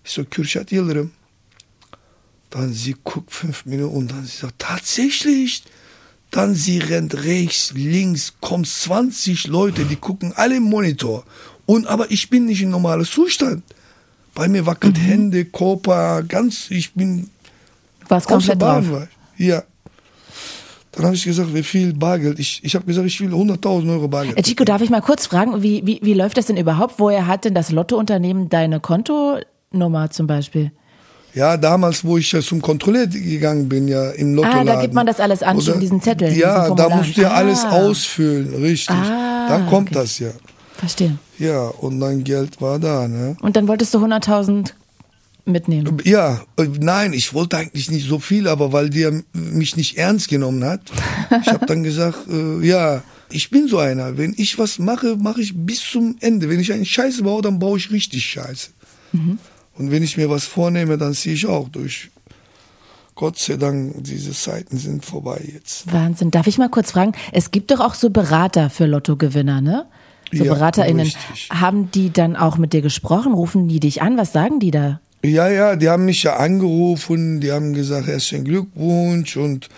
Ich 0.05 0.13
so, 0.13 0.25
Kürşat 0.25 0.73
Yıldırım. 0.73 1.11
Dann 2.55 2.73
sie 2.73 2.95
guckt 3.05 3.33
fünf 3.33 3.67
Minuten 3.67 3.97
und 3.97 4.13
dann 4.13 4.25
sie 4.25 4.37
sagt, 4.37 4.61
tatsächlich? 4.61 5.65
Dann 6.35 6.57
sie 6.57 6.79
rennt 6.79 7.15
rechts, 7.23 7.73
links, 7.77 8.35
kommen 8.41 8.65
20 8.65 9.47
Leute, 9.47 9.85
die 9.85 9.95
gucken 9.95 10.33
alle 10.35 10.57
im 10.57 10.65
Monitor. 10.65 11.23
Und 11.65 11.87
aber 11.87 12.11
ich 12.11 12.29
bin 12.29 12.47
nicht 12.47 12.61
in 12.61 12.71
normalem 12.71 13.07
Zustand. 13.07 13.63
Bei 14.35 14.49
mir 14.49 14.67
wackelt 14.67 14.99
mhm. 14.99 15.03
Hände, 15.03 15.45
Körper, 15.45 16.25
ganz, 16.25 16.73
ich 16.73 16.93
bin 16.93 17.31
Was 18.09 18.27
komplett 18.27 18.59
Bahn, 18.59 18.91
drauf. 18.91 19.07
Ja. 19.37 19.63
Dann 20.91 21.05
habe 21.05 21.15
ich 21.15 21.23
gesagt, 21.23 21.55
wie 21.55 21.63
viel 21.63 21.95
Bargeld? 21.95 22.41
Ich, 22.41 22.59
ich 22.65 22.75
habe 22.75 22.85
gesagt, 22.85 23.07
ich 23.07 23.21
will 23.21 23.33
100.000 23.33 23.89
Euro 23.93 24.09
Bargeld. 24.09 24.45
Chico, 24.45 24.65
darf 24.65 24.83
ich 24.83 24.91
mal 24.91 25.03
kurz 25.03 25.29
fragen, 25.29 25.63
wie, 25.63 25.87
wie, 25.87 26.01
wie 26.03 26.15
läuft 26.15 26.37
das 26.37 26.47
denn 26.47 26.57
überhaupt? 26.57 26.95
Woher 26.99 27.29
hat 27.29 27.45
denn 27.45 27.55
das 27.55 27.71
Lottounternehmen 27.71 28.49
deine 28.49 28.81
Kontonummer 28.81 30.11
zum 30.11 30.27
Beispiel? 30.27 30.73
Ja, 31.35 31.57
damals, 31.57 32.05
wo 32.05 32.17
ich 32.17 32.31
ja 32.31 32.41
zum 32.41 32.63
Kontrolleur 32.63 33.09
gegangen 33.09 33.69
bin, 33.69 33.89
ja 33.89 34.11
im 34.11 34.35
Lotto. 34.35 34.49
Ah, 34.53 34.65
da 34.65 34.81
gibt 34.81 34.95
man 34.95 35.07
das 35.07 35.19
alles 35.19 35.43
an, 35.43 35.57
Oder, 35.57 35.77
diesen 35.79 36.01
Zettel. 36.01 36.33
Ja, 36.33 36.71
da 36.71 36.89
musst 36.97 37.17
du 37.17 37.23
ja 37.23 37.31
ah. 37.31 37.37
alles 37.37 37.65
ausfüllen, 37.65 38.55
richtig. 38.63 38.95
Ah, 38.95 39.49
dann 39.49 39.67
kommt 39.67 39.91
okay. 39.91 39.99
das 39.99 40.19
ja. 40.21 40.31
Verstehe. 40.77 41.19
Ja, 41.39 41.67
und 41.67 41.99
dein 41.99 42.23
Geld 42.23 42.61
war 42.61 42.79
da, 42.79 43.09
ne? 43.09 43.37
Und 43.41 43.57
dann 43.57 43.67
wolltest 43.67 43.93
du 43.95 43.99
100.000 43.99 44.71
mitnehmen? 45.45 45.99
Ja, 46.05 46.43
äh, 46.57 46.69
nein, 46.81 47.13
ich 47.13 47.35
wollte 47.35 47.57
eigentlich 47.57 47.91
nicht 47.91 48.09
so 48.09 48.21
viel, 48.21 48.47
aber 48.47 48.73
weil 48.73 48.91
der 48.91 49.23
mich 49.33 49.77
nicht 49.77 49.99
ernst 49.99 50.29
genommen 50.29 50.65
hat, 50.65 50.81
ich 51.43 51.49
habe 51.49 51.67
dann 51.67 51.83
gesagt, 51.83 52.29
äh, 52.29 52.65
ja, 52.65 53.03
ich 53.31 53.51
bin 53.51 53.67
so 53.67 53.79
einer. 53.79 54.17
Wenn 54.17 54.35
ich 54.37 54.59
was 54.59 54.79
mache, 54.79 55.17
mache 55.17 55.41
ich 55.41 55.53
bis 55.55 55.81
zum 55.81 56.17
Ende. 56.21 56.49
Wenn 56.49 56.61
ich 56.61 56.73
einen 56.73 56.85
Scheiße 56.85 57.25
baue, 57.25 57.43
dann 57.43 57.59
baue 57.59 57.79
ich 57.79 57.91
richtig 57.91 58.25
Scheiße. 58.25 58.71
Mhm. 59.13 59.39
Und 59.77 59.91
wenn 59.91 60.03
ich 60.03 60.17
mir 60.17 60.31
was 60.31 60.45
vornehme, 60.45 60.99
dann 60.99 61.15
ziehe 61.15 61.35
ich 61.35 61.47
auch 61.47 61.69
durch. 61.69 62.11
Gott 63.17 63.39
sei 63.39 63.57
Dank, 63.57 64.03
diese 64.03 64.33
Zeiten 64.33 64.77
sind 64.77 65.05
vorbei 65.05 65.41
jetzt. 65.53 65.93
Wahnsinn. 65.93 66.31
Darf 66.31 66.47
ich 66.47 66.59
mal 66.59 66.69
kurz 66.69 66.93
fragen? 66.93 67.13
Es 67.33 67.51
gibt 67.51 67.71
doch 67.71 67.81
auch 67.81 67.95
so 67.95 68.11
Berater 68.11 68.71
für 68.71 68.87
Lottogewinner, 68.87 69.61
ne? 69.61 69.87
so 70.33 70.45
ja, 70.45 70.55
BeraterInnen, 70.55 71.07
richtig. 71.07 71.49
haben 71.51 71.91
die 71.91 72.13
dann 72.13 72.37
auch 72.37 72.57
mit 72.57 72.73
dir 72.73 72.83
gesprochen? 72.83 73.33
Rufen 73.33 73.69
die 73.69 73.81
dich 73.81 74.03
an? 74.03 74.17
Was 74.17 74.33
sagen 74.33 74.61
die 74.61 74.71
da? 74.71 75.01
Ja, 75.23 75.49
ja, 75.49 75.77
die 75.77 75.89
haben 75.89 76.05
mich 76.05 76.23
ja 76.23 76.37
angerufen, 76.37 77.41
die 77.41 77.51
haben 77.51 77.73
gesagt, 77.73 78.07
herzlichen 78.07 78.45
Glückwunsch 78.45 79.37
und 79.37 79.69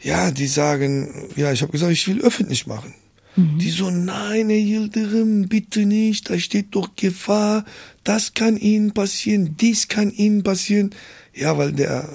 ja, 0.00 0.30
die 0.30 0.48
sagen, 0.48 1.28
ja, 1.36 1.52
ich 1.52 1.62
habe 1.62 1.72
gesagt, 1.72 1.92
ich 1.92 2.06
will 2.08 2.20
öffentlich 2.20 2.66
machen. 2.66 2.94
Mhm. 3.36 3.58
Die 3.58 3.70
so, 3.70 3.90
nein, 3.90 4.50
Herr 4.50 4.58
Yildirim, 4.58 5.48
bitte 5.48 5.86
nicht, 5.86 6.30
da 6.30 6.38
steht 6.38 6.74
doch 6.74 6.90
Gefahr, 6.96 7.64
das 8.04 8.34
kann 8.34 8.56
Ihnen 8.56 8.92
passieren, 8.92 9.56
dies 9.58 9.88
kann 9.88 10.10
Ihnen 10.10 10.42
passieren. 10.42 10.90
Ja, 11.34 11.56
weil 11.56 11.72
der 11.72 12.08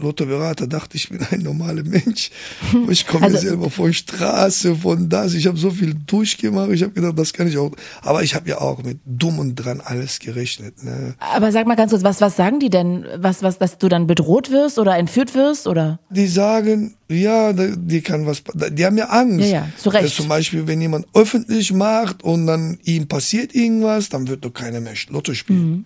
Lottoberater 0.00 0.66
dachte, 0.66 0.96
ich 0.96 1.08
bin 1.08 1.20
ein 1.30 1.40
normaler 1.40 1.84
Mensch. 1.84 2.30
Ich 2.88 3.06
komme 3.06 3.26
also, 3.26 3.38
selber 3.38 3.70
von 3.70 3.92
Straße, 3.92 4.76
von 4.76 5.08
das. 5.08 5.34
Ich 5.34 5.46
habe 5.46 5.56
so 5.56 5.70
viel 5.70 5.94
durchgemacht. 6.06 6.70
Ich 6.70 6.82
habe 6.82 6.92
gedacht, 6.92 7.18
das 7.18 7.32
kann 7.32 7.46
ich 7.46 7.56
auch. 7.56 7.70
Aber 8.02 8.22
ich 8.22 8.34
habe 8.34 8.48
ja 8.48 8.60
auch 8.60 8.82
mit 8.82 8.98
dumm 9.04 9.38
und 9.38 9.54
dran 9.54 9.80
alles 9.80 10.18
gerechnet. 10.18 10.82
Ne? 10.82 11.14
Aber 11.18 11.52
sag 11.52 11.66
mal 11.66 11.76
ganz 11.76 11.90
kurz, 11.90 12.02
was, 12.02 12.20
was 12.20 12.36
sagen 12.36 12.60
die 12.60 12.70
denn? 12.70 13.06
Was, 13.16 13.42
was, 13.42 13.58
dass 13.58 13.78
du 13.78 13.88
dann 13.88 14.06
bedroht 14.06 14.50
wirst 14.50 14.78
oder 14.78 14.96
entführt 14.96 15.34
wirst? 15.34 15.66
oder? 15.66 15.98
Die 16.10 16.26
sagen, 16.26 16.94
ja, 17.08 17.52
die 17.52 18.00
kann 18.00 18.26
was. 18.26 18.42
Die 18.54 18.84
haben 18.84 18.96
ja 18.96 19.06
Angst. 19.06 19.48
Ja, 19.48 19.52
ja, 19.52 19.68
zu 19.76 19.90
Recht. 19.90 20.04
Dass 20.04 20.14
zum 20.14 20.28
Beispiel, 20.28 20.66
wenn 20.66 20.80
jemand 20.80 21.06
öffentlich 21.14 21.72
macht 21.72 22.22
und 22.22 22.46
dann 22.46 22.78
ihm 22.84 23.08
passiert 23.08 23.54
irgendwas, 23.54 24.08
dann 24.08 24.28
wird 24.28 24.44
doch 24.44 24.52
keiner 24.52 24.80
mehr 24.80 24.94
Lotto 25.08 25.34
spielen. 25.34 25.70
Mhm. 25.70 25.84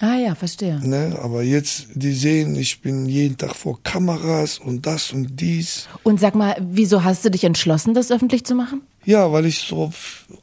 Ah 0.00 0.16
ja, 0.16 0.34
verstehe. 0.36 0.80
Ne, 0.86 1.18
aber 1.20 1.42
jetzt, 1.42 1.88
die 1.94 2.12
sehen, 2.12 2.54
ich 2.54 2.80
bin 2.80 3.06
jeden 3.06 3.36
Tag 3.36 3.56
vor 3.56 3.82
Kameras 3.82 4.58
und 4.58 4.86
das 4.86 5.12
und 5.12 5.40
dies. 5.40 5.88
Und 6.04 6.20
sag 6.20 6.36
mal, 6.36 6.56
wieso 6.60 7.02
hast 7.02 7.24
du 7.24 7.30
dich 7.30 7.42
entschlossen, 7.42 7.94
das 7.94 8.12
öffentlich 8.12 8.44
zu 8.44 8.54
machen? 8.54 8.82
Ja, 9.04 9.32
weil 9.32 9.46
ich 9.46 9.58
so 9.58 9.92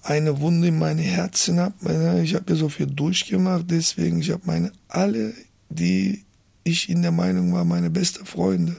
eine 0.03 0.41
Wunde 0.41 0.67
in 0.67 0.77
meinem 0.77 0.99
Herzen 0.99 1.59
habe. 1.59 2.21
Ich 2.23 2.35
habe 2.35 2.45
ja 2.49 2.55
so 2.55 2.67
viel 2.67 2.87
durchgemacht, 2.87 3.65
deswegen, 3.69 4.19
ich 4.19 4.31
habe 4.31 4.41
meine, 4.45 4.71
alle, 4.89 5.33
die 5.69 6.25
ich 6.65 6.89
in 6.89 7.01
der 7.01 7.11
Meinung 7.11 7.53
war, 7.53 7.63
meine 7.63 7.89
besten 7.89 8.25
Freunde. 8.25 8.75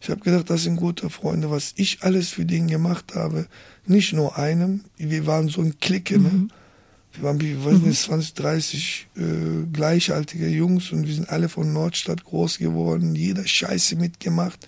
Ich 0.00 0.10
habe 0.10 0.20
gedacht, 0.20 0.50
das 0.50 0.64
sind 0.64 0.76
gute 0.76 1.10
Freunde, 1.10 1.50
was 1.50 1.74
ich 1.76 2.02
alles 2.02 2.30
für 2.30 2.44
den 2.44 2.66
gemacht 2.66 3.14
habe. 3.14 3.46
Nicht 3.86 4.12
nur 4.14 4.36
einem, 4.36 4.80
wir 4.96 5.26
waren 5.28 5.48
so 5.48 5.60
ein 5.60 5.78
Clique, 5.78 6.18
ne? 6.18 6.28
mhm. 6.28 6.42
ne? 6.44 6.48
Wir 7.14 7.24
waren, 7.24 7.40
wie, 7.40 7.62
weiß 7.62 7.78
nicht, 7.80 8.00
20, 8.00 8.34
30 8.34 9.08
äh, 9.16 9.22
gleichaltige 9.72 10.48
Jungs 10.48 10.92
und 10.92 11.06
wir 11.06 11.14
sind 11.14 11.28
alle 11.28 11.48
von 11.48 11.72
Nordstadt 11.72 12.24
groß 12.24 12.58
geworden, 12.58 13.14
jeder 13.14 13.46
Scheiße 13.46 13.96
mitgemacht. 13.96 14.66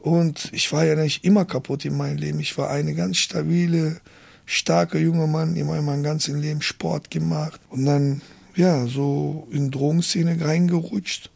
Und 0.00 0.50
ich 0.52 0.70
war 0.72 0.84
ja 0.84 0.94
nicht 0.94 1.24
immer 1.24 1.46
kaputt 1.46 1.86
in 1.86 1.96
meinem 1.96 2.18
Leben. 2.18 2.38
Ich 2.40 2.58
war 2.58 2.68
eine 2.68 2.94
ganz 2.94 3.16
stabile, 3.16 4.00
starke 4.44 4.98
junge 4.98 5.26
Mann, 5.26 5.56
immer 5.56 5.78
in 5.78 5.86
meinem 5.86 6.02
ganzen 6.02 6.38
Leben 6.38 6.60
Sport 6.60 7.10
gemacht. 7.10 7.58
Und 7.70 7.86
dann, 7.86 8.20
ja, 8.54 8.86
so 8.86 9.48
in 9.50 9.70
Drogenszene 9.70 10.38
reingerutscht. 10.44 11.30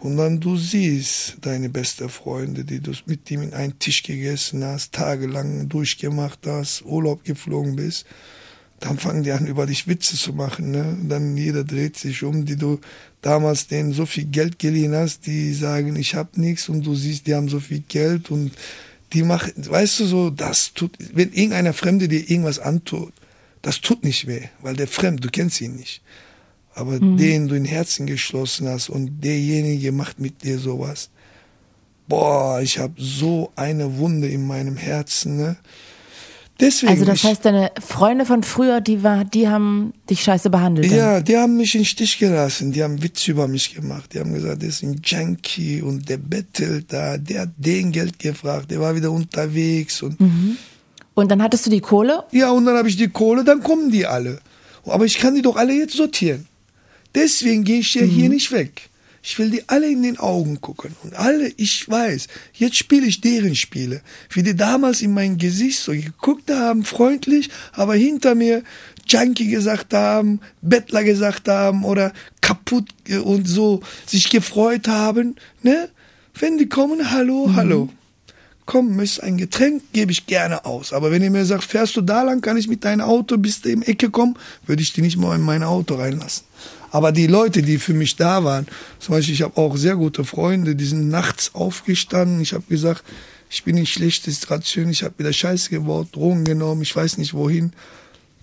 Und 0.00 0.16
dann 0.16 0.40
du 0.40 0.56
siehst 0.56 1.36
deine 1.42 1.68
besten 1.68 2.08
Freunde, 2.08 2.64
die 2.64 2.80
du 2.80 2.90
mit 3.06 3.30
ihm 3.30 3.42
in 3.42 3.54
einen 3.54 3.78
Tisch 3.78 4.02
gegessen 4.02 4.64
hast, 4.64 4.92
tagelang 4.92 5.68
durchgemacht 5.68 6.40
hast, 6.46 6.84
Urlaub 6.84 7.22
geflogen 7.22 7.76
bist 7.76 8.04
dann 8.84 8.98
fangen 8.98 9.22
die 9.22 9.32
an, 9.32 9.46
über 9.46 9.64
dich 9.64 9.88
Witze 9.88 10.14
zu 10.16 10.34
machen. 10.34 10.70
Ne? 10.70 10.98
Dann 11.08 11.38
jeder 11.38 11.64
dreht 11.64 11.96
sich 11.96 12.22
um, 12.22 12.44
die 12.44 12.56
du 12.56 12.80
damals 13.22 13.66
denen 13.66 13.94
so 13.94 14.04
viel 14.04 14.26
Geld 14.26 14.58
geliehen 14.58 14.94
hast, 14.94 15.26
die 15.26 15.54
sagen, 15.54 15.96
ich 15.96 16.14
hab 16.14 16.36
nichts 16.36 16.68
und 16.68 16.84
du 16.84 16.94
siehst, 16.94 17.26
die 17.26 17.34
haben 17.34 17.48
so 17.48 17.60
viel 17.60 17.82
Geld 17.88 18.30
und 18.30 18.52
die 19.14 19.22
machen, 19.22 19.52
weißt 19.56 20.00
du 20.00 20.04
so, 20.04 20.28
das 20.28 20.74
tut, 20.74 20.98
wenn 21.14 21.32
irgendeiner 21.32 21.72
Fremde 21.72 22.08
dir 22.08 22.28
irgendwas 22.28 22.58
antut, 22.58 23.14
das 23.62 23.80
tut 23.80 24.04
nicht 24.04 24.26
weh, 24.26 24.42
weil 24.60 24.76
der 24.76 24.88
Fremd, 24.88 25.24
du 25.24 25.30
kennst 25.30 25.62
ihn 25.62 25.76
nicht. 25.76 26.02
Aber 26.74 27.00
mhm. 27.00 27.16
den 27.16 27.48
du 27.48 27.54
in 27.54 27.64
Herzen 27.64 28.06
geschlossen 28.06 28.68
hast 28.68 28.90
und 28.90 29.24
derjenige 29.24 29.92
macht 29.92 30.20
mit 30.20 30.42
dir 30.42 30.58
sowas. 30.58 31.08
Boah, 32.06 32.60
ich 32.60 32.78
habe 32.78 32.94
so 32.98 33.50
eine 33.56 33.96
Wunde 33.96 34.28
in 34.28 34.46
meinem 34.46 34.76
Herzen, 34.76 35.38
ne? 35.38 35.56
Deswegen 36.60 36.92
also 36.92 37.04
das 37.04 37.24
heißt, 37.24 37.44
deine 37.44 37.72
Freunde 37.84 38.24
von 38.24 38.44
früher, 38.44 38.80
die 38.80 39.02
war, 39.02 39.24
die 39.24 39.48
haben 39.48 39.92
dich 40.08 40.22
scheiße 40.22 40.50
behandelt. 40.50 40.90
Ja, 40.90 41.20
die 41.20 41.36
haben 41.36 41.56
mich 41.56 41.74
in 41.74 41.84
Stich 41.84 42.18
gelassen. 42.18 42.70
Die 42.70 42.82
haben 42.84 43.02
Witze 43.02 43.32
über 43.32 43.48
mich 43.48 43.74
gemacht. 43.74 44.14
Die 44.14 44.20
haben 44.20 44.32
gesagt, 44.32 44.62
das 44.62 44.68
ist 44.68 44.82
ein 44.84 45.00
Junkie 45.02 45.82
und 45.82 46.08
der 46.08 46.18
bettelt 46.18 46.92
da, 46.92 47.18
der 47.18 47.42
hat 47.42 47.50
den 47.56 47.90
Geld 47.90 48.20
gefragt, 48.20 48.70
der 48.70 48.80
war 48.80 48.94
wieder 48.94 49.10
unterwegs 49.10 50.02
und. 50.02 50.20
Mhm. 50.20 50.56
Und 51.14 51.30
dann 51.30 51.42
hattest 51.42 51.66
du 51.66 51.70
die 51.70 51.80
Kohle? 51.80 52.24
Ja, 52.32 52.50
und 52.50 52.66
dann 52.66 52.76
habe 52.76 52.88
ich 52.88 52.96
die 52.96 53.08
Kohle, 53.08 53.44
dann 53.44 53.62
kommen 53.62 53.90
die 53.90 54.06
alle. 54.06 54.40
Aber 54.84 55.04
ich 55.04 55.18
kann 55.18 55.34
die 55.34 55.42
doch 55.42 55.56
alle 55.56 55.72
jetzt 55.72 55.96
sortieren. 55.96 56.46
Deswegen 57.14 57.64
gehe 57.64 57.80
ich 57.80 57.94
ja 57.94 58.02
mhm. 58.02 58.10
hier 58.10 58.28
nicht 58.28 58.52
weg. 58.52 58.90
Ich 59.26 59.38
will 59.38 59.48
die 59.48 59.66
alle 59.70 59.90
in 59.90 60.02
den 60.02 60.18
Augen 60.18 60.60
gucken. 60.60 60.94
Und 61.02 61.14
alle, 61.14 61.50
ich 61.56 61.88
weiß, 61.88 62.28
jetzt 62.52 62.76
spiele 62.76 63.06
ich 63.06 63.22
deren 63.22 63.54
Spiele. 63.56 64.02
Wie 64.28 64.42
die 64.42 64.54
damals 64.54 65.00
in 65.00 65.14
mein 65.14 65.38
Gesicht 65.38 65.78
so 65.78 65.92
geguckt 65.92 66.50
haben, 66.50 66.84
freundlich, 66.84 67.48
aber 67.72 67.94
hinter 67.94 68.34
mir 68.34 68.62
Junkie 69.08 69.48
gesagt 69.48 69.94
haben, 69.94 70.40
Bettler 70.60 71.04
gesagt 71.04 71.48
haben 71.48 71.86
oder 71.86 72.12
kaputt 72.42 72.90
und 73.24 73.48
so 73.48 73.80
sich 74.04 74.28
gefreut 74.28 74.88
haben. 74.88 75.36
Ne? 75.62 75.88
Wenn 76.38 76.58
die 76.58 76.68
kommen, 76.68 77.10
hallo, 77.10 77.46
mhm. 77.46 77.56
hallo. 77.56 77.88
Komm, 78.66 79.00
ist 79.00 79.22
ein 79.22 79.38
Getränk, 79.38 79.84
gebe 79.94 80.12
ich 80.12 80.26
gerne 80.26 80.66
aus. 80.66 80.92
Aber 80.92 81.10
wenn 81.10 81.22
ihr 81.22 81.30
mir 81.30 81.46
sagt, 81.46 81.64
fährst 81.64 81.96
du 81.96 82.02
da 82.02 82.22
lang, 82.22 82.42
kann 82.42 82.58
ich 82.58 82.68
mit 82.68 82.84
deinem 82.84 83.02
Auto 83.02 83.38
bis 83.38 83.60
im 83.60 83.82
Ecke 83.82 84.10
kommen, 84.10 84.36
würde 84.66 84.82
ich 84.82 84.92
die 84.92 85.00
nicht 85.00 85.16
mal 85.16 85.34
in 85.34 85.42
mein 85.42 85.62
Auto 85.62 85.94
reinlassen. 85.94 86.44
Aber 86.94 87.10
die 87.10 87.26
Leute, 87.26 87.60
die 87.62 87.78
für 87.78 87.92
mich 87.92 88.14
da 88.14 88.44
waren, 88.44 88.68
zum 89.00 89.16
Beispiel, 89.16 89.34
ich 89.34 89.42
habe 89.42 89.56
auch 89.56 89.76
sehr 89.76 89.96
gute 89.96 90.22
Freunde, 90.24 90.76
die 90.76 90.84
sind 90.84 91.08
nachts 91.08 91.52
aufgestanden. 91.52 92.40
Ich 92.40 92.52
habe 92.52 92.62
gesagt, 92.68 93.02
ich 93.50 93.64
bin 93.64 93.76
in 93.76 93.84
schlechter 93.84 94.30
Situation, 94.30 94.90
ich 94.90 95.02
habe 95.02 95.18
wieder 95.18 95.32
Scheiße 95.32 95.70
gebaut, 95.70 96.14
Drogen 96.14 96.44
genommen, 96.44 96.82
ich 96.82 96.94
weiß 96.94 97.18
nicht 97.18 97.34
wohin. 97.34 97.72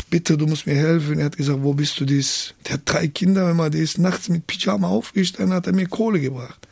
Bitte, 0.09 0.37
du 0.37 0.47
musst 0.47 0.67
mir 0.67 0.75
helfen. 0.75 1.19
Er 1.19 1.27
hat 1.27 1.37
gesagt, 1.37 1.59
wo 1.61 1.73
bist 1.73 1.97
du 2.01 2.03
dies? 2.03 2.53
Der 2.67 2.73
hat 2.73 2.81
drei 2.83 3.07
Kinder, 3.07 3.47
wenn 3.47 3.55
man 3.55 3.71
der 3.71 3.79
ist 3.79 3.99
nachts 3.99 4.27
mit 4.27 4.45
Pyjama 4.47 4.89
aufgestanden, 4.89 5.55
hat 5.55 5.67
er 5.67 5.73
mir 5.73 5.87
Kohle 5.87 6.19
gebracht. 6.19 6.67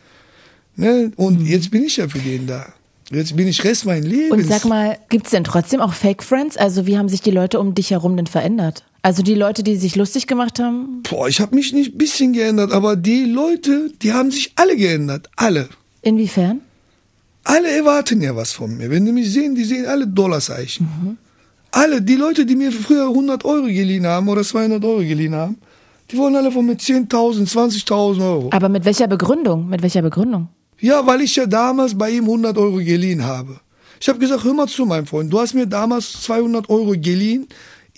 Ne? 0.76 1.14
Und 1.16 1.40
mhm. 1.40 1.46
jetzt 1.46 1.72
bin 1.72 1.86
ich 1.86 1.96
ja 1.96 2.10
für 2.10 2.20
den 2.20 2.46
da. 2.46 2.74
Jetzt 3.10 3.38
bin 3.38 3.48
ich 3.48 3.64
Rest 3.64 3.86
mein 3.86 4.04
Leben. 4.04 4.34
Und 4.34 4.46
sag 4.46 4.66
mal, 4.66 5.00
gibt's 5.08 5.30
denn 5.30 5.46
trotzdem 5.46 5.80
auch 5.80 5.94
Fake 5.94 6.24
Friends? 6.24 6.58
Also 6.58 6.88
wie 6.88 6.98
haben 6.98 7.08
sich 7.08 7.22
die 7.22 7.32
Leute 7.32 7.58
um 7.58 7.74
dich 7.74 7.92
herum 7.92 8.18
denn 8.18 8.28
verändert? 8.28 8.84
Also 9.02 9.24
die 9.24 9.36
Leute, 9.36 9.64
die 9.64 9.78
sich 9.78 9.96
lustig 9.96 10.28
gemacht 10.28 10.60
haben? 10.60 11.04
Boah, 11.10 11.28
ich 11.28 11.40
habe 11.40 11.56
mich 11.56 11.72
nicht 11.72 11.94
ein 11.94 11.98
bisschen 11.98 12.34
geändert, 12.34 12.72
aber 12.72 12.96
die 12.96 13.26
Leute, 13.26 13.92
die 14.02 14.12
haben 14.12 14.30
sich 14.32 14.52
alle 14.56 14.76
geändert. 14.76 15.30
Alle. 15.38 15.70
Inwiefern? 16.02 16.62
Alle 17.46 17.72
erwarten 17.72 18.22
ja 18.22 18.36
was 18.36 18.52
von 18.52 18.76
mir. 18.78 18.90
Wenn 18.90 19.06
die 19.06 19.12
mich 19.12 19.32
sehen, 19.32 19.56
die 19.56 19.64
sehen 19.64 19.86
alle 19.86 20.06
Dollarzeichen. 20.06 20.86
Mhm. 20.86 21.18
Alle, 21.72 22.02
die 22.02 22.16
Leute, 22.16 22.46
die 22.46 22.56
mir 22.56 22.72
früher 22.72 23.08
100 23.08 23.46
Euro 23.46 23.68
geliehen 23.68 24.06
haben 24.06 24.28
oder 24.28 24.44
200 24.44 24.84
Euro 24.84 25.00
geliehen 25.00 25.36
haben, 25.36 25.58
die 26.12 26.18
wollen 26.18 26.36
alle 26.36 26.52
von 26.52 26.66
mir 26.66 26.76
10.000, 26.76 27.48
20.000 27.48 28.22
Euro. 28.22 28.50
Aber 28.52 28.70
mit 28.70 28.84
welcher 28.84 29.08
Begründung? 29.08 29.70
Mit 29.70 29.82
welcher 29.82 30.02
Begründung? 30.02 30.50
Ja, 30.80 31.06
weil 31.06 31.22
ich 31.22 31.36
ja 31.36 31.46
damals 31.46 31.98
bei 31.98 32.10
ihm 32.12 32.24
100 32.24 32.58
Euro 32.58 32.78
geliehen 32.78 33.24
habe. 33.24 33.60
Ich 34.02 34.08
habe 34.08 34.18
gesagt, 34.18 34.44
hör 34.44 34.54
mal 34.54 34.68
zu, 34.68 34.86
mein 34.86 35.06
Freund, 35.06 35.32
du 35.32 35.40
hast 35.40 35.54
mir 35.54 35.68
damals 35.68 36.22
200 36.24 36.70
Euro 36.70 36.92
geliehen, 36.92 37.48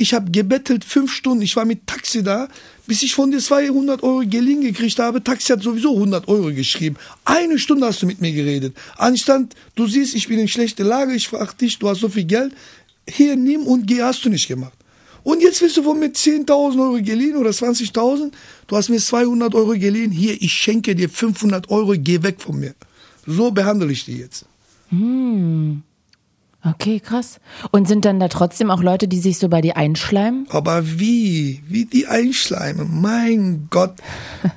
ich 0.01 0.13
habe 0.13 0.31
gebettelt 0.31 0.83
fünf 0.83 1.13
Stunden. 1.13 1.43
Ich 1.43 1.55
war 1.55 1.65
mit 1.65 1.85
Taxi 1.85 2.23
da, 2.23 2.47
bis 2.87 3.03
ich 3.03 3.13
von 3.13 3.31
dir 3.31 3.39
200 3.39 4.01
Euro 4.03 4.23
geliehen 4.25 4.61
gekriegt 4.61 4.97
habe. 4.99 5.23
Taxi 5.23 5.53
hat 5.53 5.61
sowieso 5.61 5.93
100 5.93 6.27
Euro 6.27 6.51
geschrieben. 6.51 6.97
Eine 7.23 7.59
Stunde 7.59 7.85
hast 7.85 8.01
du 8.01 8.07
mit 8.07 8.19
mir 8.19 8.31
geredet. 8.31 8.75
Anstand, 8.97 9.55
du 9.75 9.85
siehst, 9.87 10.15
ich 10.15 10.27
bin 10.27 10.39
in 10.39 10.47
schlechter 10.47 10.83
Lage. 10.83 11.13
Ich 11.13 11.27
frage 11.27 11.55
dich, 11.55 11.77
du 11.77 11.87
hast 11.87 11.99
so 11.99 12.09
viel 12.09 12.25
Geld. 12.25 12.53
Hier, 13.07 13.35
nimm 13.35 13.67
und 13.67 13.85
geh, 13.85 14.01
hast 14.01 14.25
du 14.25 14.29
nicht 14.29 14.47
gemacht. 14.47 14.73
Und 15.23 15.41
jetzt 15.41 15.61
willst 15.61 15.77
du 15.77 15.83
von 15.83 15.99
mir 15.99 16.09
10.000 16.09 16.81
Euro 16.81 17.01
geliehen 17.01 17.35
oder 17.35 17.51
20.000? 17.51 18.31
Du 18.65 18.75
hast 18.75 18.89
mir 18.89 18.99
200 18.99 19.53
Euro 19.53 19.73
geliehen. 19.73 20.11
Hier, 20.11 20.41
ich 20.41 20.51
schenke 20.51 20.95
dir 20.95 21.09
500 21.09 21.69
Euro, 21.69 21.93
geh 21.95 22.23
weg 22.23 22.41
von 22.41 22.59
mir. 22.59 22.73
So 23.27 23.51
behandle 23.51 23.91
ich 23.91 24.05
die 24.05 24.17
jetzt. 24.17 24.45
Hm. 24.89 25.83
Okay, 26.63 26.99
krass. 26.99 27.39
Und 27.71 27.87
sind 27.87 28.05
dann 28.05 28.19
da 28.19 28.27
trotzdem 28.27 28.69
auch 28.69 28.83
Leute, 28.83 29.07
die 29.07 29.19
sich 29.19 29.39
so 29.39 29.49
bei 29.49 29.61
dir 29.61 29.77
einschleimen? 29.77 30.45
Aber 30.49 30.99
wie? 30.99 31.61
Wie 31.67 31.85
die 31.85 32.05
einschleimen? 32.05 33.01
Mein 33.01 33.67
Gott. 33.71 33.95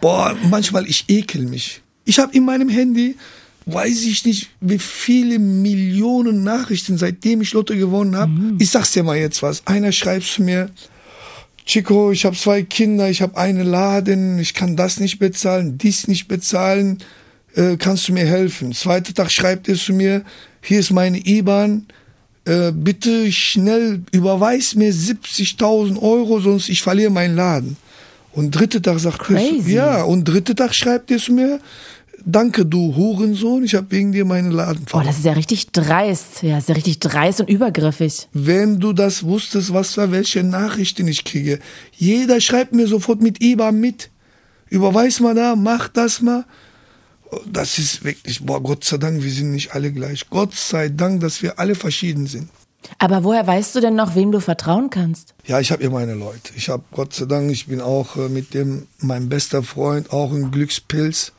Boah, 0.00 0.36
manchmal 0.50 0.86
ich 0.86 1.06
ekel 1.08 1.46
mich. 1.46 1.80
Ich 2.04 2.18
habe 2.18 2.34
in 2.36 2.44
meinem 2.44 2.68
Handy, 2.68 3.16
weiß 3.66 4.04
ich 4.04 4.26
nicht, 4.26 4.50
wie 4.60 4.78
viele 4.78 5.38
Millionen 5.38 6.44
Nachrichten, 6.44 6.98
seitdem 6.98 7.40
ich 7.40 7.54
Lotto 7.54 7.74
gewonnen 7.74 8.16
habe. 8.16 8.32
Mhm. 8.32 8.58
Ich 8.60 8.70
sag's 8.70 8.92
dir 8.92 9.02
mal 9.02 9.16
jetzt 9.16 9.42
was. 9.42 9.66
Einer 9.66 9.90
schreibt 9.90 10.26
zu 10.26 10.42
mir, 10.42 10.70
Chico, 11.64 12.12
ich 12.12 12.26
habe 12.26 12.36
zwei 12.36 12.62
Kinder, 12.62 13.08
ich 13.08 13.22
habe 13.22 13.38
einen 13.38 13.66
Laden, 13.66 14.38
ich 14.38 14.52
kann 14.52 14.76
das 14.76 15.00
nicht 15.00 15.18
bezahlen, 15.18 15.78
dies 15.78 16.08
nicht 16.08 16.28
bezahlen, 16.28 16.98
äh, 17.54 17.76
kannst 17.76 18.08
du 18.08 18.12
mir 18.12 18.26
helfen? 18.26 18.72
Zweiter 18.72 19.14
Tag 19.14 19.30
schreibt 19.30 19.68
er 19.68 19.76
zu 19.76 19.92
mir, 19.92 20.22
hier 20.60 20.80
ist 20.80 20.90
meine 20.90 21.18
IBAN, 21.18 21.86
äh, 22.44 22.72
bitte 22.72 23.30
schnell 23.32 24.02
überweis 24.12 24.74
mir 24.74 24.92
70.000 24.92 26.00
Euro, 26.00 26.40
sonst 26.40 26.68
ich 26.68 26.82
verliere 26.82 27.10
meinen 27.10 27.36
Laden. 27.36 27.76
Und 28.32 28.50
dritte 28.50 28.82
Tag 28.82 28.98
sagt 28.98 29.30
er, 29.30 29.40
ja, 29.40 30.02
und 30.02 30.24
dritte 30.24 30.54
Tag 30.54 30.74
schreibt 30.74 31.10
er 31.10 31.18
zu 31.18 31.32
mir, 31.32 31.60
danke 32.24 32.66
du 32.66 32.94
Hurensohn, 32.96 33.62
ich 33.64 33.74
habe 33.74 33.86
wegen 33.90 34.10
dir 34.10 34.24
meinen 34.24 34.50
Laden 34.50 34.86
verloren. 34.86 35.06
Oh, 35.06 35.08
das 35.08 35.18
ist 35.18 35.24
ja 35.24 35.32
richtig 35.32 35.70
dreist, 35.70 36.42
ja, 36.42 36.58
ist 36.58 36.68
ja 36.68 36.74
richtig 36.74 36.98
dreist 36.98 37.40
und 37.40 37.48
übergriffig. 37.48 38.28
Wenn 38.32 38.80
du 38.80 38.92
das 38.92 39.22
wusstest, 39.22 39.72
was 39.72 39.94
für 39.94 40.10
welche 40.10 40.42
Nachrichten 40.42 41.06
ich 41.06 41.24
kriege. 41.24 41.60
Jeder 41.96 42.40
schreibt 42.40 42.74
mir 42.74 42.88
sofort 42.88 43.22
mit 43.22 43.40
IBAN 43.42 43.78
mit. 43.78 44.10
Überweis 44.68 45.20
mal 45.20 45.34
da, 45.34 45.54
mach 45.54 45.88
das 45.88 46.20
mal 46.20 46.44
das 47.46 47.78
ist 47.78 48.04
wirklich, 48.04 48.44
boah, 48.44 48.62
Gott 48.62 48.84
sei 48.84 48.98
Dank, 48.98 49.22
wir 49.22 49.30
sind 49.30 49.52
nicht 49.52 49.74
alle 49.74 49.92
gleich. 49.92 50.28
Gott 50.30 50.54
sei 50.54 50.88
Dank, 50.88 51.20
dass 51.20 51.42
wir 51.42 51.58
alle 51.58 51.74
verschieden 51.74 52.26
sind. 52.26 52.48
Aber 52.98 53.24
woher 53.24 53.46
weißt 53.46 53.74
du 53.74 53.80
denn 53.80 53.94
noch, 53.94 54.14
wem 54.14 54.32
du 54.32 54.40
vertrauen 54.40 54.90
kannst? 54.90 55.34
Ja, 55.46 55.60
ich 55.60 55.72
habe 55.72 55.82
ja 55.82 55.90
meine 55.90 56.14
Leute. 56.14 56.52
Ich 56.56 56.68
habe 56.68 56.84
Gott 56.92 57.14
sei 57.14 57.24
Dank, 57.24 57.50
ich 57.50 57.66
bin 57.66 57.80
auch 57.80 58.16
äh, 58.16 58.28
mit 58.28 58.54
dem, 58.54 58.86
mein 58.98 59.28
bester 59.28 59.62
Freund, 59.62 60.12
auch 60.12 60.32
ein 60.32 60.50
Glückspilz. 60.50 61.32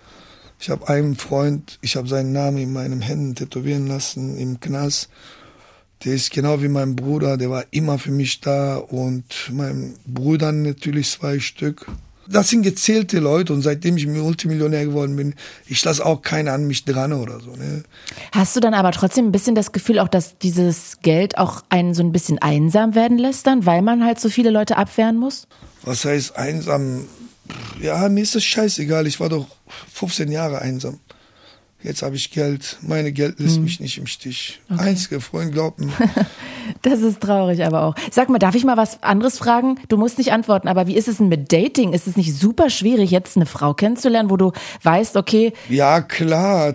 Ich 0.60 0.70
habe 0.70 0.88
einen 0.88 1.16
Freund, 1.16 1.78
ich 1.82 1.96
habe 1.96 2.08
seinen 2.08 2.32
Namen 2.32 2.58
in 2.58 2.74
meinen 2.74 3.02
Händen 3.02 3.36
tätowieren 3.36 3.88
lassen 3.88 4.38
im 4.38 4.60
Knast. 4.60 5.10
Der 6.04 6.14
ist 6.14 6.32
genau 6.32 6.62
wie 6.62 6.68
mein 6.68 6.96
Bruder, 6.96 7.38
der 7.38 7.50
war 7.50 7.66
immer 7.72 7.98
für 7.98 8.12
mich 8.12 8.42
da 8.42 8.78
und 8.78 9.50
mein 9.52 9.96
Bruder 10.06 10.52
natürlich 10.52 11.10
zwei 11.10 11.40
Stück. 11.40 11.88
Das 12.28 12.50
sind 12.50 12.64
gezählte 12.64 13.20
Leute 13.20 13.54
und 13.54 13.62
seitdem 13.62 13.98
ich 13.98 14.08
Multimillionär 14.08 14.86
geworden 14.86 15.16
bin, 15.16 15.36
ich 15.68 15.84
lasse 15.84 16.06
auch 16.06 16.22
keiner 16.22 16.54
an 16.54 16.66
mich 16.68 16.86
dran 16.86 17.14
oder 17.14 17.40
so. 17.40 17.56
Ne? 17.56 17.84
Hast 18.32 18.56
du 18.56 18.60
dann 18.60 18.74
aber 18.74 18.92
trotzdem 18.92 19.28
ein 19.28 19.32
bisschen 19.32 19.56
das 19.56 19.72
Gefühl 19.72 20.00
auch, 20.00 20.08
dass 20.08 20.38
dieses 20.38 20.98
Geld 21.02 21.38
auch 21.38 21.64
einen 21.70 21.94
so 21.94 22.04
ein 22.04 22.12
bisschen 22.12 22.40
einsam 22.40 22.96
werden 22.96 23.18
lässt 23.18 23.48
dann, 23.48 23.66
weil 23.66 23.82
man 23.82 24.04
halt 24.04 24.20
so 24.20 24.30
viele 24.30 24.50
Leute 24.50 24.78
abwehren 24.78 25.18
muss? 25.18 25.48
Was 25.84 26.06
heißt 26.06 26.36
einsam? 26.36 27.06
Ja, 27.80 28.10
mir 28.10 28.22
ist 28.22 28.36
das 28.36 28.44
scheißegal. 28.44 29.06
Ich 29.06 29.20
war 29.20 29.30
doch 29.30 29.48
15 29.94 30.32
Jahre 30.32 30.62
einsam. 30.62 31.00
Jetzt 31.84 32.02
habe 32.02 32.16
ich 32.16 32.32
Geld. 32.32 32.78
Meine 32.82 33.12
Geld 33.12 33.40
lässt 33.40 33.58
hm. 33.58 33.64
mich 33.64 33.80
nicht 33.80 33.98
im 34.00 34.08
Stich. 34.08 34.60
Okay. 34.72 34.82
Einzige 34.82 35.22
Freund, 35.22 35.52
glaubt 35.52 35.80
mir. 35.80 35.92
das 36.82 37.02
ist 37.02 37.22
traurig 37.22 37.64
aber 37.64 37.84
auch. 37.84 37.96
Sag 38.12 38.30
mal, 38.30 38.40
darf 38.40 38.56
ich 38.56 38.66
mal 38.66 38.78
was 38.78 39.04
anderes 39.04 39.38
fragen? 39.38 39.80
Du 39.88 39.98
musst 39.98 40.18
nicht 40.18 40.32
antworten, 40.32 40.68
aber 40.68 40.88
wie 40.88 40.96
ist 40.96 41.08
es 41.08 41.18
denn 41.18 41.28
mit 41.28 41.52
Dating? 41.52 41.94
Ist 41.94 42.08
es 42.08 42.18
nicht 42.18 42.34
super 42.34 42.72
schwierig, 42.72 43.12
jetzt 43.12 43.36
eine 43.36 43.46
Frau 43.46 43.74
kennenzulernen, 43.76 44.32
wo 44.32 44.38
du 44.38 44.52
weißt, 44.82 45.16
okay. 45.16 45.54
Ja, 45.70 46.02
klar. 46.02 46.74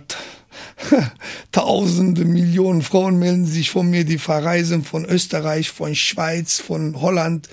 Tausende, 1.53 2.25
Millionen 2.25 2.83
Frauen 2.83 3.19
melden 3.19 3.47
sich 3.47 3.71
von 3.71 3.91
mir, 3.91 4.05
die 4.05 4.19
verreisen 4.19 4.85
von 4.85 5.05
Österreich, 5.05 5.71
von 5.71 5.95
Schweiz, 5.95 6.61
von 6.61 7.01
Holland. 7.01 7.49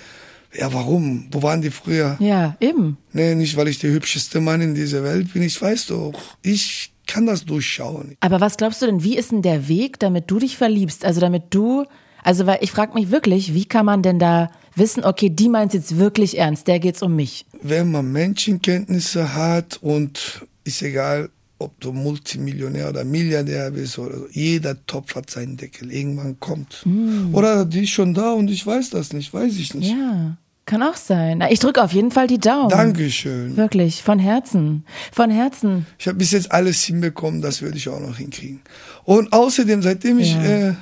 Ja, 0.53 0.73
warum? 0.73 1.27
Wo 1.31 1.41
waren 1.43 1.61
die 1.61 1.71
früher? 1.71 2.17
Ja, 2.19 2.55
eben. 2.59 2.97
Nee, 3.13 3.35
nicht, 3.35 3.57
weil 3.57 3.67
ich 3.67 3.79
der 3.79 3.91
hübscheste 3.91 4.41
Mann 4.41 4.61
in 4.61 4.75
dieser 4.75 5.03
Welt 5.03 5.33
bin. 5.33 5.41
Ich 5.41 5.61
weiß 5.61 5.87
doch. 5.87 6.13
Ich 6.41 6.91
kann 7.07 7.25
das 7.25 7.45
durchschauen. 7.45 8.15
Aber 8.19 8.41
was 8.41 8.57
glaubst 8.57 8.81
du 8.81 8.85
denn, 8.85 9.03
wie 9.03 9.17
ist 9.17 9.31
denn 9.31 9.41
der 9.41 9.67
Weg, 9.67 9.99
damit 9.99 10.29
du 10.29 10.39
dich 10.39 10.57
verliebst? 10.57 11.05
Also 11.05 11.21
damit 11.21 11.45
du, 11.51 11.85
also 12.23 12.45
weil 12.45 12.59
ich 12.61 12.71
frage 12.71 12.93
mich 12.93 13.11
wirklich, 13.11 13.53
wie 13.53 13.65
kann 13.65 13.85
man 13.85 14.03
denn 14.03 14.19
da 14.19 14.51
wissen, 14.75 15.03
okay, 15.03 15.29
die 15.29 15.49
meint 15.49 15.73
jetzt 15.73 15.97
wirklich 15.97 16.37
ernst, 16.37 16.67
der 16.67 16.79
geht's 16.79 17.01
um 17.01 17.15
mich? 17.15 17.45
Wenn 17.61 17.91
man 17.91 18.11
Menschenkenntnisse 18.11 19.33
hat 19.33 19.79
und 19.81 20.45
ist 20.63 20.81
egal, 20.81 21.29
ob 21.59 21.79
du 21.79 21.91
Multimillionär 21.91 22.89
oder 22.89 23.03
Milliardär 23.03 23.71
bist 23.71 23.97
oder 23.97 24.17
so, 24.17 24.27
jeder 24.31 24.85
Topf 24.85 25.15
hat 25.15 25.29
seinen 25.29 25.57
Deckel. 25.57 25.91
Irgendwann 25.91 26.39
kommt. 26.39 26.83
Mm. 26.85 27.33
Oder 27.33 27.65
die 27.65 27.83
ist 27.83 27.89
schon 27.89 28.13
da 28.13 28.33
und 28.33 28.49
ich 28.49 28.65
weiß 28.65 28.91
das 28.91 29.13
nicht, 29.13 29.33
weiß 29.33 29.57
ich 29.57 29.73
nicht. 29.73 29.91
Ja. 29.91 30.37
Kann 30.67 30.83
auch 30.83 30.97
sein. 30.97 31.41
Ich 31.49 31.59
drücke 31.59 31.81
auf 31.81 31.93
jeden 31.93 32.11
Fall 32.11 32.27
die 32.27 32.39
Daumen. 32.39 32.67
Dankeschön. 32.67 33.55
Wirklich, 33.55 34.03
von 34.03 34.19
Herzen. 34.19 34.83
Von 35.13 35.31
Herzen. 35.31 35.87
Ich 35.97 36.07
habe 36.07 36.17
bis 36.17 36.31
jetzt 36.31 36.51
alles 36.51 36.83
hinbekommen, 36.83 37.41
das 37.41 37.61
würde 37.61 37.77
ich 37.77 37.87
auch 37.87 38.01
noch 38.01 38.17
hinkriegen. 38.17 38.59
Und 39.05 39.31
außerdem, 39.31 39.81
seitdem 39.81 40.19
ich 40.19 40.33
ja. 40.33 40.69
äh, 40.69 40.73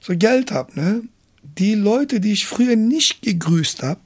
so 0.00 0.16
Geld 0.16 0.52
habe, 0.52 0.72
ne, 0.74 1.02
die 1.58 1.74
Leute, 1.74 2.18
die 2.18 2.32
ich 2.32 2.46
früher 2.46 2.76
nicht 2.76 3.20
gegrüßt 3.20 3.82
habe, 3.82 4.00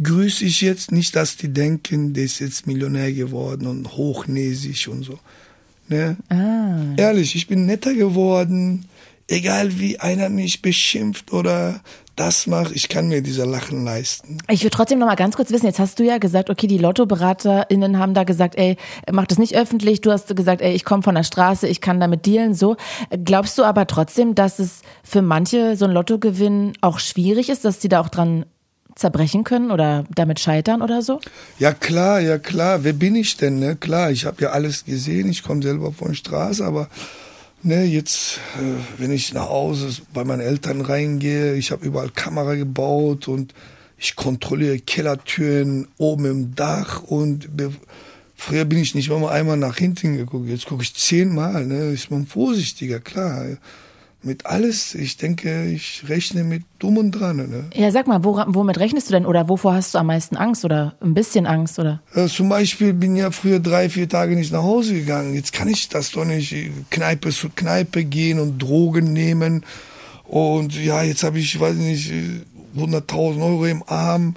grüße 0.00 0.44
ich 0.44 0.60
jetzt 0.60 0.92
nicht, 0.92 1.16
dass 1.16 1.36
die 1.36 1.52
denken, 1.52 2.14
der 2.14 2.22
ist 2.22 2.38
jetzt 2.38 2.68
Millionär 2.68 3.12
geworden 3.12 3.66
und 3.66 3.96
hochnäsig 3.96 4.86
und 4.86 5.02
so. 5.02 5.18
Ne? 5.88 6.16
Ah. 6.28 6.94
Ehrlich, 6.96 7.34
ich 7.34 7.48
bin 7.48 7.66
netter 7.66 7.94
geworden. 7.94 8.84
Egal 9.26 9.80
wie 9.80 9.98
einer 9.98 10.28
mich 10.28 10.62
beschimpft 10.62 11.32
oder 11.32 11.80
das 12.20 12.46
mache, 12.46 12.74
ich 12.74 12.90
kann 12.90 13.08
mir 13.08 13.22
diese 13.22 13.44
Lachen 13.44 13.82
leisten. 13.82 14.38
Ich 14.50 14.62
würde 14.62 14.76
trotzdem 14.76 14.98
noch 14.98 15.06
mal 15.06 15.14
ganz 15.14 15.36
kurz 15.36 15.50
wissen, 15.50 15.64
jetzt 15.64 15.78
hast 15.78 15.98
du 15.98 16.04
ja 16.04 16.18
gesagt, 16.18 16.50
okay, 16.50 16.66
die 16.66 16.76
Lottoberaterinnen 16.76 17.98
haben 17.98 18.12
da 18.12 18.24
gesagt, 18.24 18.56
ey, 18.56 18.76
mach 19.10 19.26
das 19.26 19.38
nicht 19.38 19.56
öffentlich. 19.56 20.02
Du 20.02 20.12
hast 20.12 20.36
gesagt, 20.36 20.60
ey, 20.60 20.74
ich 20.74 20.84
komme 20.84 21.02
von 21.02 21.14
der 21.14 21.22
Straße, 21.22 21.66
ich 21.66 21.80
kann 21.80 21.98
damit 21.98 22.26
dealen, 22.26 22.52
so. 22.52 22.76
Glaubst 23.24 23.56
du 23.56 23.64
aber 23.64 23.86
trotzdem, 23.86 24.34
dass 24.34 24.58
es 24.58 24.82
für 25.02 25.22
manche 25.22 25.76
so 25.76 25.86
ein 25.86 25.92
Lottogewinn 25.92 26.74
auch 26.82 26.98
schwierig 26.98 27.48
ist, 27.48 27.64
dass 27.64 27.78
die 27.78 27.88
da 27.88 28.00
auch 28.00 28.10
dran 28.10 28.44
zerbrechen 28.96 29.42
können 29.44 29.70
oder 29.70 30.04
damit 30.14 30.40
scheitern 30.40 30.82
oder 30.82 31.00
so? 31.00 31.20
Ja 31.58 31.72
klar, 31.72 32.20
ja 32.20 32.36
klar. 32.36 32.84
Wer 32.84 32.92
bin 32.92 33.16
ich 33.16 33.38
denn? 33.38 33.58
Ne? 33.58 33.76
Klar, 33.76 34.10
ich 34.10 34.26
habe 34.26 34.42
ja 34.42 34.50
alles 34.50 34.84
gesehen. 34.84 35.30
Ich 35.30 35.42
komme 35.42 35.62
selber 35.62 35.90
von 35.92 36.08
der 36.08 36.14
Straße, 36.14 36.62
aber 36.62 36.90
Ne, 37.62 37.84
jetzt, 37.84 38.40
äh, 38.58 39.00
wenn 39.00 39.12
ich 39.12 39.34
nach 39.34 39.50
Hause 39.50 39.90
bei 40.14 40.24
meinen 40.24 40.40
Eltern 40.40 40.80
reingehe, 40.80 41.56
ich 41.56 41.72
habe 41.72 41.84
überall 41.84 42.08
Kamera 42.08 42.54
gebaut 42.54 43.28
und 43.28 43.52
ich 43.98 44.16
kontrolliere 44.16 44.78
Kellertüren 44.78 45.86
oben 45.98 46.24
im 46.24 46.54
Dach 46.54 47.02
und 47.02 47.50
früher 48.34 48.64
bin 48.64 48.78
ich 48.78 48.94
nicht 48.94 49.10
mal 49.10 49.28
einmal 49.28 49.58
nach 49.58 49.76
hinten 49.76 50.16
geguckt, 50.16 50.48
jetzt 50.48 50.64
gucke 50.64 50.82
ich 50.82 50.94
zehnmal, 50.94 51.66
ne, 51.66 51.90
ist 51.90 52.10
man 52.10 52.26
vorsichtiger, 52.26 52.98
klar 52.98 53.44
mit 54.22 54.46
alles. 54.46 54.94
Ich 54.94 55.16
denke, 55.16 55.64
ich 55.64 56.04
rechne 56.08 56.44
mit 56.44 56.62
dumm 56.78 56.98
und 56.98 57.12
dran. 57.12 57.36
Ne? 57.36 57.64
Ja, 57.74 57.90
sag 57.90 58.06
mal, 58.06 58.22
wo, 58.24 58.42
womit 58.46 58.78
rechnest 58.78 59.08
du 59.08 59.12
denn 59.12 59.26
oder 59.26 59.48
wovor 59.48 59.74
hast 59.74 59.94
du 59.94 59.98
am 59.98 60.06
meisten 60.06 60.36
Angst 60.36 60.64
oder 60.64 60.94
ein 61.00 61.14
bisschen 61.14 61.46
Angst 61.46 61.78
oder? 61.78 62.02
Ja, 62.14 62.26
zum 62.26 62.48
Beispiel 62.48 62.92
bin 62.92 63.16
ja 63.16 63.30
früher 63.30 63.60
drei, 63.60 63.88
vier 63.88 64.08
Tage 64.08 64.36
nicht 64.36 64.52
nach 64.52 64.62
Hause 64.62 64.94
gegangen. 64.94 65.34
Jetzt 65.34 65.52
kann 65.52 65.68
ich 65.68 65.88
das 65.88 66.10
doch 66.10 66.24
nicht 66.24 66.54
Kneipe 66.90 67.30
zu 67.30 67.48
Kneipe 67.48 68.04
gehen 68.04 68.38
und 68.38 68.58
Drogen 68.58 69.12
nehmen. 69.12 69.64
Und 70.24 70.76
ja, 70.76 71.02
jetzt 71.02 71.24
habe 71.24 71.38
ich, 71.38 71.58
weiß 71.58 71.76
nicht, 71.76 72.12
100.000 72.76 73.42
Euro 73.42 73.66
im 73.66 73.82
Arm. 73.86 74.36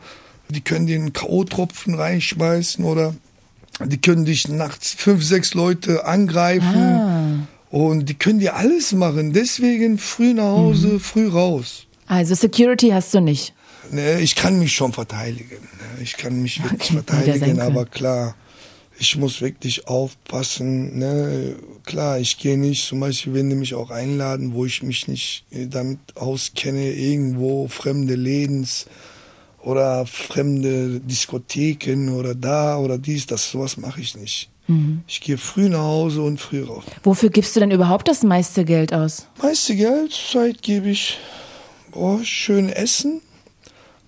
Die 0.50 0.62
können 0.62 0.88
den 0.88 1.14
K.O.-Tropfen 1.14 1.98
reinschmeißen 1.98 2.86
oder 2.86 3.14
die 3.84 4.00
können 4.00 4.26
dich 4.26 4.48
nachts 4.48 4.94
fünf, 4.94 5.24
sechs 5.24 5.54
Leute 5.54 6.06
angreifen. 6.06 6.78
Ah. 6.78 7.48
Und 7.74 8.08
die 8.08 8.14
können 8.14 8.38
dir 8.38 8.56
alles 8.56 8.92
machen. 8.92 9.34
Deswegen 9.34 9.98
früh 9.98 10.36
nach 10.36 10.52
Hause, 10.52 10.90
mhm. 10.90 11.00
früh 11.00 11.28
raus. 11.28 11.88
Also 12.06 12.36
Security 12.36 12.90
hast 12.90 13.12
du 13.16 13.20
nicht? 13.20 13.52
Nee, 13.90 14.20
ich 14.20 14.36
kann 14.36 14.60
mich 14.60 14.76
schon 14.76 14.94
verteidigen. 14.94 15.58
Ich 16.00 16.16
kann 16.16 16.40
mich 16.44 16.64
wirklich 16.64 16.92
okay, 16.92 17.02
verteidigen, 17.02 17.60
aber 17.60 17.88
klar, 17.88 18.36
ich 19.00 19.18
muss 19.18 19.42
wirklich 19.42 19.88
aufpassen. 19.88 21.00
Ne? 21.00 21.56
Klar, 21.84 22.20
ich 22.20 22.38
gehe 22.38 22.60
nicht, 22.60 22.86
zum 22.86 23.00
Beispiel, 23.00 23.34
wenn 23.34 23.50
die 23.50 23.56
mich 23.56 23.74
auch 23.74 23.90
einladen, 23.90 24.54
wo 24.54 24.66
ich 24.66 24.84
mich 24.84 25.08
nicht 25.08 25.44
äh, 25.50 25.66
damit 25.66 25.98
auskenne, 26.14 26.92
irgendwo 26.92 27.68
fremde 27.70 28.14
Lädens 28.14 28.86
oder 29.64 30.06
fremde 30.06 31.00
Diskotheken 31.00 32.10
oder 32.10 32.36
da 32.36 32.78
oder 32.78 33.00
dies, 33.00 33.26
das 33.26 33.50
sowas 33.50 33.78
mache 33.78 34.00
ich 34.00 34.16
nicht. 34.16 34.53
Mhm. 34.68 35.04
Ich 35.08 35.22
gehe 35.22 35.38
früh 35.38 35.70
nach 35.70 35.80
Hause 35.80 36.22
und 36.22 36.40
früh 36.40 36.64
raus. 36.64 36.84
Wofür 37.04 37.30
gibst 37.30 37.56
du 37.56 37.60
denn 37.60 37.72
überhaupt 37.72 38.08
das 38.08 38.24
meiste 38.24 38.64
Geld 38.66 38.94
aus? 38.94 39.28
Meiste 39.42 39.76
Geld, 39.76 40.14
Zeit 40.14 40.62
gebe 40.62 40.90
ich 40.90 41.18
oh, 41.92 42.20
schön 42.24 42.70
Essen, 42.70 43.22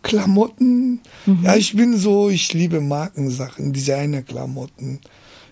Klamotten. 0.02 1.02
Mhm. 1.26 1.40
Ja, 1.44 1.56
ich 1.56 1.76
bin 1.76 1.98
so, 1.98 2.30
ich 2.30 2.54
liebe 2.54 2.82
Markensachen, 2.82 3.74
Designerklamotten. 3.74 5.00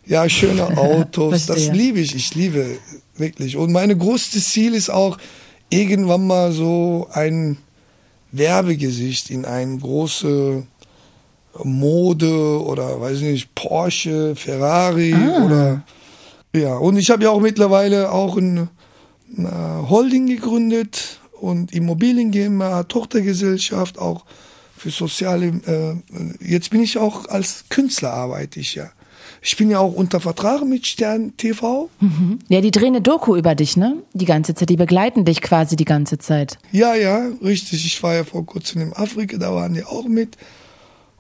Ja, 0.05 0.27
schöne 0.29 0.65
Autos, 0.77 1.45
das 1.45 1.71
liebe 1.71 1.99
ich, 1.99 2.15
ich 2.15 2.35
liebe 2.35 2.77
wirklich. 3.17 3.57
Und 3.57 3.71
meine 3.71 3.97
größte 3.97 4.39
Ziel 4.39 4.73
ist 4.73 4.89
auch, 4.89 5.17
irgendwann 5.69 6.27
mal 6.27 6.51
so 6.51 7.07
ein 7.11 7.57
Werbegesicht 8.31 9.29
in 9.29 9.45
ein 9.45 9.79
große 9.79 10.63
Mode 11.63 12.63
oder 12.63 12.99
weiß 12.99 13.17
ich 13.17 13.23
nicht, 13.23 13.55
Porsche, 13.55 14.35
Ferrari 14.35 15.13
ah. 15.13 15.45
oder 15.45 15.83
ja. 16.55 16.75
Und 16.75 16.97
ich 16.97 17.09
habe 17.09 17.23
ja 17.23 17.29
auch 17.29 17.41
mittlerweile 17.41 18.11
auch 18.11 18.37
ein, 18.37 18.69
eine 19.37 19.89
Holding 19.89 20.27
gegründet 20.27 21.19
und 21.39 21.73
Immobilien 21.73 22.31
GmbH, 22.31 22.83
Tochtergesellschaft 22.83 23.99
auch 23.99 24.25
für 24.77 24.89
soziale. 24.89 25.47
Äh, 25.47 25.95
jetzt 26.39 26.69
bin 26.69 26.81
ich 26.81 26.97
auch 26.97 27.27
als 27.27 27.65
Künstler 27.69 28.13
arbeite 28.13 28.59
ich 28.59 28.75
ja. 28.75 28.89
Ich 29.41 29.57
bin 29.57 29.69
ja 29.69 29.79
auch 29.79 29.93
unter 29.93 30.21
Vertrag 30.21 30.63
mit 30.63 30.87
Stern 30.87 31.35
TV. 31.35 31.89
Mhm. 31.99 32.39
Ja, 32.47 32.61
die 32.61 32.71
drehen 32.71 32.93
eine 32.93 33.01
Doku 33.01 33.35
über 33.35 33.55
dich, 33.55 33.75
ne? 33.75 33.97
Die 34.13 34.25
ganze 34.25 34.55
Zeit. 34.55 34.69
Die 34.69 34.77
begleiten 34.77 35.25
dich 35.25 35.41
quasi 35.41 35.75
die 35.75 35.85
ganze 35.85 36.17
Zeit. 36.17 36.57
Ja, 36.71 36.95
ja, 36.95 37.27
richtig. 37.43 37.85
Ich 37.85 38.01
war 38.03 38.15
ja 38.15 38.23
vor 38.23 38.45
kurzem 38.45 38.81
in 38.81 38.93
Afrika, 38.93 39.37
da 39.37 39.53
waren 39.53 39.73
die 39.73 39.83
auch 39.83 40.05
mit. 40.05 40.37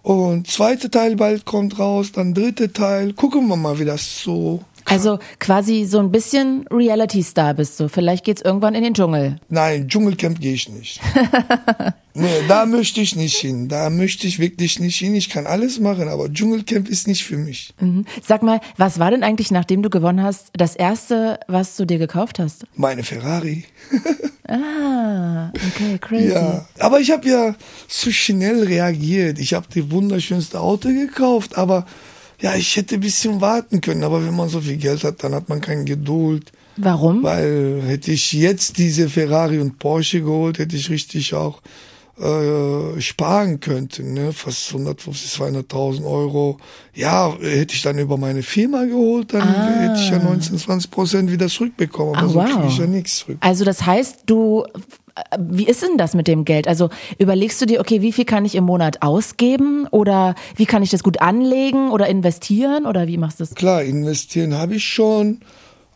Und 0.03 0.47
zweite 0.47 0.91
Teil 0.91 1.15
bald 1.15 1.45
kommt 1.45 1.79
raus, 1.79 2.11
dann 2.11 2.33
dritte 2.33 2.73
Teil. 2.73 3.13
Gucken 3.13 3.47
wir 3.47 3.55
mal, 3.55 3.79
wie 3.79 3.85
das 3.85 4.21
so. 4.21 4.63
Also 4.85 5.17
quasi 5.39 5.85
so 5.85 5.99
ein 5.99 6.11
bisschen 6.11 6.67
Reality-Star 6.69 7.53
bist 7.53 7.79
du. 7.79 7.87
Vielleicht 7.87 8.25
geht's 8.25 8.41
irgendwann 8.41 8.75
in 8.75 8.83
den 8.83 8.93
Dschungel. 8.93 9.37
Nein, 9.47 9.87
Dschungelcamp 9.87 10.41
gehe 10.41 10.53
ich 10.53 10.67
nicht. 10.67 10.99
nee, 12.13 12.47
da 12.47 12.65
möchte 12.65 13.01
ich 13.01 13.15
nicht 13.15 13.37
hin. 13.37 13.67
Da 13.69 13.89
möchte 13.89 14.27
ich 14.27 14.39
wirklich 14.39 14.79
nicht 14.79 14.97
hin. 14.97 15.15
Ich 15.15 15.29
kann 15.29 15.47
alles 15.47 15.79
machen, 15.79 16.07
aber 16.07 16.31
Dschungelcamp 16.31 16.87
ist 16.87 17.07
nicht 17.07 17.23
für 17.23 17.37
mich. 17.37 17.73
Mhm. 17.79 18.05
Sag 18.25 18.43
mal, 18.43 18.59
was 18.77 18.99
war 18.99 19.11
denn 19.11 19.23
eigentlich, 19.23 19.51
nachdem 19.51 19.81
du 19.83 19.89
gewonnen 19.89 20.21
hast, 20.23 20.49
das 20.53 20.75
erste, 20.75 21.39
was 21.47 21.75
du 21.75 21.85
dir 21.85 21.97
gekauft 21.97 22.39
hast? 22.39 22.65
Meine 22.75 23.03
Ferrari. 23.03 23.65
Ah, 24.45 25.51
okay, 25.55 25.97
crazy. 25.99 26.33
Ja, 26.33 26.67
aber 26.77 26.99
ich 26.99 27.11
habe 27.11 27.27
ja 27.27 27.55
zu 27.87 28.11
schnell 28.11 28.63
reagiert. 28.63 29.39
Ich 29.39 29.53
habe 29.53 29.67
die 29.73 29.89
wunderschönste 29.89 30.59
Auto 30.59 30.89
gekauft, 30.89 31.57
aber 31.57 31.85
ja, 32.41 32.53
ich 32.53 32.75
hätte 32.75 32.95
ein 32.95 33.01
bisschen 33.01 33.39
warten 33.39 33.79
können. 33.79 34.03
Aber 34.03 34.23
wenn 34.23 34.35
man 34.35 34.49
so 34.49 34.59
viel 34.59 34.75
Geld 34.75 35.05
hat, 35.05 35.23
dann 35.23 35.33
hat 35.33 35.47
man 35.47 35.61
keine 35.61 35.85
Geduld. 35.85 36.51
Warum? 36.75 37.23
Weil 37.23 37.81
hätte 37.85 38.11
ich 38.11 38.33
jetzt 38.33 38.77
diese 38.77 39.09
Ferrari 39.09 39.59
und 39.59 39.79
Porsche 39.79 40.21
geholt, 40.21 40.59
hätte 40.59 40.75
ich 40.75 40.89
richtig 40.89 41.33
auch 41.33 41.61
äh, 42.19 43.01
sparen 43.01 43.59
könnte, 43.59 44.03
ne? 44.03 44.33
fast 44.33 44.69
150, 44.69 45.31
200.000 45.41 46.05
Euro. 46.05 46.57
Ja, 46.93 47.35
hätte 47.39 47.73
ich 47.73 47.81
dann 47.81 47.97
über 47.97 48.17
meine 48.17 48.43
Firma 48.43 48.85
geholt, 48.85 49.33
dann 49.33 49.41
ah. 49.41 49.79
hätte 49.79 49.99
ich 49.99 50.09
ja 50.09 50.19
19, 50.19 50.57
20 50.57 50.91
Prozent 50.91 51.31
wieder 51.31 51.47
zurückbekommen. 51.47 52.15
Aber 52.15 52.25
ah, 52.25 52.29
so 52.29 52.35
wow. 52.35 52.45
kriege 52.45 52.67
ich 52.67 52.77
ja 52.77 52.87
nichts 52.87 53.17
zurück. 53.17 53.37
Also 53.39 53.65
das 53.65 53.85
heißt, 53.85 54.23
du 54.27 54.65
wie 55.39 55.65
ist 55.65 55.83
denn 55.83 55.97
das 55.97 56.15
mit 56.15 56.27
dem 56.27 56.43
Geld? 56.45 56.67
Also 56.67 56.89
überlegst 57.19 57.61
du 57.61 57.65
dir, 57.65 57.79
okay, 57.79 58.01
wie 58.01 58.11
viel 58.11 58.25
kann 58.25 58.45
ich 58.45 58.55
im 58.55 58.63
Monat 58.63 59.01
ausgeben 59.01 59.87
oder 59.91 60.35
wie 60.55 60.65
kann 60.65 60.81
ich 60.81 60.89
das 60.89 61.03
gut 61.03 61.21
anlegen 61.21 61.91
oder 61.91 62.07
investieren 62.07 62.85
oder 62.85 63.07
wie 63.07 63.17
machst 63.17 63.39
du 63.39 63.43
das? 63.43 63.53
Klar, 63.53 63.83
investieren 63.83 64.55
habe 64.55 64.75
ich 64.75 64.85
schon, 64.85 65.41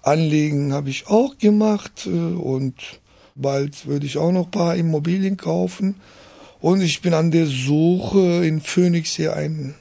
anlegen 0.03 0.73
habe 0.73 0.89
ich 0.89 1.07
auch 1.07 1.37
gemacht 1.37 2.05
äh, 2.05 2.09
und 2.09 2.75
bald 3.37 3.87
würde 3.87 4.05
ich 4.05 4.17
auch 4.17 4.31
noch 4.31 4.45
ein 4.45 4.51
paar 4.51 4.75
Immobilien 4.75 5.37
kaufen 5.37 5.95
und 6.59 6.81
ich 6.81 7.01
bin 7.01 7.13
an 7.13 7.31
der 7.31 7.45
Suche 7.45 8.45
in 8.45 8.61
Phoenix 8.61 9.15
hier 9.15 9.35
ein 9.35 9.75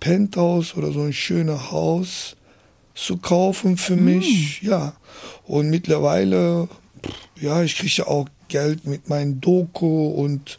Penthouse 0.00 0.76
oder 0.76 0.92
so 0.92 1.02
ein 1.02 1.12
schönes 1.12 1.70
Haus 1.70 2.36
zu 2.94 3.18
kaufen 3.18 3.76
für 3.76 3.96
hm. 3.96 4.04
mich, 4.04 4.62
ja. 4.62 4.94
Und 5.44 5.68
mittlerweile, 5.68 6.68
ja, 7.40 7.62
ich 7.62 7.76
kriege 7.76 7.94
ja 7.96 8.06
auch 8.06 8.26
Geld 8.48 8.86
mit 8.86 9.08
meinen 9.08 9.40
Doku 9.40 10.08
und 10.08 10.58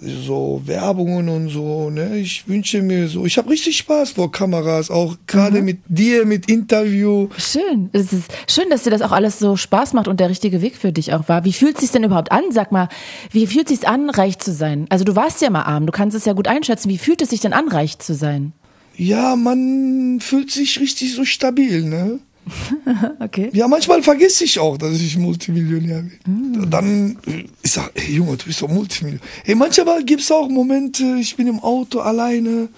so 0.00 0.60
Werbungen 0.64 1.28
und 1.28 1.48
so. 1.48 1.90
Ne? 1.90 2.18
Ich 2.18 2.46
wünsche 2.48 2.82
mir 2.82 3.08
so, 3.08 3.24
ich 3.24 3.38
habe 3.38 3.50
richtig 3.50 3.78
Spaß 3.78 4.10
vor 4.10 4.30
Kameras, 4.30 4.90
auch 4.90 5.16
gerade 5.26 5.60
mhm. 5.60 5.64
mit 5.64 5.78
dir, 5.88 6.26
mit 6.26 6.50
Interview. 6.50 7.28
Schön. 7.38 7.88
Es 7.92 8.12
ist 8.12 8.30
schön, 8.48 8.68
dass 8.70 8.82
dir 8.82 8.90
das 8.90 9.02
auch 9.02 9.12
alles 9.12 9.38
so 9.38 9.56
Spaß 9.56 9.94
macht 9.94 10.08
und 10.08 10.20
der 10.20 10.28
richtige 10.28 10.60
Weg 10.62 10.76
für 10.76 10.92
dich 10.92 11.12
auch 11.12 11.28
war. 11.28 11.44
Wie 11.44 11.52
fühlt 11.52 11.76
es 11.76 11.82
sich 11.82 11.90
denn 11.90 12.04
überhaupt 12.04 12.32
an? 12.32 12.44
Sag 12.50 12.72
mal, 12.72 12.88
wie 13.30 13.46
fühlt 13.46 13.70
es 13.70 13.80
sich 13.80 13.88
an, 13.88 14.10
reich 14.10 14.38
zu 14.38 14.52
sein? 14.52 14.86
Also 14.90 15.04
du 15.04 15.16
warst 15.16 15.40
ja 15.40 15.50
mal 15.50 15.62
arm, 15.62 15.86
du 15.86 15.92
kannst 15.92 16.16
es 16.16 16.24
ja 16.24 16.34
gut 16.34 16.48
einschätzen. 16.48 16.88
Wie 16.88 16.98
fühlt 16.98 17.22
es 17.22 17.30
sich 17.30 17.40
denn 17.40 17.52
an, 17.52 17.68
reich 17.68 17.98
zu 17.98 18.14
sein? 18.14 18.52
Ja, 18.96 19.36
man 19.36 20.18
fühlt 20.20 20.50
sich 20.50 20.80
richtig 20.80 21.14
so 21.14 21.24
stabil, 21.24 21.82
ne? 21.82 22.18
okay. 23.20 23.50
Ja, 23.52 23.66
manchmal 23.66 24.02
vergesse 24.02 24.44
ich 24.44 24.58
auch, 24.58 24.76
dass 24.78 25.00
ich 25.00 25.18
Multimillionär 25.18 26.02
bin. 26.02 26.60
Mm. 26.60 26.70
Dann, 26.70 27.18
ich 27.62 27.70
sag, 27.70 27.90
hey 27.94 28.14
Junge, 28.14 28.36
du 28.36 28.46
bist 28.46 28.62
doch 28.62 28.68
Multimillionär. 28.68 29.26
Hey, 29.44 29.54
manchmal 29.54 30.04
gibt 30.04 30.22
es 30.22 30.30
auch 30.30 30.48
Momente, 30.48 31.16
ich 31.20 31.36
bin 31.36 31.48
im 31.48 31.60
Auto 31.60 32.00
alleine. 32.00 32.68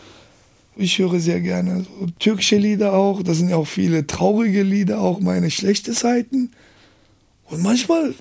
Ich 0.76 0.98
höre 0.98 1.18
sehr 1.18 1.40
gerne 1.40 1.84
so 1.84 2.06
türkische 2.18 2.56
Lieder 2.56 2.94
auch. 2.94 3.22
Da 3.22 3.34
sind 3.34 3.48
ja 3.48 3.56
auch 3.56 3.66
viele 3.66 4.06
traurige 4.06 4.62
Lieder, 4.62 5.00
auch 5.00 5.20
meine 5.20 5.50
schlechten 5.50 5.92
Seiten. 5.92 6.52
Und 7.46 7.62
manchmal, 7.62 8.14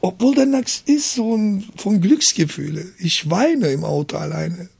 obwohl 0.00 0.34
der 0.34 0.46
Nachts 0.46 0.82
ist, 0.86 1.14
so 1.14 1.36
ein, 1.36 1.64
von 1.76 2.00
Glücksgefühle. 2.00 2.86
Ich 2.98 3.28
weine 3.28 3.68
im 3.68 3.84
Auto 3.84 4.16
alleine 4.16 4.70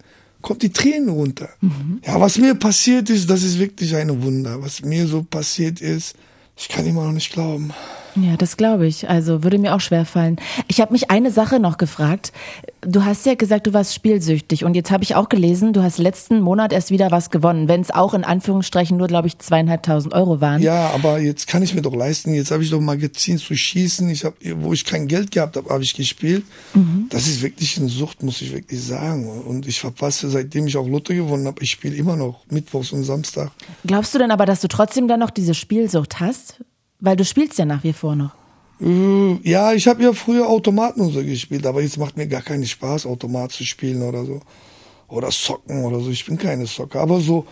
kommt 0.43 0.63
die 0.63 0.73
Tränen 0.73 1.09
runter. 1.09 1.49
Mhm. 1.61 2.01
Ja, 2.05 2.21
was 2.21 2.39
mir 2.39 2.55
passiert 2.55 3.11
ist, 3.11 3.29
das 3.29 3.43
ist 3.43 3.59
wirklich 3.59 3.95
ein 3.97 4.23
Wunder. 4.23 4.63
Was 4.63 4.83
mir 4.83 5.07
so 5.07 5.23
passiert 5.23 5.81
ist, 5.81 6.15
ich 6.57 6.69
kann 6.69 6.87
immer 6.87 7.05
noch 7.05 7.13
nicht 7.13 7.33
glauben. 7.33 7.73
Ja, 8.17 8.37
das 8.37 8.57
glaube 8.57 8.87
ich. 8.87 9.09
Also 9.09 9.43
würde 9.43 9.59
mir 9.59 9.75
auch 9.75 9.81
schwer 9.81 10.05
fallen. 10.05 10.37
Ich 10.69 10.81
habe 10.81 10.93
mich 10.93 11.11
eine 11.11 11.31
Sache 11.31 11.61
noch 11.61 11.79
gefragt. 11.79 12.33
Du 12.81 13.05
hast 13.05 13.27
ja 13.27 13.35
gesagt, 13.35 13.67
du 13.67 13.73
warst 13.73 13.95
spielsüchtig 13.95 14.65
und 14.65 14.75
jetzt 14.75 14.91
habe 14.91 15.05
ich 15.05 15.15
auch 15.15 15.29
gelesen, 15.29 15.73
du 15.73 15.83
hast 15.83 15.99
letzten 15.99 16.41
Monat 16.41 16.73
erst 16.73 16.91
wieder 16.91 17.11
was 17.11 17.31
gewonnen, 17.31 17.69
wenn 17.69 17.83
es 17.83 17.91
auch 17.91 18.15
in 18.15 18.25
Anführungsstrichen 18.25 18.97
nur, 18.97 19.07
glaube 19.07 19.29
ich, 19.29 19.39
zweieinhalbtausend 19.39 20.15
Euro 20.15 20.41
waren. 20.41 20.63
Ja, 20.63 20.91
aber 20.95 21.21
jetzt 21.21 21.47
kann 21.47 21.63
ich 21.63 21.75
mir 21.75 21.83
doch 21.83 21.95
leisten. 21.95 22.33
Jetzt 22.35 22.51
habe 22.51 22.63
ich 22.63 22.71
doch 22.71 22.81
Magazin 22.81 23.39
zu 23.39 23.55
schießen. 23.55 24.09
Ich 24.09 24.25
habe, 24.25 24.37
wo 24.57 24.73
ich 24.73 24.85
kein 24.85 25.09
Geld 25.09 25.31
gehabt 25.31 25.57
habe, 25.57 25.69
habe 25.71 25.83
ich 25.83 25.95
gespielt. 25.95 26.45
Mhm. 26.75 27.07
Das 27.11 27.27
ist 27.27 27.43
wirklich 27.43 27.79
eine 27.79 27.89
Sucht, 27.89 28.23
muss 28.23 28.41
ich 28.41 28.53
wirklich 28.53 28.83
sagen. 28.83 29.29
Und 29.29 29.67
ich 29.67 29.79
verpasse, 29.79 30.31
seitdem 30.31 30.67
ich 30.67 30.77
auch 30.77 30.89
Lotto 30.89 31.13
gewonnen 31.13 31.47
habe, 31.47 31.63
ich 31.63 31.71
spiele 31.71 31.95
immer 31.95 32.17
noch 32.17 32.41
Mittwochs 32.51 32.93
und 32.93 33.05
Samstag. 33.05 33.51
Glaubst 33.87 34.15
du 34.15 34.19
denn 34.19 34.31
aber, 34.31 34.47
dass 34.47 34.61
du 34.61 34.69
trotzdem 34.69 35.07
dann 35.07 35.21
noch 35.21 35.31
diese 35.31 35.55
Spielsucht 35.55 36.21
hast? 36.21 36.61
Weil 37.01 37.17
du 37.17 37.25
spielst 37.25 37.59
ja 37.59 37.65
nach 37.65 37.83
wie 37.85 37.93
vor 37.93 38.15
noch. 38.15 38.31
Äh, 38.81 39.49
ja, 39.49 39.73
ich 39.73 39.87
habe 39.89 40.03
ja 40.03 40.13
früher 40.13 40.49
Automaten 40.49 41.01
und 41.01 41.13
so 41.13 41.23
gespielt, 41.23 41.67
aber 41.67 41.83
jetzt 41.83 41.99
macht 41.99 42.17
mir 42.17 42.27
gar 42.27 42.43
keinen 42.43 42.67
Spaß, 42.67 43.07
Automat 43.07 43.53
zu 43.53 43.65
spielen 43.65 44.03
oder 44.03 44.25
so. 44.25 44.41
Oder 45.09 45.31
Socken 45.31 45.85
oder 45.85 46.01
so. 46.01 46.11
Ich 46.11 46.25
bin 46.25 46.39
keine 46.39 46.67
Socker. 46.67 47.01
Aber 47.01 47.21
so, 47.21 47.47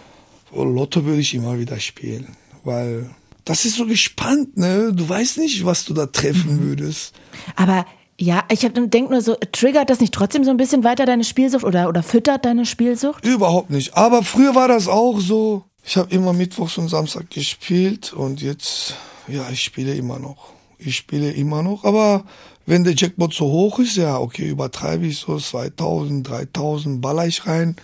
so 0.55 0.64
Lotto 0.64 1.05
würde 1.05 1.20
ich 1.20 1.34
immer 1.34 1.59
wieder 1.59 1.78
spielen. 1.80 2.36
Weil 2.64 3.11
das 3.44 3.64
ist 3.64 3.76
so 3.76 3.86
gespannt, 3.86 4.57
ne? 4.57 4.92
Du 4.92 5.09
weißt 5.09 5.38
nicht, 5.38 5.64
was 5.64 5.84
du 5.84 5.94
da 5.94 6.07
treffen 6.07 6.57
mhm. 6.57 6.68
würdest. 6.68 7.14
Aber 7.57 7.84
ja, 8.20 8.44
ich 8.51 8.61
denke 8.61 9.11
nur 9.11 9.22
so, 9.22 9.36
triggert 9.53 9.90
das 9.90 10.01
nicht 10.01 10.12
trotzdem 10.12 10.44
so 10.44 10.51
ein 10.51 10.57
bisschen 10.57 10.84
weiter 10.84 11.07
deine 11.07 11.24
Spielsucht 11.24 11.64
oder, 11.64 11.88
oder 11.88 12.03
füttert 12.03 12.44
deine 12.44 12.66
Spielsucht? 12.66 13.24
Überhaupt 13.24 13.70
nicht. 13.70 13.96
Aber 13.96 14.22
früher 14.22 14.55
war 14.55 14.68
das 14.68 14.88
auch 14.88 15.20
so. 15.20 15.64
Ich 15.84 15.96
habe 15.96 16.14
immer 16.14 16.32
Mittwochs 16.32 16.76
und 16.78 16.88
Samstag 16.88 17.30
gespielt 17.30 18.12
und 18.12 18.42
jetzt 18.42 18.94
ja, 19.29 19.49
ich 19.51 19.62
spiele 19.62 19.95
immer 19.95 20.18
noch. 20.18 20.53
Ich 20.79 20.97
spiele 20.97 21.33
immer 21.33 21.62
noch, 21.62 21.85
aber 21.85 22.24
wenn 22.66 22.85
der 22.85 22.95
Jackpot 22.95 23.33
so 23.33 23.47
hoch 23.47 23.79
ist, 23.79 23.97
ja, 23.97 24.18
okay, 24.18 24.49
übertreibe 24.49 25.07
ich 25.07 25.18
so 25.18 25.39
2000, 25.39 26.29
3000, 26.29 27.01
baller 27.01 27.26
ich 27.26 27.47
rein. 27.47 27.76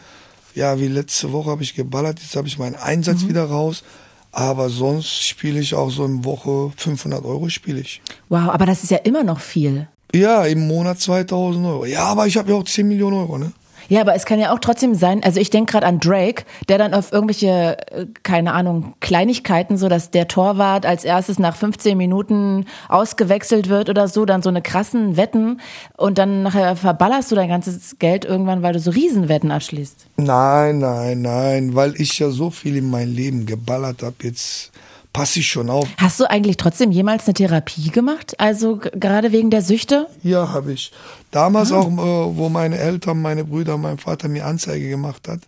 Ja, 0.55 0.79
wie 0.79 0.89
letzte 0.89 1.33
Woche 1.33 1.51
habe 1.51 1.63
ich 1.63 1.75
geballert, 1.75 2.21
jetzt 2.21 2.37
habe 2.37 2.47
ich 2.47 2.59
meinen 2.59 2.77
Einsatz 2.77 3.23
mhm. 3.23 3.31
wieder 3.31 3.45
raus. 3.45 3.83
Aber 4.31 4.69
sonst 4.69 5.27
spiele 5.27 5.61
ich 5.61 5.75
auch 5.75 5.91
so 5.91 6.05
in 6.05 6.25
Woche 6.25 6.73
500 6.77 7.25
Euro 7.25 7.49
spiele 7.49 7.81
ich. 7.81 8.03
Wow, 8.29 8.51
aber 8.51 8.67
das 8.67 8.83
ist 8.83 8.91
ja 8.91 8.99
immer 8.99 9.23
noch 9.23 9.41
viel. 9.41 9.89
Ja, 10.15 10.45
im 10.45 10.67
Monat 10.67 11.01
2000 11.01 11.65
Euro. 11.67 11.87
Ja, 11.87 12.05
aber 12.07 12.27
ich 12.27 12.37
habe 12.37 12.51
ja 12.51 12.57
auch 12.57 12.65
10 12.65 12.87
Millionen 12.87 13.17
Euro, 13.17 13.39
ne? 13.39 13.53
Ja, 13.89 14.01
aber 14.01 14.15
es 14.15 14.25
kann 14.25 14.39
ja 14.39 14.53
auch 14.53 14.59
trotzdem 14.59 14.95
sein, 14.95 15.23
also 15.23 15.41
ich 15.41 15.51
denke 15.51 15.73
gerade 15.73 15.87
an 15.87 16.01
Drake, 16.01 16.45
der 16.69 16.79
dann 16.79 16.95
auf 16.95 17.13
irgendwelche, 17.13 17.77
äh, 17.91 18.07
keine 18.23 18.53
Ahnung, 18.53 18.95
Kleinigkeiten, 19.01 19.77
so 19.77 19.89
dass 19.89 20.11
der 20.11 20.29
Torwart 20.29 20.87
als 20.87 21.05
erstes 21.05 21.39
nach 21.39 21.57
15 21.57 21.97
Minuten 21.97 22.67
ausgewechselt 22.89 23.69
wird 23.69 23.89
oder 23.89 24.09
so, 24.09 24.25
dann 24.25 24.43
so 24.43 24.49
eine 24.49 24.63
krassen 24.63 25.17
Wetten 25.17 25.61
und 25.97 26.19
dann 26.19 26.43
nachher 26.43 26.77
verballerst 26.77 27.31
du 27.31 27.35
dein 27.35 27.49
ganzes 27.49 27.99
Geld 27.99 28.25
irgendwann, 28.25 28.63
weil 28.63 28.73
du 28.73 28.81
so 28.81 28.91
Riesenwetten 28.91 29.51
abschließt. 29.51 30.07
Nein, 30.17 30.79
nein, 30.79 31.23
nein, 31.23 31.75
weil 31.75 31.95
ich 32.01 32.19
ja 32.19 32.31
so 32.31 32.51
viel 32.51 32.77
in 32.77 32.91
mein 32.91 33.09
Leben 33.09 33.47
geballert 33.47 34.03
habe 34.03 34.17
jetzt 34.23 34.73
passe 35.15 35.39
ich 35.39 35.49
schon 35.49 35.71
auf. 35.71 35.89
Hast 35.97 36.21
du 36.21 36.29
eigentlich 36.29 36.59
trotzdem 36.59 36.91
jemals 36.91 37.25
eine 37.25 37.33
Therapie 37.33 37.89
gemacht? 37.89 38.39
Also 38.39 38.77
gerade 38.77 39.33
wegen 39.33 39.49
der 39.49 39.63
Süchte? 39.63 40.09
Ja, 40.23 40.53
habe 40.53 40.73
ich. 40.75 40.93
Damals 41.31 41.73
ah. 41.73 41.79
auch, 41.79 41.89
äh, 41.89 42.37
wo 42.37 42.51
meine 42.51 42.77
Eltern, 42.77 43.23
meine 43.23 43.45
Brüder, 43.45 43.79
mein 43.79 43.97
Vater 43.97 44.29
mir 44.29 44.45
Anzeige 44.45 44.91
gemacht 44.91 45.29
hat. 45.29 45.41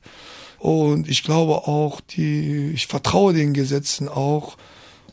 Und 0.59 1.09
ich 1.09 1.23
glaube 1.23 1.69
auch, 1.69 2.01
die, 2.01 2.71
ich 2.75 2.87
vertraue 2.87 3.35
den 3.35 3.53
Gesetzen 3.53 4.09
auch. 4.09 4.57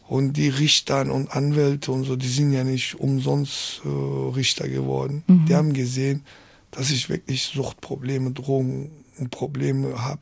Und 0.07 0.33
die 0.33 0.49
Richtern 0.49 1.09
und 1.09 1.31
Anwälte 1.35 1.91
und 1.91 2.03
so, 2.03 2.15
die 2.15 2.27
sind 2.27 2.53
ja 2.53 2.63
nicht 2.63 2.99
umsonst 2.99 3.81
äh, 3.83 3.87
Richter 4.35 4.67
geworden. 4.67 5.23
Mhm. 5.27 5.45
Die 5.47 5.55
haben 5.55 5.73
gesehen, 5.73 6.23
dass 6.69 6.91
ich 6.91 7.09
wirklich 7.09 7.43
Suchtprobleme, 7.45 8.31
Drogenprobleme 8.31 10.03
habe. 10.03 10.21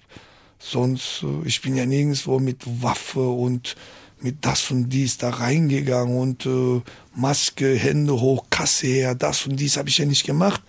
Sonst, 0.60 1.24
äh, 1.24 1.48
ich 1.48 1.62
bin 1.62 1.76
ja 1.76 1.86
nirgendwo 1.86 2.40
mit 2.40 2.64
Waffe 2.82 3.28
und 3.28 3.76
mit 4.22 4.46
das 4.46 4.72
und 4.72 4.90
dies 4.90 5.18
da 5.18 5.30
reingegangen 5.30 6.18
und 6.18 6.46
äh, 6.46 6.82
Maske, 7.16 7.76
Hände 7.76 8.20
hoch, 8.20 8.46
Kasse 8.50 8.88
her, 8.88 9.16
das 9.16 9.46
und 9.46 9.60
dies 9.60 9.78
habe 9.78 9.90
ich 9.90 9.98
ja 9.98 10.06
nicht 10.06 10.26
gemacht. 10.26 10.62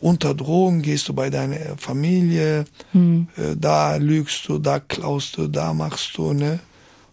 Unter 0.00 0.32
Drogen 0.34 0.82
gehst 0.82 1.08
du 1.08 1.12
bei 1.12 1.28
deiner 1.28 1.76
Familie, 1.76 2.64
hm. 2.92 3.28
äh, 3.36 3.56
da 3.56 3.96
lügst 3.96 4.48
du, 4.48 4.58
da 4.58 4.78
klaust 4.78 5.36
du, 5.36 5.48
da 5.48 5.74
machst 5.74 6.16
du, 6.16 6.32
ne? 6.32 6.60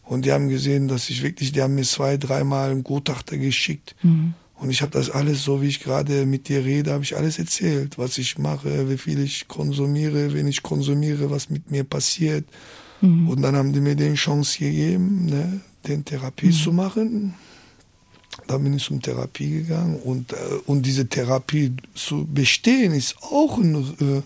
Und 0.04 0.26
die 0.26 0.32
haben 0.32 0.50
gesehen, 0.50 0.88
dass 0.88 1.10
ich 1.10 1.24
wirklich, 1.24 1.52
die 1.52 1.64
haben 1.64 1.74
mir 1.74 1.84
zwei, 1.84 2.18
dreimal 2.18 2.70
einen 2.70 2.84
Gutachter 2.84 3.38
geschickt. 3.38 3.96
Hm. 4.02 4.36
Und 4.58 4.70
ich 4.70 4.82
habe 4.82 4.92
das 4.92 5.10
alles, 5.10 5.44
so 5.44 5.62
wie 5.62 5.68
ich 5.68 5.82
gerade 5.82 6.26
mit 6.26 6.48
dir 6.48 6.64
rede, 6.64 6.94
habe 6.94 7.04
ich 7.04 7.18
alles 7.18 7.40
erzählt, 7.40 7.98
was 7.98 8.18
ich 8.18 8.38
mache, 8.38 8.90
wie 8.90 8.98
viel 8.98 9.20
ich 9.20 9.48
konsumiere, 9.48 10.34
wenn 10.34 10.48
ich 10.48 10.64
konsumiere, 10.64 11.30
was 11.30 11.50
mit 11.50 11.72
mir 11.72 11.84
passiert. 11.84 12.46
Mhm. 13.02 13.30
Und 13.30 13.42
dann 13.42 13.56
haben 13.56 13.74
die 13.74 13.82
mir 13.82 13.96
den 13.96 14.16
Chance 14.16 14.60
gegeben, 14.60 15.26
ne, 15.26 15.62
den 15.88 16.06
Therapie 16.06 16.48
mhm. 16.48 16.52
zu 16.52 16.72
machen. 16.72 17.34
Da 18.48 18.58
bin 18.58 18.74
ich 18.76 18.84
zum 18.84 19.02
Therapie 19.02 19.50
gegangen 19.50 19.96
und, 19.96 20.34
äh, 20.34 20.36
und 20.66 20.86
diese 20.86 21.08
Therapie 21.08 21.74
zu 21.94 22.28
bestehen 22.32 22.94
ist 22.94 23.16
auch 23.22 23.58
ein, 23.58 23.76
äh, 24.00 24.22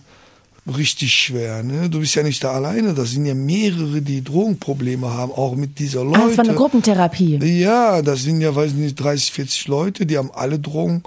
richtig 0.76 1.14
schwer. 1.14 1.62
Ne? 1.62 1.88
Du 1.88 2.00
bist 2.00 2.14
ja 2.14 2.22
nicht 2.22 2.42
da 2.42 2.52
alleine, 2.52 2.94
da 2.94 3.04
sind 3.04 3.26
ja 3.26 3.34
mehrere, 3.34 4.02
die 4.02 4.22
Drogenprobleme 4.22 5.10
haben, 5.10 5.32
auch 5.32 5.54
mit 5.54 5.78
dieser 5.78 6.04
Leute. 6.04 6.20
Ah, 6.20 6.26
das 6.28 6.38
war 6.38 6.44
eine 6.44 6.54
Gruppentherapie. 6.54 7.38
Ja, 7.60 8.02
das 8.02 8.22
sind 8.22 8.40
ja, 8.40 8.54
weiß 8.54 8.72
nicht, 8.72 8.96
30, 8.96 9.32
40 9.32 9.68
Leute, 9.68 10.06
die 10.06 10.18
haben 10.18 10.30
alle 10.32 10.58
Drogen 10.58 11.02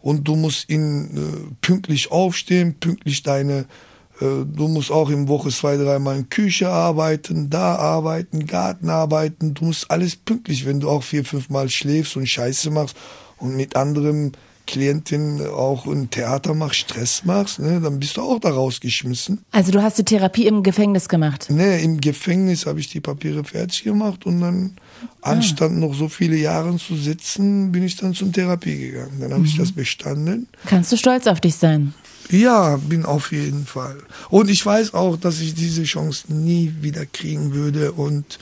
und 0.00 0.26
du 0.26 0.36
musst 0.36 0.68
ihnen 0.68 1.16
äh, 1.16 1.54
pünktlich 1.60 2.10
aufstehen, 2.10 2.74
pünktlich 2.78 3.22
deine 3.22 3.66
du 4.22 4.68
musst 4.68 4.90
auch 4.90 5.10
in 5.10 5.28
Woche 5.28 5.50
zwei, 5.50 5.76
dreimal 5.76 6.16
in 6.16 6.28
Küche 6.28 6.68
arbeiten, 6.68 7.50
da 7.50 7.76
arbeiten, 7.76 8.46
Garten 8.46 8.90
arbeiten. 8.90 9.54
Du 9.54 9.66
musst 9.66 9.90
alles 9.90 10.16
pünktlich, 10.16 10.66
wenn 10.66 10.80
du 10.80 10.88
auch 10.88 11.02
vier, 11.02 11.24
fünf 11.24 11.50
Mal 11.50 11.68
schläfst 11.68 12.16
und 12.16 12.28
Scheiße 12.28 12.70
machst 12.70 12.96
und 13.38 13.56
mit 13.56 13.76
anderem 13.76 14.32
Klientin 14.66 15.44
auch 15.46 15.86
ein 15.86 16.10
Theater 16.10 16.54
machst, 16.54 16.80
Stress 16.80 17.24
machst, 17.24 17.58
ne, 17.58 17.80
dann 17.80 17.98
bist 17.98 18.16
du 18.16 18.22
auch 18.22 18.38
da 18.38 18.50
rausgeschmissen. 18.50 19.44
Also 19.50 19.72
du 19.72 19.82
hast 19.82 19.98
die 19.98 20.04
Therapie 20.04 20.46
im 20.46 20.62
Gefängnis 20.62 21.08
gemacht? 21.08 21.50
Ne, 21.50 21.80
im 21.80 22.00
Gefängnis 22.00 22.66
habe 22.66 22.80
ich 22.80 22.88
die 22.88 23.00
Papiere 23.00 23.44
fertig 23.44 23.82
gemacht 23.82 24.24
und 24.24 24.40
dann, 24.40 24.76
ah. 25.20 25.32
anstatt 25.32 25.72
noch 25.72 25.94
so 25.94 26.08
viele 26.08 26.36
Jahre 26.36 26.76
zu 26.76 26.96
sitzen, 26.96 27.72
bin 27.72 27.82
ich 27.82 27.96
dann 27.96 28.14
zum 28.14 28.32
Therapie 28.32 28.78
gegangen. 28.78 29.18
Dann 29.20 29.32
habe 29.32 29.40
mhm. 29.40 29.46
ich 29.46 29.56
das 29.56 29.72
bestanden. 29.72 30.46
Kannst 30.66 30.92
du 30.92 30.96
stolz 30.96 31.26
auf 31.26 31.40
dich 31.40 31.56
sein? 31.56 31.92
Ja, 32.30 32.76
bin 32.76 33.04
auf 33.04 33.32
jeden 33.32 33.66
Fall. 33.66 33.98
Und 34.30 34.48
ich 34.50 34.64
weiß 34.64 34.94
auch, 34.94 35.16
dass 35.16 35.40
ich 35.40 35.54
diese 35.54 35.84
Chance 35.84 36.32
nie 36.32 36.74
wieder 36.80 37.06
kriegen 37.06 37.52
würde 37.52 37.92
und 37.92 38.38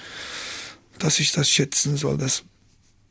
dass 0.98 1.18
ich 1.18 1.32
das 1.32 1.48
schätzen 1.48 1.96
soll. 1.96 2.18
Das 2.18 2.44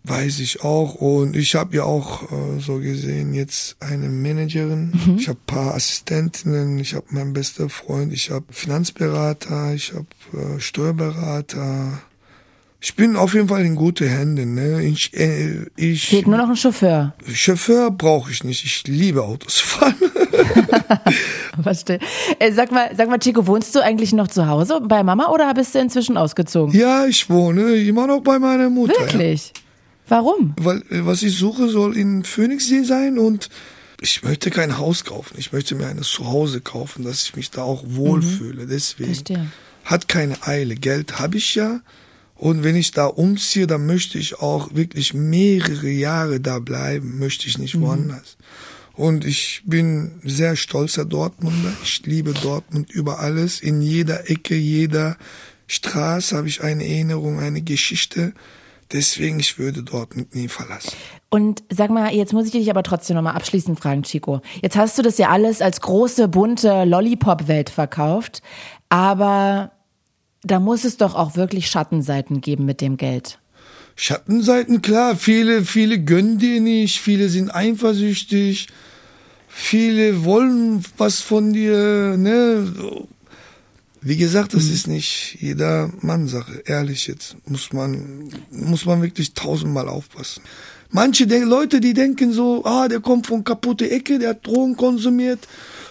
weiß 0.03 0.39
ich 0.39 0.61
auch. 0.63 0.95
Und 0.95 1.35
ich 1.35 1.55
habe 1.55 1.75
ja 1.75 1.83
auch 1.83 2.31
äh, 2.31 2.59
so 2.59 2.79
gesehen 2.79 3.33
jetzt 3.33 3.77
eine 3.79 4.09
Managerin. 4.09 4.91
Mhm. 4.91 5.17
Ich 5.17 5.27
habe 5.27 5.39
paar 5.45 5.75
Assistentinnen. 5.75 6.79
Ich 6.79 6.93
habe 6.93 7.05
meinen 7.09 7.33
besten 7.33 7.69
Freund. 7.69 8.13
Ich 8.13 8.31
habe 8.31 8.45
Finanzberater. 8.49 9.73
Ich 9.73 9.93
habe 9.93 10.07
äh, 10.33 10.59
Steuerberater. 10.59 12.01
Ich 12.81 12.95
bin 12.95 13.17
auf 13.17 13.33
jeden 13.33 13.49
Fall 13.49 13.65
in 13.65 13.75
gute 13.75 14.07
Hände. 14.07 14.45
Ne? 14.45 14.81
Ich, 14.83 15.13
äh, 15.13 15.65
ich, 15.75 16.07
Fehlt 16.07 16.27
nur 16.27 16.37
noch 16.37 16.49
ein 16.49 16.55
Chauffeur. 16.55 17.13
Chauffeur 17.33 17.91
brauche 17.91 18.31
ich 18.31 18.45
nicht. 18.45 18.63
Ich 18.63 18.87
liebe 18.87 19.23
Autos 19.23 19.59
fahren. 19.59 19.95
Verstehe. 21.61 21.99
Äh, 22.39 22.53
sag 22.53 22.71
mal, 22.71 22.89
sag 22.95 23.09
mal, 23.09 23.19
Chico, 23.19 23.45
wohnst 23.47 23.75
du 23.75 23.83
eigentlich 23.83 24.13
noch 24.13 24.29
zu 24.29 24.47
Hause 24.47 24.79
bei 24.81 25.03
Mama 25.03 25.27
oder 25.27 25.53
bist 25.53 25.75
du 25.75 25.79
inzwischen 25.79 26.15
ausgezogen? 26.15 26.73
Ja, 26.73 27.05
ich 27.05 27.29
wohne 27.29 27.75
immer 27.75 28.07
noch 28.07 28.21
bei 28.21 28.39
meiner 28.39 28.69
Mutter. 28.69 28.93
Wirklich? 29.01 29.47
Ja. 29.55 29.61
Warum? 30.07 30.55
Weil 30.57 30.81
was 30.89 31.21
ich 31.21 31.37
suche, 31.37 31.67
soll 31.67 31.97
in 31.97 32.23
Phoenixsee 32.23 32.83
sein 32.83 33.19
und 33.19 33.49
ich 34.01 34.23
möchte 34.23 34.49
kein 34.49 34.77
Haus 34.77 35.03
kaufen. 35.03 35.35
Ich 35.37 35.51
möchte 35.51 35.75
mir 35.75 35.87
ein 35.87 36.01
Zuhause 36.01 36.61
kaufen, 36.61 37.03
dass 37.03 37.25
ich 37.25 37.35
mich 37.35 37.51
da 37.51 37.63
auch 37.63 37.83
wohlfühle. 37.85 38.63
Mhm. 38.63 38.69
Deswegen 38.69 39.13
Verstehe. 39.13 39.47
hat 39.83 40.07
keine 40.07 40.47
Eile. 40.47 40.75
Geld 40.75 41.19
habe 41.19 41.37
ich 41.37 41.55
ja. 41.55 41.81
Und 42.39 42.63
wenn 42.63 42.77
ich 42.77 42.91
da 42.91 43.05
umziehe, 43.05 43.67
dann 43.67 43.85
möchte 43.85 44.17
ich 44.17 44.39
auch 44.39 44.73
wirklich 44.73 45.13
mehrere 45.13 45.89
Jahre 45.89 46.39
da 46.39 46.59
bleiben. 46.59 47.19
Möchte 47.19 47.47
ich 47.47 47.57
nicht 47.57 47.75
mhm. 47.75 47.81
woanders. 47.81 48.37
Und 48.93 49.25
ich 49.25 49.61
bin 49.65 50.19
sehr 50.23 50.55
stolzer 50.55 51.03
Dortmunder. 51.03 51.73
Ich 51.83 52.05
liebe 52.05 52.33
Dortmund 52.33 52.91
über 52.91 53.19
alles. 53.19 53.59
In 53.59 53.81
jeder 53.81 54.29
Ecke, 54.29 54.55
jeder 54.55 55.17
Straße 55.67 56.35
habe 56.35 56.47
ich 56.47 56.63
eine 56.63 56.85
Erinnerung, 56.85 57.39
eine 57.39 57.61
Geschichte. 57.61 58.33
Deswegen, 58.91 59.39
ich 59.39 59.59
würde 59.59 59.83
Dortmund 59.83 60.33
nie 60.33 60.47
verlassen. 60.47 60.93
Und 61.29 61.63
sag 61.69 61.91
mal, 61.91 62.13
jetzt 62.13 62.31
muss 62.31 62.45
ich 62.45 62.51
dich 62.53 62.69
aber 62.69 62.83
trotzdem 62.83 63.17
nochmal 63.17 63.35
abschließend 63.35 63.79
fragen, 63.79 64.03
Chico. 64.03 64.41
Jetzt 64.61 64.77
hast 64.77 64.97
du 64.97 65.01
das 65.01 65.17
ja 65.17 65.29
alles 65.29 65.61
als 65.61 65.81
große, 65.81 66.29
bunte 66.29 66.85
Lollipop-Welt 66.85 67.69
verkauft, 67.69 68.41
aber 68.87 69.73
da 70.43 70.59
muss 70.59 70.83
es 70.83 70.97
doch 70.97 71.15
auch 71.15 71.35
wirklich 71.35 71.67
Schattenseiten 71.67 72.41
geben 72.41 72.65
mit 72.65 72.81
dem 72.81 72.97
Geld. 72.97 73.39
Schattenseiten, 73.95 74.81
klar. 74.81 75.15
Viele, 75.15 75.65
viele 75.65 75.99
gönnen 75.99 76.37
dir 76.37 76.61
nicht, 76.61 76.99
viele 76.99 77.27
sind 77.27 77.53
eifersüchtig, 77.53 78.67
viele 79.49 80.23
wollen 80.23 80.83
was 80.97 81.19
von 81.19 81.51
dir, 81.51 82.15
ne? 82.17 82.73
Wie 84.01 84.15
gesagt, 84.15 84.53
das 84.53 84.65
mhm. 84.65 84.73
ist 84.73 84.87
nicht 84.87 85.37
jeder 85.41 85.91
Mann 85.99 86.29
Sache. 86.29 86.63
Ehrlich 86.65 87.07
jetzt 87.07 87.35
muss 87.45 87.73
man 87.73 88.29
muss 88.49 88.85
man 88.85 89.01
wirklich 89.01 89.33
tausendmal 89.33 89.89
aufpassen. 89.89 90.43
Manche 90.91 91.25
Leute, 91.25 91.81
die 91.81 91.93
denken 91.93 92.31
so, 92.31 92.63
ah, 92.65 92.87
der 92.87 93.01
kommt 93.01 93.27
von 93.27 93.43
kaputte 93.43 93.91
Ecke, 93.91 94.17
der 94.17 94.29
hat 94.29 94.47
Drogen 94.47 94.75
konsumiert, 94.75 95.47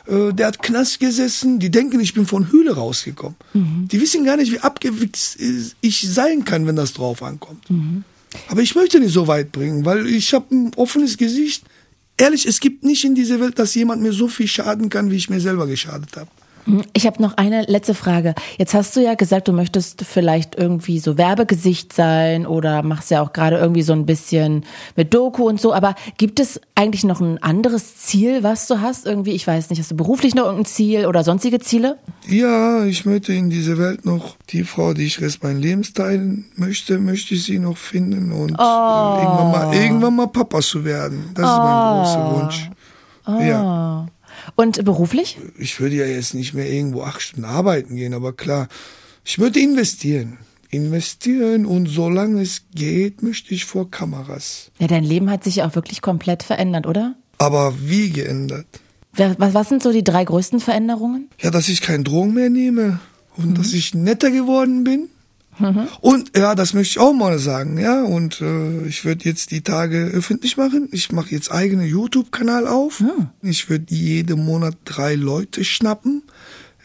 äh, 0.08 0.32
der 0.32 0.48
hat 0.48 0.62
Knast 0.62 1.00
gesessen. 1.00 1.58
Die 1.58 1.70
denken, 1.70 2.00
ich 2.00 2.14
bin 2.14 2.26
von 2.26 2.50
Hühle 2.50 2.74
rausgekommen. 2.74 3.36
Mhm. 3.52 3.88
Die 3.90 4.00
wissen 4.00 4.24
gar 4.24 4.36
nicht, 4.36 4.52
wie 4.52 4.60
abgewichst 4.60 5.38
ich 5.80 6.08
sein 6.10 6.44
kann, 6.44 6.66
wenn 6.66 6.76
das 6.76 6.94
drauf 6.94 7.22
ankommt. 7.22 7.70
Mhm. 7.70 8.04
Aber 8.48 8.62
ich 8.62 8.74
möchte 8.74 9.00
nicht 9.00 9.12
so 9.12 9.26
weit 9.26 9.52
bringen, 9.52 9.84
weil 9.84 10.06
ich 10.06 10.34
habe 10.34 10.54
ein 10.54 10.72
offenes 10.76 11.16
Gesicht. 11.16 11.64
Ehrlich, 12.16 12.46
es 12.46 12.60
gibt 12.60 12.84
nicht 12.84 13.04
in 13.04 13.14
dieser 13.14 13.40
Welt, 13.40 13.58
dass 13.58 13.74
jemand 13.74 14.02
mir 14.02 14.12
so 14.12 14.28
viel 14.28 14.48
schaden 14.48 14.88
kann, 14.90 15.10
wie 15.10 15.16
ich 15.16 15.30
mir 15.30 15.40
selber 15.40 15.66
geschadet 15.66 16.16
habe. 16.16 16.30
Ich 16.92 17.06
habe 17.06 17.22
noch 17.22 17.36
eine 17.36 17.62
letzte 17.62 17.94
Frage. 17.94 18.34
Jetzt 18.58 18.74
hast 18.74 18.94
du 18.94 19.00
ja 19.00 19.14
gesagt, 19.14 19.48
du 19.48 19.52
möchtest 19.52 20.04
vielleicht 20.04 20.56
irgendwie 20.56 20.98
so 20.98 21.16
Werbegesicht 21.16 21.92
sein 21.92 22.46
oder 22.46 22.82
machst 22.82 23.10
ja 23.10 23.22
auch 23.22 23.32
gerade 23.32 23.56
irgendwie 23.56 23.82
so 23.82 23.92
ein 23.92 24.04
bisschen 24.04 24.64
mit 24.94 25.14
Doku 25.14 25.48
und 25.48 25.60
so. 25.60 25.72
Aber 25.72 25.94
gibt 26.18 26.40
es 26.40 26.60
eigentlich 26.74 27.04
noch 27.04 27.20
ein 27.20 27.42
anderes 27.42 27.96
Ziel, 27.96 28.42
was 28.42 28.66
du 28.66 28.80
hast? 28.80 29.06
Irgendwie, 29.06 29.32
ich 29.32 29.46
weiß 29.46 29.70
nicht, 29.70 29.78
hast 29.78 29.90
du 29.90 29.96
beruflich 29.96 30.34
noch 30.34 30.44
irgendein 30.44 30.66
Ziel 30.66 31.06
oder 31.06 31.24
sonstige 31.24 31.58
Ziele? 31.58 31.98
Ja, 32.26 32.84
ich 32.84 33.06
möchte 33.06 33.32
in 33.32 33.48
dieser 33.50 33.78
Welt 33.78 34.04
noch 34.04 34.36
die 34.50 34.64
Frau, 34.64 34.92
die 34.92 35.04
ich 35.04 35.20
Rest 35.20 35.42
mein 35.42 35.60
Lebens 35.60 35.94
teilen 35.94 36.46
möchte, 36.56 36.98
möchte 36.98 37.34
ich 37.34 37.44
sie 37.44 37.58
noch 37.58 37.76
finden 37.76 38.32
und 38.32 38.52
oh. 38.58 39.16
irgendwann, 39.18 39.50
mal, 39.50 39.74
irgendwann 39.74 40.16
mal 40.16 40.28
Papa 40.28 40.60
zu 40.60 40.84
werden. 40.84 41.30
Das 41.34 41.44
oh. 41.44 41.52
ist 41.52 41.58
mein 41.58 41.96
großer 41.96 42.42
Wunsch. 42.42 42.70
Oh. 43.26 43.42
Ja. 43.42 44.06
Und 44.56 44.84
beruflich? 44.84 45.38
Ich 45.58 45.80
würde 45.80 45.96
ja 45.96 46.06
jetzt 46.06 46.34
nicht 46.34 46.54
mehr 46.54 46.70
irgendwo 46.70 47.02
acht 47.02 47.22
Stunden 47.22 47.44
arbeiten 47.44 47.96
gehen, 47.96 48.14
aber 48.14 48.32
klar, 48.32 48.68
ich 49.24 49.38
würde 49.38 49.60
investieren. 49.60 50.38
Investieren 50.70 51.64
und 51.64 51.86
solange 51.86 52.42
es 52.42 52.62
geht, 52.74 53.22
möchte 53.22 53.54
ich 53.54 53.64
vor 53.64 53.90
Kameras. 53.90 54.70
Ja, 54.78 54.86
dein 54.86 55.04
Leben 55.04 55.30
hat 55.30 55.44
sich 55.44 55.56
ja 55.56 55.68
auch 55.68 55.74
wirklich 55.74 56.02
komplett 56.02 56.42
verändert, 56.42 56.86
oder? 56.86 57.16
Aber 57.38 57.74
wie 57.80 58.10
geändert? 58.10 58.66
Was, 59.14 59.54
was 59.54 59.68
sind 59.68 59.82
so 59.82 59.92
die 59.92 60.04
drei 60.04 60.24
größten 60.24 60.60
Veränderungen? 60.60 61.30
Ja, 61.40 61.50
dass 61.50 61.68
ich 61.68 61.80
keinen 61.80 62.04
Drogen 62.04 62.34
mehr 62.34 62.50
nehme 62.50 63.00
und 63.36 63.50
mhm. 63.50 63.54
dass 63.54 63.72
ich 63.72 63.94
netter 63.94 64.30
geworden 64.30 64.84
bin 64.84 65.08
Mhm. 65.58 65.88
Und 66.00 66.36
ja, 66.36 66.54
das 66.54 66.74
möchte 66.74 66.92
ich 66.92 66.98
auch 66.98 67.12
mal 67.12 67.38
sagen, 67.38 67.78
ja. 67.78 68.02
Und 68.02 68.40
äh, 68.40 68.86
ich 68.86 69.04
würde 69.04 69.24
jetzt 69.24 69.50
die 69.50 69.62
Tage 69.62 70.10
öffentlich 70.12 70.56
machen. 70.56 70.88
Ich 70.92 71.12
mache 71.12 71.30
jetzt 71.30 71.52
eigene 71.52 71.84
YouTube-Kanal 71.84 72.66
auf. 72.66 73.00
Mhm. 73.00 73.28
Ich 73.42 73.68
würde 73.68 73.86
jeden 73.94 74.44
Monat 74.44 74.76
drei 74.84 75.14
Leute 75.14 75.64
schnappen, 75.64 76.22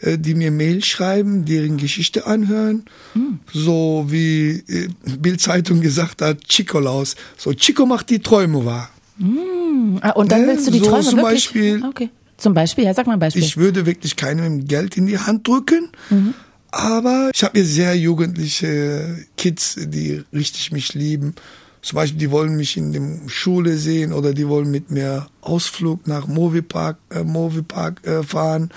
äh, 0.00 0.18
die 0.18 0.34
mir 0.34 0.50
Mail 0.50 0.82
schreiben, 0.82 1.44
deren 1.44 1.76
Geschichte 1.76 2.26
anhören. 2.26 2.84
Mhm. 3.14 3.40
So 3.52 4.06
wie 4.08 4.64
äh, 4.68 4.88
Bild-Zeitung 5.18 5.80
gesagt 5.80 6.22
hat, 6.22 6.44
Chico 6.44 6.80
Laus. 6.80 7.16
So, 7.36 7.52
Chico 7.52 7.86
macht 7.86 8.10
die 8.10 8.20
Träume 8.20 8.64
wahr. 8.64 8.90
Mhm. 9.18 9.98
Ah, 10.00 10.10
und 10.10 10.32
dann 10.32 10.42
ne? 10.42 10.48
willst 10.48 10.66
du 10.66 10.70
die 10.70 10.78
so 10.78 10.86
Träume 10.86 11.02
zum 11.02 11.18
wirklich? 11.18 11.44
Beispiel. 11.44 11.84
Okay. 11.84 12.10
Zum 12.36 12.52
Beispiel, 12.52 12.84
ja, 12.84 12.92
sag 12.92 13.06
mal 13.06 13.12
ein 13.12 13.20
Beispiel. 13.20 13.44
Ich 13.44 13.56
würde 13.56 13.86
wirklich 13.86 14.16
keinem 14.16 14.66
Geld 14.66 14.96
in 14.96 15.06
die 15.06 15.18
Hand 15.18 15.46
drücken. 15.46 15.90
Mhm 16.10 16.34
aber 16.74 17.30
ich 17.32 17.44
habe 17.44 17.58
hier 17.58 17.66
sehr 17.66 17.96
jugendliche 17.96 19.24
Kids, 19.36 19.76
die 19.78 20.24
richtig 20.32 20.72
mich 20.72 20.94
lieben. 20.94 21.34
Zum 21.82 21.96
Beispiel, 21.96 22.18
die 22.18 22.30
wollen 22.30 22.56
mich 22.56 22.76
in 22.76 22.92
der 22.92 23.28
Schule 23.28 23.76
sehen 23.76 24.12
oder 24.12 24.32
die 24.32 24.48
wollen 24.48 24.70
mit 24.70 24.90
mir 24.90 25.28
Ausflug 25.40 26.06
nach 26.06 26.26
Moviepark, 26.26 26.96
äh, 27.10 27.22
Moviepark 27.22 28.04
äh, 28.06 28.22
fahren. 28.22 28.70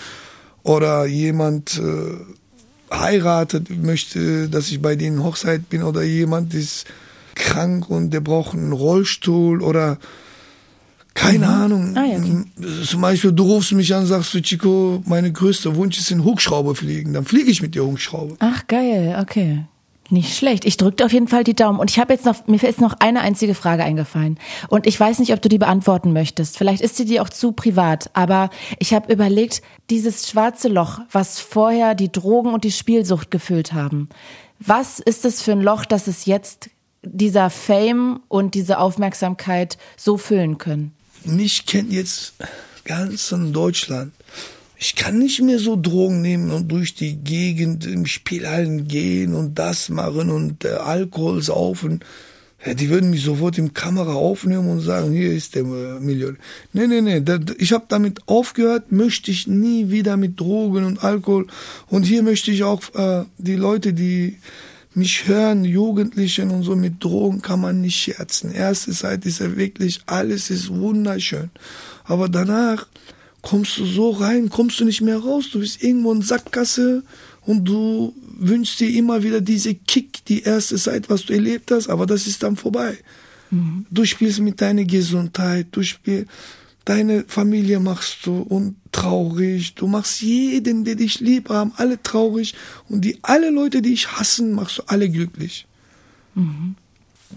Oder 0.64 1.06
jemand 1.06 1.80
äh, 1.80 2.94
heiratet, 2.94 3.70
möchte, 3.70 4.50
dass 4.50 4.70
ich 4.70 4.82
bei 4.82 4.96
denen 4.96 5.24
Hochzeit 5.24 5.70
bin. 5.70 5.84
Oder 5.84 6.04
jemand 6.04 6.54
ist 6.54 6.86
krank 7.36 7.90
und 7.90 8.12
der 8.12 8.22
braucht 8.22 8.54
einen 8.54 8.74
Rollstuhl 8.74 9.62
oder 9.62 9.98
keine 11.18 11.48
mhm. 11.48 11.54
Ahnung. 11.54 11.98
Ah, 11.98 12.06
ja, 12.06 12.18
okay. 12.18 12.44
Zum 12.86 13.02
Beispiel, 13.02 13.32
du 13.32 13.44
rufst 13.44 13.72
mich 13.72 13.94
an, 13.94 14.06
sagst 14.06 14.34
du, 14.34 14.42
Chico, 14.42 15.02
mein 15.06 15.32
größter 15.34 15.76
Wunsch 15.76 15.98
ist 15.98 16.12
in 16.12 16.24
Hubschrauber 16.24 16.76
fliegen. 16.76 17.14
Dann 17.14 17.26
fliege 17.26 17.50
ich 17.50 17.62
mit 17.62 17.74
dir 17.74 17.84
Hubschrauber. 17.84 18.36
Ach, 18.40 18.68
geil, 18.68 19.18
okay. 19.20 19.66
Nicht 20.10 20.38
schlecht. 20.38 20.64
Ich 20.64 20.78
drücke 20.78 21.04
auf 21.04 21.12
jeden 21.12 21.28
Fall 21.28 21.44
die 21.44 21.56
Daumen. 21.56 21.80
Und 21.80 21.90
ich 21.90 22.00
habe 22.00 22.14
jetzt 22.14 22.26
noch, 22.26 22.48
mir 22.48 22.64
ist 22.64 22.80
noch 22.80 22.94
eine 23.00 23.22
einzige 23.22 23.56
Frage 23.56 23.84
eingefallen. 23.84 24.40
Und 24.70 24.88
ich 24.88 24.98
weiß 24.98 25.20
nicht, 25.20 25.34
ob 25.34 25.42
du 25.42 25.50
die 25.50 25.58
beantworten 25.58 26.14
möchtest. 26.14 26.58
Vielleicht 26.58 26.82
ist 26.82 26.96
sie 26.96 27.06
dir 27.06 27.24
auch 27.24 27.30
zu 27.30 27.52
privat. 27.52 28.12
Aber 28.14 28.50
ich 28.80 28.94
habe 28.94 29.12
überlegt, 29.12 29.62
dieses 29.90 30.30
schwarze 30.30 30.70
Loch, 30.70 31.00
was 31.12 31.40
vorher 31.40 31.96
die 31.96 32.12
Drogen 32.12 32.54
und 32.54 32.64
die 32.64 32.72
Spielsucht 32.72 33.32
gefüllt 33.32 33.74
haben. 33.74 34.08
Was 34.60 35.00
ist 35.00 35.26
es 35.26 35.42
für 35.42 35.52
ein 35.52 35.62
Loch, 35.62 35.84
das 35.84 36.08
es 36.08 36.26
jetzt 36.26 36.70
dieser 37.04 37.50
Fame 37.50 38.22
und 38.28 38.54
diese 38.54 38.80
Aufmerksamkeit 38.80 39.78
so 39.98 40.18
füllen 40.18 40.58
können? 40.58 40.94
Mich 41.26 41.66
kennt 41.66 41.92
jetzt 41.92 42.34
ganz 42.86 43.32
in 43.32 43.54
Deutschland. 43.54 44.14
Ich 44.80 44.96
kann 44.96 45.18
nicht 45.18 45.42
mehr 45.42 45.60
so 45.60 45.76
Drogen 45.76 46.22
nehmen 46.22 46.52
und 46.52 46.68
durch 46.72 46.94
die 46.94 47.16
Gegend 47.16 47.86
im 47.86 48.06
Spielhallen 48.06 48.88
gehen 48.88 49.34
und 49.34 49.56
das 49.58 49.90
machen 49.90 50.30
und 50.30 50.66
äh, 50.66 50.70
Alkohol 50.70 51.42
saufen. 51.42 52.02
Ja, 52.66 52.74
die 52.74 52.90
würden 52.90 53.10
mich 53.10 53.24
sofort 53.24 53.58
im 53.58 53.74
Kamera 53.74 54.14
aufnehmen 54.14 54.70
und 54.70 54.82
sagen, 54.82 55.12
hier 55.12 55.32
ist 55.32 55.56
der 55.56 55.64
äh, 55.64 56.00
Million. 56.00 56.38
Nee, 56.74 56.88
nee, 56.88 57.02
nee, 57.02 57.24
ich 57.58 57.72
habe 57.72 57.86
damit 57.88 58.28
aufgehört, 58.28 58.92
möchte 58.92 59.32
ich 59.32 59.48
nie 59.48 59.90
wieder 59.90 60.16
mit 60.16 60.40
Drogen 60.40 60.86
und 60.86 61.04
Alkohol. 61.04 61.48
Und 61.88 62.04
hier 62.04 62.22
möchte 62.24 62.52
ich 62.52 62.64
auch 62.64 62.82
äh, 62.94 63.26
die 63.38 63.56
Leute, 63.56 63.94
die 63.94 64.38
mich 64.98 65.28
hören, 65.28 65.64
Jugendlichen 65.64 66.50
und 66.50 66.64
so 66.64 66.76
mit 66.76 67.04
Drogen 67.04 67.42
kann 67.42 67.62
man 67.62 67.82
nicht 67.82 67.96
scherzen. 67.96 68.52
Erste 68.52 68.92
Zeit 68.92 69.26
ist 69.26 69.40
ja 69.40 69.56
wirklich, 69.56 70.02
alles 70.08 70.50
ist 70.50 70.70
wunderschön. 70.70 71.52
Aber 72.04 72.28
danach 72.30 72.88
kommst 73.42 73.78
du 73.78 73.86
so 73.86 74.10
rein, 74.10 74.50
kommst 74.50 74.80
du 74.80 74.86
nicht 74.86 75.02
mehr 75.02 75.20
raus. 75.20 75.50
Du 75.52 75.60
bist 75.60 75.84
irgendwo 75.84 76.12
in 76.12 76.22
Sackgasse 76.22 77.04
und 77.46 77.64
du 77.66 78.14
wünschst 78.40 78.80
dir 78.80 78.90
immer 78.90 79.24
wieder 79.24 79.40
diese 79.40 79.76
Kick, 79.76 80.26
die 80.26 80.42
erste 80.42 80.76
Zeit, 80.76 81.10
was 81.10 81.26
du 81.26 81.34
erlebt 81.34 81.72
hast, 81.72 81.90
aber 81.90 82.06
das 82.06 82.28
ist 82.28 82.44
dann 82.44 82.56
vorbei. 82.56 82.98
Mhm. 83.52 83.86
Du 83.90 84.04
spielst 84.04 84.40
mit 84.40 84.60
deiner 84.60 84.84
Gesundheit, 84.84 85.68
du 85.72 85.84
spielst, 85.84 86.28
deine 86.88 87.26
Familie 87.28 87.80
machst 87.82 88.26
du 88.26 88.40
und 88.40 88.78
traurig. 88.94 89.76
Du 89.76 89.88
machst 89.88 90.22
jeden, 90.22 90.86
der 90.86 90.96
dich 90.96 91.20
lieb 91.20 91.50
haben, 91.50 91.74
alle 91.76 92.02
traurig. 92.02 92.56
Und 92.88 93.02
die 93.02 93.20
alle 93.24 93.50
Leute, 93.50 93.82
die 93.82 93.94
ich 93.94 94.14
hassen, 94.14 94.54
machst 94.54 94.78
du 94.78 94.84
alle 94.88 95.10
glücklich. 95.10 95.68
Mhm. 96.36 96.76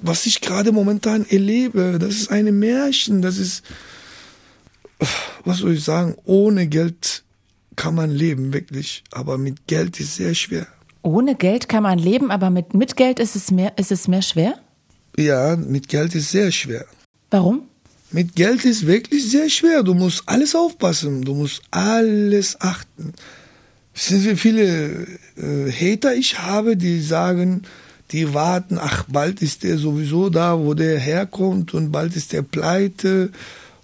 Was 0.03 0.26
ich 0.26 0.40
gerade 0.40 0.70
momentan 0.70 1.26
erlebe, 1.28 1.98
das 1.98 2.14
ist 2.14 2.30
eine 2.30 2.53
Märchen. 2.53 3.22
Das 3.22 3.38
ist, 3.38 3.64
was 5.44 5.59
soll 5.59 5.74
ich 5.74 5.84
sagen, 5.84 6.14
ohne 6.24 6.68
Geld 6.68 7.24
kann 7.74 7.96
man 7.96 8.11
leben, 8.11 8.53
wirklich. 8.53 9.03
Aber 9.11 9.36
mit 9.36 9.66
Geld 9.66 9.98
ist 9.98 10.14
sehr 10.14 10.34
schwer. 10.34 10.68
Ohne 11.03 11.34
Geld 11.34 11.68
kann 11.68 11.82
man 11.82 11.98
leben, 11.98 12.30
aber 12.30 12.51
mit, 12.51 12.74
mit 12.74 12.94
Geld 12.94 13.18
ist 13.18 13.34
es 13.34 13.51
mehr, 13.51 13.76
ist 13.78 13.90
es 13.90 14.07
mehr 14.07 14.22
schwer? 14.22 14.61
Ja, 15.16 15.57
mit 15.57 15.88
Geld 15.88 16.14
ist 16.14 16.30
sehr 16.30 16.53
schwer. 16.53 16.84
Warum? 17.30 17.69
Mit 18.12 18.34
Geld 18.34 18.64
ist 18.64 18.86
wirklich 18.86 19.30
sehr 19.30 19.48
schwer. 19.48 19.82
Du 19.82 19.94
musst 19.94 20.24
alles 20.26 20.54
aufpassen. 20.54 21.22
Du 21.22 21.34
musst 21.34 21.62
alles 21.70 22.61
achten. 22.61 23.14
Wissen 23.94 24.20
Sie, 24.20 24.30
wie 24.30 24.36
viele 24.36 25.06
äh, 25.36 25.70
Hater 25.70 26.14
ich 26.14 26.38
habe, 26.38 26.76
die 26.76 27.00
sagen, 27.00 27.62
die 28.12 28.34
warten, 28.34 28.78
ach, 28.80 29.04
bald 29.08 29.42
ist 29.42 29.62
der 29.62 29.78
sowieso 29.78 30.30
da, 30.30 30.58
wo 30.58 30.74
der 30.74 30.98
herkommt 30.98 31.74
und 31.74 31.92
bald 31.92 32.16
ist 32.16 32.32
der 32.32 32.42
pleite. 32.42 33.30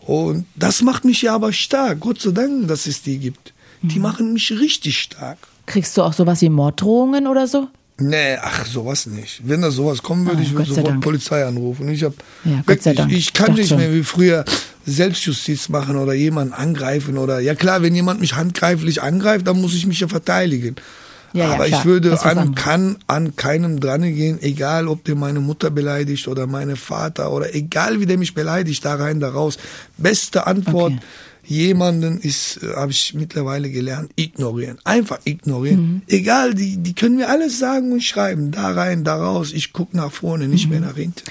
Und 0.00 0.46
das 0.56 0.82
macht 0.82 1.04
mich 1.04 1.22
ja 1.22 1.34
aber 1.34 1.52
stark. 1.52 2.00
Gott 2.00 2.20
sei 2.20 2.30
Dank, 2.30 2.68
dass 2.68 2.86
es 2.86 3.02
die 3.02 3.18
gibt. 3.18 3.52
Die 3.82 3.96
mhm. 3.96 4.02
machen 4.02 4.32
mich 4.32 4.50
richtig 4.52 4.98
stark. 4.98 5.38
Kriegst 5.66 5.96
du 5.96 6.02
auch 6.02 6.12
sowas 6.12 6.40
wie 6.42 6.48
Morddrohungen 6.48 7.26
oder 7.26 7.46
so? 7.46 7.68
Nee, 7.98 8.36
ach, 8.40 8.66
sowas 8.66 9.06
nicht. 9.06 9.40
Wenn 9.44 9.62
da 9.62 9.70
sowas 9.70 10.02
kommen 10.02 10.26
würde, 10.26 10.38
oh, 10.40 10.42
ich 10.42 10.52
würde 10.52 10.68
sofort 10.68 10.88
Dank. 10.88 11.02
Polizei 11.02 11.46
anrufen. 11.46 11.88
Ich, 11.88 12.04
hab 12.04 12.12
ja, 12.44 12.62
wirklich, 12.66 13.18
ich 13.18 13.32
kann 13.32 13.54
nicht 13.54 13.74
mehr 13.74 13.92
wie 13.92 14.02
früher 14.02 14.44
Selbstjustiz 14.84 15.70
machen 15.70 15.96
oder 15.96 16.12
jemanden 16.12 16.52
angreifen 16.52 17.16
oder, 17.16 17.40
ja 17.40 17.54
klar, 17.54 17.80
wenn 17.82 17.94
jemand 17.94 18.20
mich 18.20 18.34
handgreiflich 18.34 19.02
angreift, 19.02 19.46
dann 19.46 19.60
muss 19.60 19.74
ich 19.74 19.86
mich 19.86 20.00
ja 20.00 20.08
verteidigen. 20.08 20.76
Ja, 21.32 21.52
Aber 21.52 21.66
ja, 21.66 21.78
ich 21.78 21.84
würde 21.84 22.20
an, 22.22 22.54
kann 22.54 22.96
an 23.06 23.34
keinem 23.36 23.80
dran 23.80 24.02
gehen, 24.02 24.40
egal 24.42 24.88
ob 24.88 25.04
der 25.04 25.16
meine 25.16 25.40
Mutter 25.40 25.70
beleidigt 25.70 26.28
oder 26.28 26.46
meine 26.46 26.76
Vater 26.76 27.32
oder 27.32 27.54
egal 27.54 28.00
wie 28.00 28.06
der 28.06 28.18
mich 28.18 28.34
beleidigt, 28.34 28.84
da 28.84 28.94
rein, 28.94 29.20
da 29.20 29.30
raus. 29.30 29.58
Beste 29.96 30.46
Antwort. 30.46 30.92
Okay 30.92 31.02
jemanden 31.46 32.20
ist, 32.20 32.62
äh, 32.62 32.74
habe 32.74 32.92
ich 32.92 33.14
mittlerweile 33.14 33.70
gelernt, 33.70 34.10
ignorieren. 34.16 34.78
Einfach 34.84 35.20
ignorieren. 35.24 35.80
Mhm. 35.80 36.02
Egal, 36.08 36.54
die, 36.54 36.76
die 36.76 36.94
können 36.94 37.16
mir 37.16 37.28
alles 37.28 37.58
sagen 37.58 37.92
und 37.92 38.02
schreiben. 38.02 38.50
Da 38.50 38.72
rein, 38.72 39.04
da 39.04 39.16
raus. 39.16 39.52
Ich 39.52 39.72
gucke 39.72 39.96
nach 39.96 40.12
vorne, 40.12 40.48
nicht 40.48 40.66
mhm. 40.66 40.72
mehr 40.72 40.80
nach 40.80 40.96
hinten. 40.96 41.22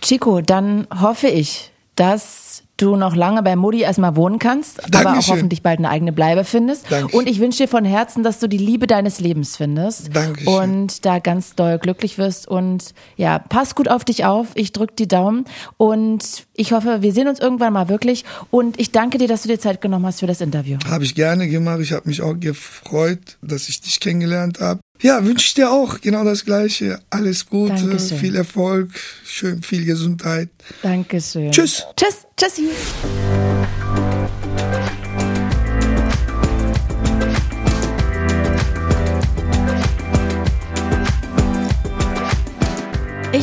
Chico, 0.00 0.40
dann 0.40 0.86
hoffe 1.00 1.28
ich, 1.28 1.70
dass 1.96 2.51
du 2.76 2.96
noch 2.96 3.14
lange 3.14 3.42
bei 3.42 3.56
Mutti 3.56 3.82
erstmal 3.82 4.16
wohnen 4.16 4.38
kannst, 4.38 4.78
Dankeschön. 4.78 5.06
aber 5.06 5.18
auch 5.18 5.28
hoffentlich 5.28 5.62
bald 5.62 5.78
eine 5.78 5.88
eigene 5.88 6.12
Bleibe 6.12 6.44
findest. 6.44 6.90
Dankeschön. 6.90 7.18
Und 7.18 7.28
ich 7.28 7.38
wünsche 7.40 7.58
dir 7.64 7.68
von 7.68 7.84
Herzen, 7.84 8.22
dass 8.22 8.38
du 8.38 8.48
die 8.48 8.58
Liebe 8.58 8.86
deines 8.86 9.20
Lebens 9.20 9.56
findest. 9.56 10.14
Dankeschön. 10.14 10.52
Und 10.52 11.04
da 11.04 11.18
ganz 11.18 11.54
doll 11.54 11.78
glücklich 11.78 12.18
wirst. 12.18 12.48
Und 12.48 12.94
ja, 13.16 13.38
pass 13.38 13.74
gut 13.74 13.88
auf 13.88 14.04
dich 14.04 14.24
auf. 14.24 14.48
Ich 14.54 14.72
drücke 14.72 14.94
die 14.98 15.08
Daumen. 15.08 15.44
Und 15.76 16.46
ich 16.54 16.72
hoffe, 16.72 17.02
wir 17.02 17.12
sehen 17.12 17.28
uns 17.28 17.38
irgendwann 17.40 17.72
mal 17.72 17.88
wirklich. 17.88 18.24
Und 18.50 18.80
ich 18.80 18.90
danke 18.90 19.18
dir, 19.18 19.28
dass 19.28 19.42
du 19.42 19.48
dir 19.48 19.60
Zeit 19.60 19.80
genommen 19.80 20.06
hast 20.06 20.20
für 20.20 20.26
das 20.26 20.40
Interview. 20.40 20.78
Habe 20.88 21.04
ich 21.04 21.14
gerne 21.14 21.48
gemacht. 21.48 21.80
Ich 21.80 21.92
habe 21.92 22.08
mich 22.08 22.22
auch 22.22 22.34
gefreut, 22.38 23.38
dass 23.42 23.68
ich 23.68 23.80
dich 23.80 24.00
kennengelernt 24.00 24.60
habe. 24.60 24.80
Ja, 25.02 25.24
wünsche 25.24 25.46
ich 25.46 25.54
dir 25.54 25.70
auch 25.70 26.00
genau 26.00 26.24
das 26.24 26.44
Gleiche. 26.44 27.00
Alles 27.10 27.46
Gute, 27.46 27.74
Dankeschön. 27.74 28.18
viel 28.18 28.36
Erfolg, 28.36 28.90
schön 29.24 29.60
viel 29.62 29.84
Gesundheit. 29.84 30.48
Dankeschön. 30.82 31.50
Tschüss. 31.50 31.84
Tschüss. 31.96 32.26
Tschüssi. 32.36 32.68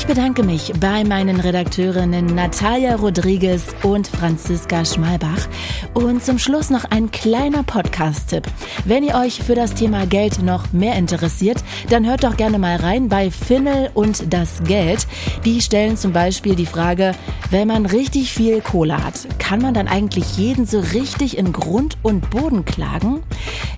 Bedanke 0.09 0.41
mich 0.41 0.73
bei 0.79 1.03
meinen 1.03 1.39
Redakteurinnen 1.39 2.33
Natalia 2.33 2.95
Rodriguez 2.95 3.75
und 3.83 4.07
Franziska 4.07 4.83
Schmalbach. 4.83 5.47
Und 5.93 6.23
zum 6.25 6.39
Schluss 6.39 6.71
noch 6.71 6.85
ein 6.85 7.11
kleiner 7.11 7.61
Podcast-Tipp. 7.61 8.41
Wenn 8.85 9.03
ihr 9.03 9.13
euch 9.13 9.43
für 9.43 9.53
das 9.53 9.75
Thema 9.75 10.07
Geld 10.07 10.41
noch 10.41 10.73
mehr 10.73 10.95
interessiert, 10.95 11.63
dann 11.91 12.07
hört 12.07 12.23
doch 12.23 12.37
gerne 12.37 12.57
mal 12.57 12.77
rein 12.77 13.07
bei 13.07 13.29
Finnel 13.29 13.91
und 13.93 14.33
das 14.33 14.63
Geld. 14.63 15.05
Die 15.45 15.61
stellen 15.61 15.95
zum 15.95 16.11
Beispiel 16.11 16.55
die 16.55 16.65
Frage, 16.65 17.13
wenn 17.51 17.67
man 17.67 17.85
richtig 17.85 18.33
viel 18.33 18.61
Kohle 18.61 19.03
hat, 19.03 19.27
kann 19.37 19.61
man 19.61 19.75
dann 19.75 19.87
eigentlich 19.87 20.37
jeden 20.37 20.65
so 20.65 20.79
richtig 20.79 21.37
in 21.37 21.53
Grund 21.53 21.97
und 22.01 22.31
Boden 22.31 22.65
klagen? 22.65 23.21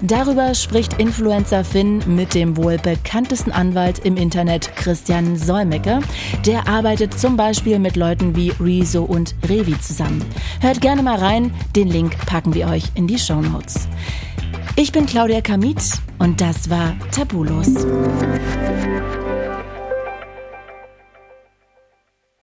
Darüber 0.01 0.55
spricht 0.55 0.99
Influencer 0.99 1.65
Finn 1.65 2.01
mit 2.07 2.35
dem 2.35 2.55
wohl 2.55 2.77
bekanntesten 2.77 3.51
Anwalt 3.51 3.99
im 3.99 4.15
Internet 4.15 4.75
Christian 4.77 5.35
Solmecke. 5.35 5.99
Der 6.45 6.67
arbeitet 6.67 7.19
zum 7.19 7.37
Beispiel 7.37 7.79
mit 7.79 7.95
Leuten 7.95 8.35
wie 8.35 8.51
Rezo 8.59 9.03
und 9.03 9.35
Revi 9.47 9.79
zusammen. 9.79 10.23
Hört 10.59 10.81
gerne 10.81 11.03
mal 11.03 11.17
rein, 11.17 11.53
den 11.75 11.87
Link 11.87 12.17
packen 12.25 12.53
wir 12.53 12.67
euch 12.67 12.85
in 12.95 13.07
die 13.07 13.19
Show 13.19 13.41
Notes. 13.41 13.87
Ich 14.75 14.91
bin 14.91 15.05
Claudia 15.05 15.41
Kamit 15.41 15.81
und 16.17 16.41
das 16.41 16.69
war 16.69 16.95
Tabulos. 17.11 17.85